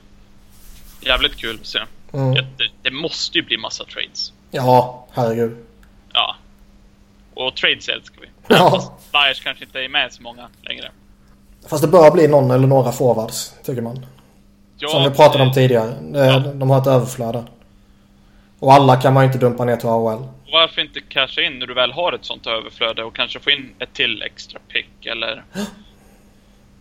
[1.01, 1.79] jävligt kul att se.
[2.13, 2.33] Mm.
[2.33, 4.33] Det, det måste ju bli massa trades.
[4.51, 5.57] Ja, herregud.
[6.13, 6.35] Ja.
[7.33, 8.27] Och trades älskar vi.
[8.47, 8.69] Ja.
[8.69, 10.91] Fast Flyers kanske inte är med så många längre.
[11.67, 14.05] Fast det bör bli någon eller några forwards, tycker man.
[14.81, 15.93] Ja, Som vi pratade om det- tidigare.
[16.13, 16.39] Ja.
[16.39, 17.43] De har ett överflöde.
[18.59, 20.27] Och alla kan man ju inte dumpa ner till AHL.
[20.51, 23.73] Varför inte casha in när du väl har ett sånt överflöde och kanske få in
[23.79, 25.43] ett till extra pick eller...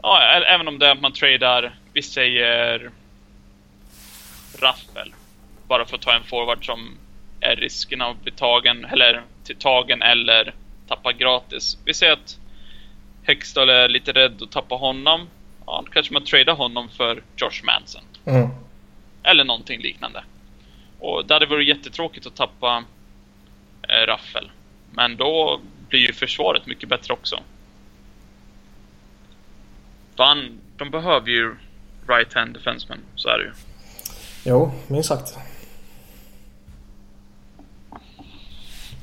[0.03, 0.21] Ja,
[0.55, 2.91] även om det är att man tradar, vi säger...
[4.63, 5.15] Raffel.
[5.69, 6.97] Bara för att ta en forward som
[7.41, 10.55] är risken av att bli tagen, eller till tagen eller
[10.89, 11.79] tappa gratis.
[11.85, 12.39] Vi säger att
[13.23, 15.29] Hextall är lite rädd att tappa honom.
[15.71, 18.03] Ja, då kanske man tradar honom för Josh Manson.
[18.25, 18.49] Mm.
[19.23, 20.25] Eller någonting liknande.
[20.99, 22.85] Och det hade varit jättetråkigt att tappa
[23.83, 24.51] eh, Raffel.
[24.93, 27.41] Men då blir ju försvaret mycket bättre också.
[30.17, 31.57] Van, de behöver ju
[32.09, 33.53] right hand defenseman, så är det ju.
[34.45, 35.39] Jo, minst sagt.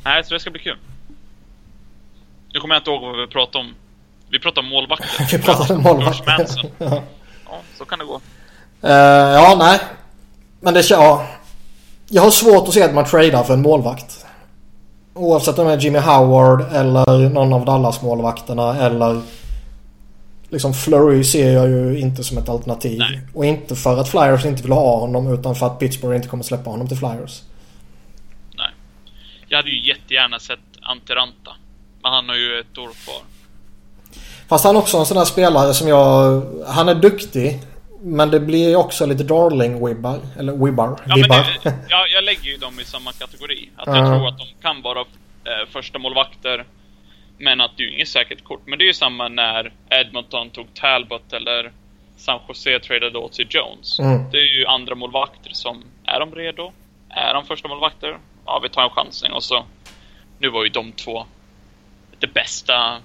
[0.04, 0.78] Nej, så det ska bli kul.
[2.54, 3.76] Nu kommer jag inte ihåg vad vi pratade om.
[4.30, 5.28] Vi pratade om målvakter.
[5.38, 6.20] Vi pratade om målvakt.
[6.20, 6.72] Josh Manson.
[6.78, 7.04] ja.
[7.46, 8.22] Ja, så kan det gå.
[8.82, 9.80] Eh, ja, nej.
[10.60, 11.28] Men det ja.
[12.10, 14.26] Jag har svårt att se att man tradar för en målvakt.
[15.14, 19.22] Oavsett om det är Jimmy Howard eller någon av Dallas-målvakterna eller...
[20.50, 23.00] Liksom Flurry ser jag ju inte som ett alternativ.
[23.00, 23.22] Nej.
[23.34, 26.44] Och inte för att Flyers inte vill ha honom utan för att Pittsburgh inte kommer
[26.44, 27.42] släppa honom till Flyers.
[28.58, 28.72] Nej.
[29.48, 31.52] Jag hade ju jättegärna sett Antiranta.
[32.04, 33.22] Men han har ju ett år kvar.
[34.50, 36.42] Fast han är också en sån där spelare som jag...
[36.68, 37.60] Han är duktig.
[38.02, 40.20] Men det blir också lite darling-wibbar.
[40.40, 40.88] Eller wibbar.
[40.88, 41.60] Ja, men vibbar.
[41.64, 43.70] det, jag, jag lägger ju dem i samma kategori.
[43.78, 43.98] Att Ja.
[43.98, 46.66] jag tror att de kan vara eh, första målvakter
[47.38, 48.62] Men att det är ju inget säkert kort.
[48.66, 51.72] Men det är ju samma när Edmonton tog Talbot eller
[52.18, 54.00] San Jose tradade åt sig Jones.
[54.00, 54.32] Mm.
[54.32, 56.72] Det är ju andra målvakter som, är de redo?
[57.10, 58.18] Är de första målvakter?
[58.46, 59.66] Ja, vi tar en chansning och så.
[60.40, 61.26] Nu var ju de två
[62.20, 62.98] det bästa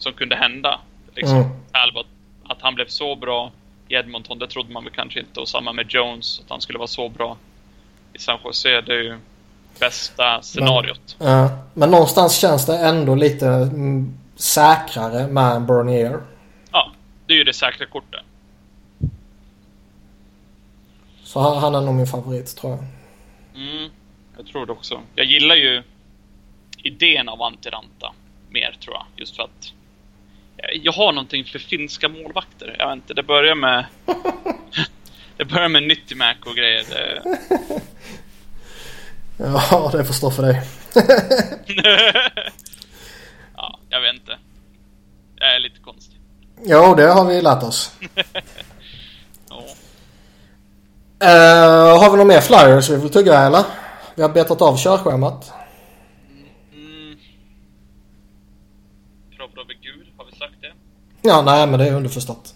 [0.00, 0.80] som kunde hända.
[1.14, 1.36] Liksom.
[1.36, 1.50] Mm.
[1.72, 2.06] Talbot,
[2.44, 3.52] att han blev så bra
[3.88, 5.40] i Edmonton, det trodde man väl kanske inte.
[5.40, 7.36] Och samma med Jones, att han skulle vara så bra
[8.12, 8.80] i San Jose.
[8.80, 9.18] Det är ju
[9.80, 11.16] bästa scenariot.
[11.18, 16.20] Ja, men någonstans känns det ändå lite mm, säkrare med Bernier.
[16.72, 16.92] Ja,
[17.26, 18.20] det är ju det säkra kortet.
[21.22, 22.84] Så han, han är nog min favorit tror jag.
[23.62, 23.90] Mm,
[24.36, 25.00] jag tror det också.
[25.14, 25.82] Jag gillar ju
[26.82, 28.12] idén av Antiranta
[28.50, 29.06] mer tror jag.
[29.16, 29.72] Just för att
[30.82, 32.76] jag- har någonting för finska målvakter.
[32.78, 33.86] Jag vet inte, det börjar med...
[35.36, 36.84] det börjar med Nyttimäk och grejer.
[36.90, 37.22] Det...
[39.42, 40.62] Ja, det får stå för dig.
[43.56, 44.38] ja, jag vet inte.
[45.36, 46.16] Jag är lite konstig.
[46.64, 47.92] Jo, det har vi lärt oss.
[49.48, 49.64] Ja.
[51.22, 53.64] Eh, har vi några mer flyers vi vill tugga eller?
[54.14, 55.52] Vi har betat av körschemat.
[56.72, 57.16] Mm.
[59.36, 60.72] Probrov Gud, har vi sagt det?
[61.22, 62.54] Ja, nej men det är underförstått.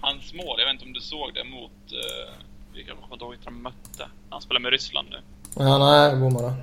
[0.00, 1.92] Hans mål, jag vet inte om du såg det mot...
[1.92, 4.08] Uh, vilka inte ihåg vilka de mötte.
[4.30, 5.20] Han spelar med Ryssland nu.
[5.54, 6.54] Ja, nej, bommade.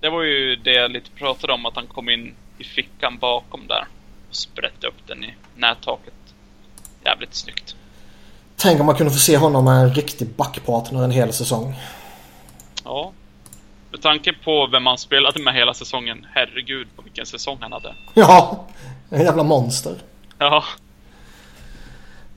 [0.00, 3.66] Det var ju det jag lite pratade om, att han kom in i fickan bakom
[3.66, 3.86] där.
[4.28, 6.14] Och sprätte upp den i nättaket.
[7.04, 7.76] Jävligt snyggt.
[8.56, 11.74] Tänk om man kunde få se honom med en riktig backpartner en hel säsong.
[12.84, 13.12] Ja.
[13.90, 17.94] Med tanke på vem han spelade med hela säsongen, herregud på vilken säsong han hade.
[18.14, 18.66] Ja,
[19.12, 19.94] en jävla monster.
[20.38, 20.64] Ja.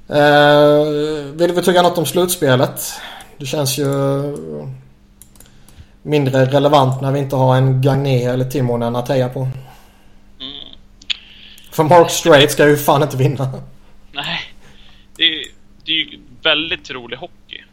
[0.09, 0.85] Eh,
[1.33, 2.81] vill vi tugga något om slutspelet?
[3.37, 3.85] Det känns ju
[6.01, 9.39] mindre relevant när vi inte har en Gagné eller Timonen att heja på.
[9.39, 10.75] Mm.
[11.71, 13.61] För Mark Strait ska ju fan inte vinna.
[14.11, 14.39] Nej.
[15.15, 15.45] Det är,
[15.85, 17.63] det är ju väldigt rolig hockey.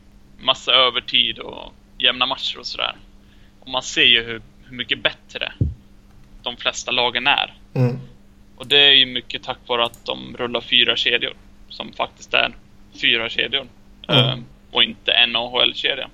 [0.40, 2.96] Massa övertid och jämna matcher och sådär.
[3.60, 5.52] Och man ser ju hur, hur mycket bättre
[6.42, 7.54] de flesta lagen är.
[7.74, 8.00] Mm.
[8.62, 11.34] Och det är ju mycket tack vare att de rullar fyra kedjor.
[11.68, 12.54] Som faktiskt är
[13.00, 13.66] fyra kedjor.
[14.08, 14.24] Mm.
[14.24, 16.08] Ehm, och inte en AHL-kedja.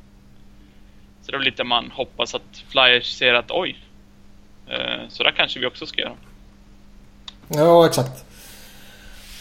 [1.23, 3.77] Så det är lite man hoppas att Flyers ser att oj,
[4.69, 6.13] eh, så där kanske vi också ska göra.
[7.49, 8.25] Ja, exakt.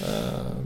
[0.02, 0.58] Eh,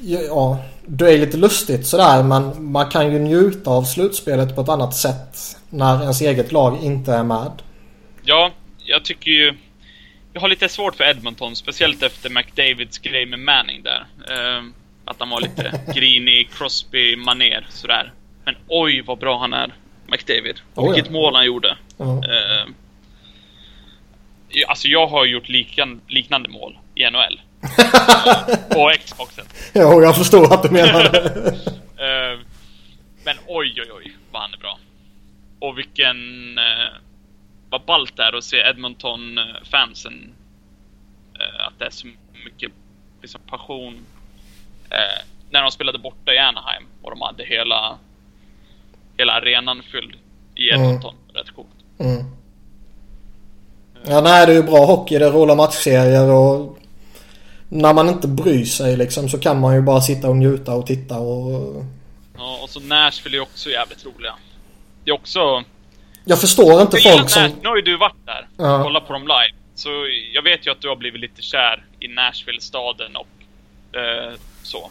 [0.00, 4.68] ja, det är lite lustigt sådär men man kan ju njuta av slutspelet på ett
[4.68, 7.52] annat sätt när ens eget lag inte är med.
[8.22, 9.54] Ja, jag tycker ju...
[10.38, 14.06] Jag har lite svårt för Edmonton, speciellt efter McDavids grej med Manning där.
[14.30, 14.74] Ehm,
[15.04, 18.12] att han var lite grinig, Crosby, maner sådär.
[18.44, 19.74] Men oj vad bra han är,
[20.06, 20.60] McDavid.
[20.74, 20.94] Och Oh ja.
[20.94, 21.76] vilket mål han gjorde.
[21.96, 22.04] Ja.
[22.04, 22.74] Ehm,
[24.48, 27.40] ja, alltså jag har gjort likan, liknande mål i NHL.
[28.70, 29.44] på Xboxen.
[29.74, 31.28] Jo, jag förstår att du menar det.
[32.04, 32.38] Ehm,
[33.24, 34.78] men oj, oj, oj, vad han är bra.
[35.58, 36.16] Och vilken...
[36.58, 37.07] Uh,
[37.70, 40.32] vad ballt det är att se Edmonton-fansen.
[41.40, 42.06] eh, att det är så
[42.44, 42.72] mycket
[43.22, 43.94] liksom, passion.
[44.90, 47.98] Eh, när de spelade borta i Anaheim och de hade hela,
[49.16, 50.14] hela arenan fylld
[50.54, 50.86] i Mm.
[50.86, 51.14] Edmonton.
[51.34, 51.68] Rätt coolt.
[51.98, 52.24] Mm.
[54.06, 55.18] Ja, nej, det är ju bra hockey.
[55.18, 56.78] Det är roliga matchserier och
[57.68, 60.86] när man inte bryr sig liksom så kan man ju bara sitta och njuta och
[60.86, 61.84] titta och...
[62.36, 64.34] Ja, och så Nashville är också jävligt roliga.
[65.04, 65.64] Det är också...
[66.28, 67.42] Jag förstår inte Jag folk som...
[67.42, 68.82] Nash- Nu har ju du varit där och Ja.
[68.82, 69.54] kollat på dem live.
[69.74, 69.88] Så
[70.32, 73.28] jag vet ju att du har blivit lite kär i Nashville-staden och
[73.98, 74.32] eh,
[74.62, 74.90] så.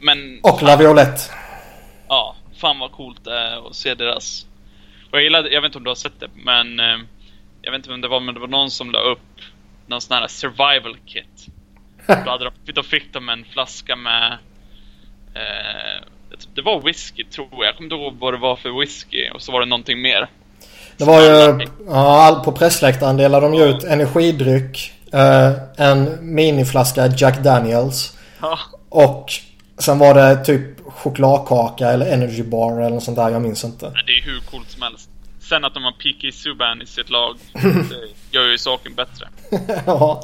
[0.00, 0.40] Men...
[0.42, 1.20] Och La Violette.
[2.08, 4.46] Ja, fan vad coolt det är att se deras...
[5.10, 6.80] Och jag gillade, jag vet inte om du har sett det, men...
[6.80, 6.98] Eh,
[7.62, 9.40] jag vet inte vem det var, men det var någon som la upp
[9.86, 11.46] någon sån här survival kit.
[12.06, 14.32] Då, hade de, då fick de en flaska med...
[15.34, 16.04] Eh,
[16.54, 17.64] det var whisky tror jag.
[17.66, 19.30] Jag kommer inte ihåg vad det var för whisky.
[19.30, 20.28] Och så var det någonting mer.
[20.96, 21.66] Det var ju...
[21.86, 24.92] Ja, på pressläktaren delade de ju ut energidryck.
[25.12, 28.16] Eh, en miniflaska Jack Daniels.
[28.88, 29.32] Och
[29.78, 33.30] sen var det typ chokladkaka eller energy bar eller något sånt där.
[33.30, 33.86] Jag minns inte.
[34.06, 35.08] Det är hur coolt som helst.
[35.40, 36.28] Sen att de har P.K.
[36.32, 39.28] Subban i sitt lag, det gör ju saken bättre.
[39.86, 40.22] ja.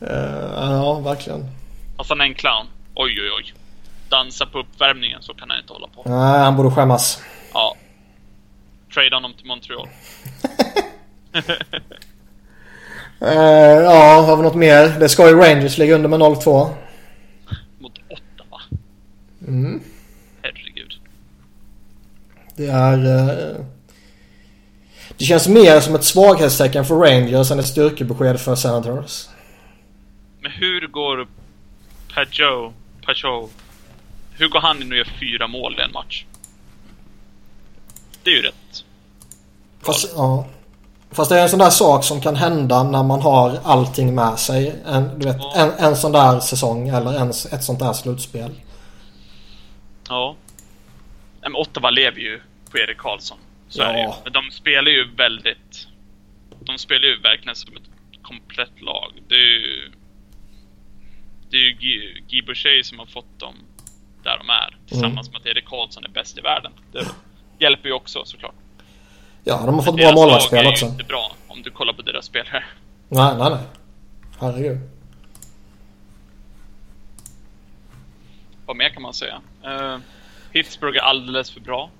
[0.00, 1.50] Eh, ja, verkligen.
[2.08, 2.66] Han är en clown.
[2.94, 3.54] Oj, oj, oj.
[4.08, 6.02] Dansa på uppvärmningen, så kan han inte hålla på.
[6.06, 7.22] Nej, han borde skämmas.
[7.52, 7.76] Ja.
[8.94, 9.88] Trade honom till Montreal.
[13.20, 14.98] Eh, ja, har vi något mer?
[15.00, 16.74] Det ska ju Rangers ligga under med 0-2.
[17.78, 18.60] Mot Ottawa.
[19.48, 19.80] Mm.
[20.42, 21.00] Herregud.
[22.56, 23.06] Det är...
[23.06, 23.56] eh,
[25.18, 29.26] Det känns mer som ett svaghetstecken för Rangers än ett styrkebesked för Senators.
[30.40, 31.26] Men hur går
[32.14, 32.72] Pajot,
[33.06, 33.50] Pajot,
[34.38, 36.24] hur går han in och gör fyra mål i en match?
[38.22, 38.54] Det är ju rätt.
[39.86, 40.46] Fast, ja.
[41.10, 44.38] Fast det är en sån där sak som kan hända när man har allting med
[44.38, 44.74] sig.
[44.86, 45.52] En, du vet, Ja.
[45.56, 48.50] en, en sån där säsong eller en, ett sånt där slutspel.
[50.08, 50.36] Ja.
[51.40, 52.40] Men Ottawa lever ju
[52.70, 53.38] på Erik Karlsson.
[53.68, 53.86] Så Ja.
[53.86, 54.08] är det ju.
[54.24, 55.86] Men de spelar ju väldigt...
[56.60, 59.12] De spelar ju verkligen som ett komplett lag.
[59.28, 59.92] Det är ju...
[61.50, 63.54] Det är ju Guy, Guy Boucher som har fått dem
[64.22, 64.76] där de är.
[64.88, 66.72] Tillsammans med att Erik Karlsson är bäst i världen.
[66.92, 67.06] Det
[67.58, 68.54] hjälper ju också såklart.
[69.44, 70.84] Ja, de har fått bra Deras lag målvaktsspel är också.
[70.84, 72.64] ju inte bra om du kollar på deras spelare.
[73.08, 73.58] Nej, nej, nej.
[74.40, 74.78] Herregud.
[78.66, 79.34] Vad mer kan man säga?
[79.66, 79.98] Uh,
[80.52, 81.90] Pittsburgh är alldeles för bra.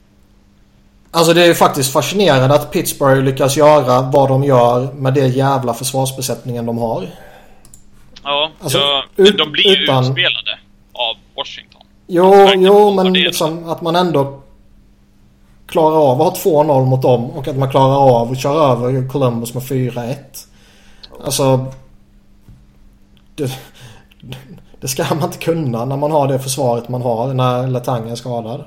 [1.10, 5.26] Alltså det är ju faktiskt fascinerande att Pittsburgh lyckas göra vad de gör med det
[5.26, 7.06] jävla försvarsbesättningen de har.
[8.22, 10.58] Ja, Alltså, ja de blir ju utan- utspelade
[10.92, 11.80] av Washington.
[12.06, 14.42] Jo, verkligen jo men liksom att man ändå
[15.66, 19.08] klarar av att ha 2-0 mot dem och att man klarar av att köra över
[19.08, 20.14] Columbus med 4-1.
[21.24, 21.66] Alltså...
[23.36, 23.58] Det,
[24.80, 28.14] det ska man inte kunna när man har det försvaret man har när Letang är
[28.14, 28.64] skadad.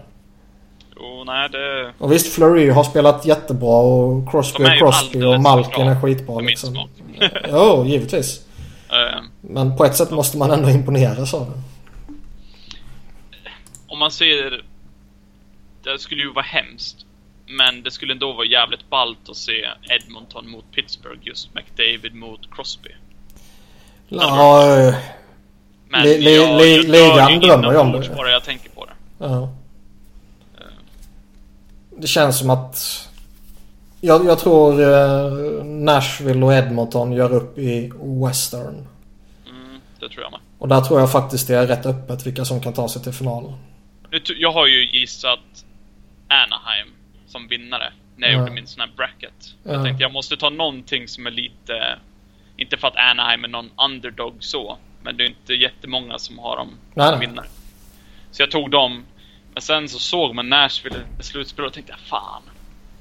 [0.95, 1.93] Jo, nej det...
[1.99, 6.77] Och visst, Fleury har spelat jättebra och Crosby och Crosby och Malkin är skitbra liksom.
[7.51, 8.41] Jo, givetvis.
[8.89, 11.61] Eh, Men på ett sätt måste man ändå imponeras av det.
[13.87, 14.63] om man ser...
[15.93, 16.97] Det skulle ju vara hemskt.
[17.47, 22.55] Men det skulle ändå vara jävligt ballt att se Edmonton mot Pittsburgh, just McDavid mot
[22.55, 22.89] Crosby.
[24.07, 24.95] Ja, eh,
[25.89, 28.15] Men Li- li- jag, li- jag ligan drömmer ju om det.
[28.15, 28.91] bara jag tänker på det.
[29.19, 29.49] ja.
[31.99, 33.03] Det känns som att...
[34.01, 37.91] Jag, jag tror eh, Nashville och Edmonton gör upp i
[38.27, 38.87] Western.
[39.49, 40.39] Mm, det tror jag med.
[40.59, 43.13] Och där tror jag faktiskt det är rätt öppet vilka som kan ta sig till
[43.13, 43.53] final.
[44.11, 45.39] Nu t- Jag har ju gissat
[46.27, 46.87] Anaheim
[47.27, 48.39] som vinnare när jag Ja.
[48.39, 49.33] gjorde min sån här bracket.
[49.63, 49.71] Ja.
[49.73, 51.99] Jag tänkte jag måste ta någonting som är lite...
[52.57, 56.57] Inte för att Anaheim är någon underdog så, men det är inte jättemånga som har
[56.57, 57.27] dem Nej, som nej.
[57.27, 57.45] vinnare.
[58.31, 59.05] Så jag tog dem.
[59.53, 62.41] Men sen så såg man Nashville i slutspelet och tänkte jag fan.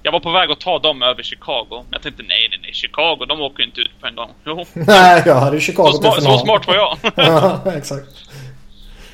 [0.03, 1.67] Jag var på väg att ta dem över Chicago.
[1.71, 2.73] Men jag tänkte nej, nej, nej.
[2.75, 4.31] Chicago, de åker ju inte ut på en gång.
[4.45, 4.65] Jo.
[4.75, 6.39] Nej, jag hade Chicago Så, final.
[6.39, 6.99] så smart var jag.
[7.17, 8.09] ja, exakt.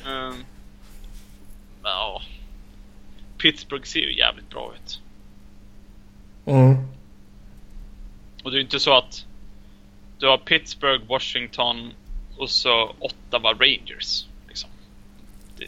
[0.07, 0.45] Ehm,
[1.83, 2.21] ja.
[3.43, 4.99] Pittsburgh ser ju jävligt bra ut.
[6.45, 6.87] Mm.
[8.43, 9.25] Och det är ju inte så att
[10.17, 11.93] du har Pittsburgh, Washington
[12.37, 14.25] och så Ottawa Rangers.
[14.47, 14.69] Liksom.
[15.57, 15.67] Det,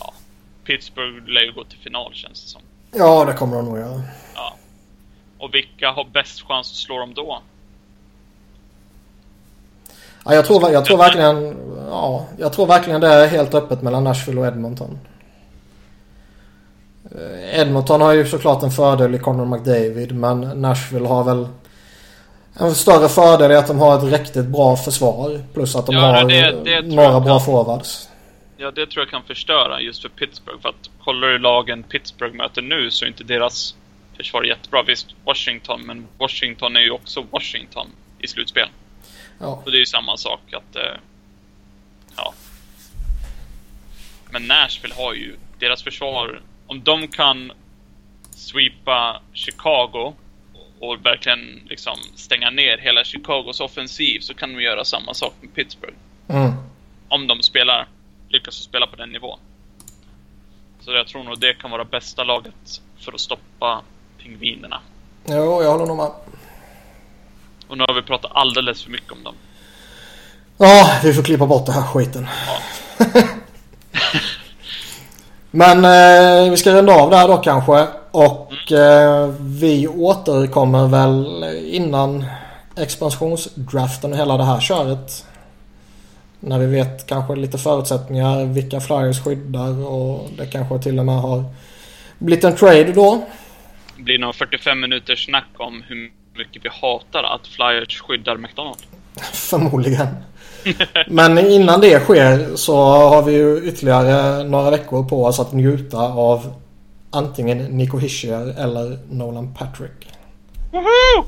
[0.00, 0.14] ja.
[0.64, 2.62] Pittsburgh lär ju gå till final känns det som.
[2.92, 4.02] Ja, det kommer de nog göra.
[4.34, 4.56] Ja.
[5.38, 7.42] Och vilka har bäst chans att slå dem då?
[10.24, 11.56] Ja, jag, tror, jag tror verkligen...
[11.90, 14.98] Ja, jag tror verkligen det är helt öppet mellan Nashville och Edmonton.
[17.14, 21.48] Eh, Edmonton har ju såklart en fördel i Connor McDavid men Nashville har väl
[22.60, 25.40] en större fördel i att de har ett riktigt bra försvar.
[25.54, 27.44] Plus att de Ja, har det- det några bra kan.
[27.46, 28.08] forwards.
[28.56, 30.58] Ja, det tror jag kan förstöra just för Pittsburgh.
[30.62, 33.74] För att kollar du lagen Pittsburgh möter nu så är inte deras
[34.16, 34.82] försvar jättebra.
[34.82, 37.86] Visst, Washington, men Washington är ju också Washington
[38.18, 38.68] i slutspel.
[39.38, 39.62] Ja.
[39.64, 40.76] Och det är ju samma sak att...
[40.76, 40.82] Eh,
[42.16, 42.34] ja.
[44.30, 46.40] Men Nashville har ju deras försvar.
[46.66, 47.52] Om de kan
[48.30, 50.14] sweepa Chicago
[50.80, 55.54] och verkligen liksom stänga ner hela Chicagos offensiv så kan de göra samma sak med
[55.54, 55.96] Pittsburgh.
[56.28, 56.52] Mm.
[57.08, 57.88] Om de spelar,
[58.28, 59.38] lyckas spela på den nivån.
[60.80, 63.82] Så jag tror nog det kan vara bästa laget för att stoppa
[64.18, 64.80] pingvinerna.
[65.28, 66.10] Jo, jag håller nog med.
[67.68, 69.34] Och nu har vi pratat alldeles för mycket om dem.
[70.58, 72.28] Ja, vi får klippa bort det här skiten.
[72.46, 73.06] Ja.
[75.50, 77.86] Men eh, vi ska runda av där då kanske.
[78.10, 82.24] Och eh, vi återkommer väl innan
[82.76, 85.26] expansionsdraften och hela det här köret.
[86.40, 91.20] När vi vet kanske lite förutsättningar, vilka flyers skyddar och det kanske till och med
[91.20, 91.44] har
[92.18, 93.26] blivit en trade då.
[93.96, 98.78] Det blir nog 45 minuters snack om hur mycket vi hatar att Flyers skyddar McDonald.
[99.32, 100.08] Förmodligen.
[101.06, 105.98] Men innan det sker så har vi ju ytterligare några veckor på oss att njuta
[105.98, 106.52] av
[107.10, 110.08] antingen Nico Hischier eller Nolan Patrick.
[110.72, 111.26] Woho!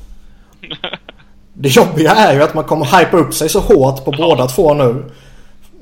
[1.53, 4.73] Det jobbiga är ju att man kommer hypa upp sig så hårt på båda två
[4.73, 5.11] nu.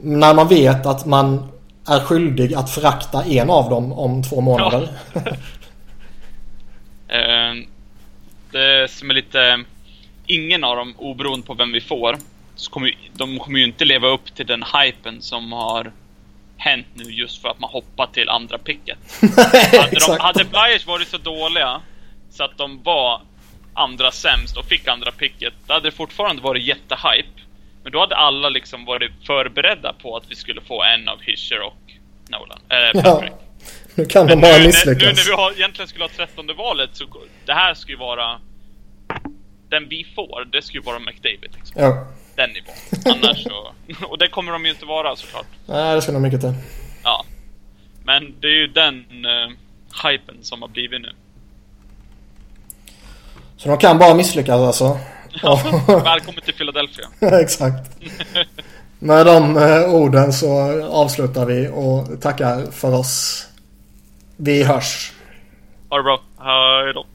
[0.01, 1.47] När man vet att man
[1.87, 4.89] är skyldig att förakta en av dem om två månader.
[7.09, 7.53] Eh,
[8.51, 9.63] det som är lite...
[10.25, 12.17] Ingen av dem, oberoende på vem vi får,
[12.57, 15.91] så kommer, ju- de kommer ju inte leva upp till den hypen som har
[16.57, 18.97] hänt nu just för att man hoppat till andra picket.
[19.81, 21.81] Hade, de, hade Flyers varit så dåliga
[22.29, 23.21] så att de var
[23.73, 27.29] andra sämst och fick andra picket, då hade det fortfarande varit jättehype.
[27.83, 31.61] Men då hade alla liksom varit förberedda på att vi skulle få en av Hischer
[31.61, 31.77] och
[32.29, 32.59] Nolan.
[32.69, 33.33] Äh, Ja, Patrick.
[33.95, 35.17] nu kan Men de bara nu, nu misslyckas.
[35.17, 37.05] när vi har, egentligen skulle ha trettonde valet så
[37.45, 38.39] det här ska ju vara
[39.69, 41.81] den vi får, det ska ju vara McDavid liksom.
[41.81, 42.07] Ja.
[42.37, 42.75] Den nivån.
[43.05, 43.71] Annars så...
[44.09, 45.45] Och det kommer de ju inte vara såklart.
[45.65, 46.53] Nej, det ska nog mycket till.
[47.03, 47.25] Ja.
[48.03, 48.95] Men det är ju den
[49.25, 49.57] uh,
[50.03, 51.13] hypen som har blivit nu.
[53.57, 54.99] Så de kan bara misslyckas alltså.
[55.41, 55.61] Ja,
[56.03, 57.05] välkommen till Philadelphia.
[57.41, 57.91] Exakt.
[58.99, 63.45] Med de eh, orden så avslutar vi och tackar för oss.
[64.37, 65.11] Vi hörs.
[65.89, 66.21] Ha det bra.
[66.39, 67.05] Hej då.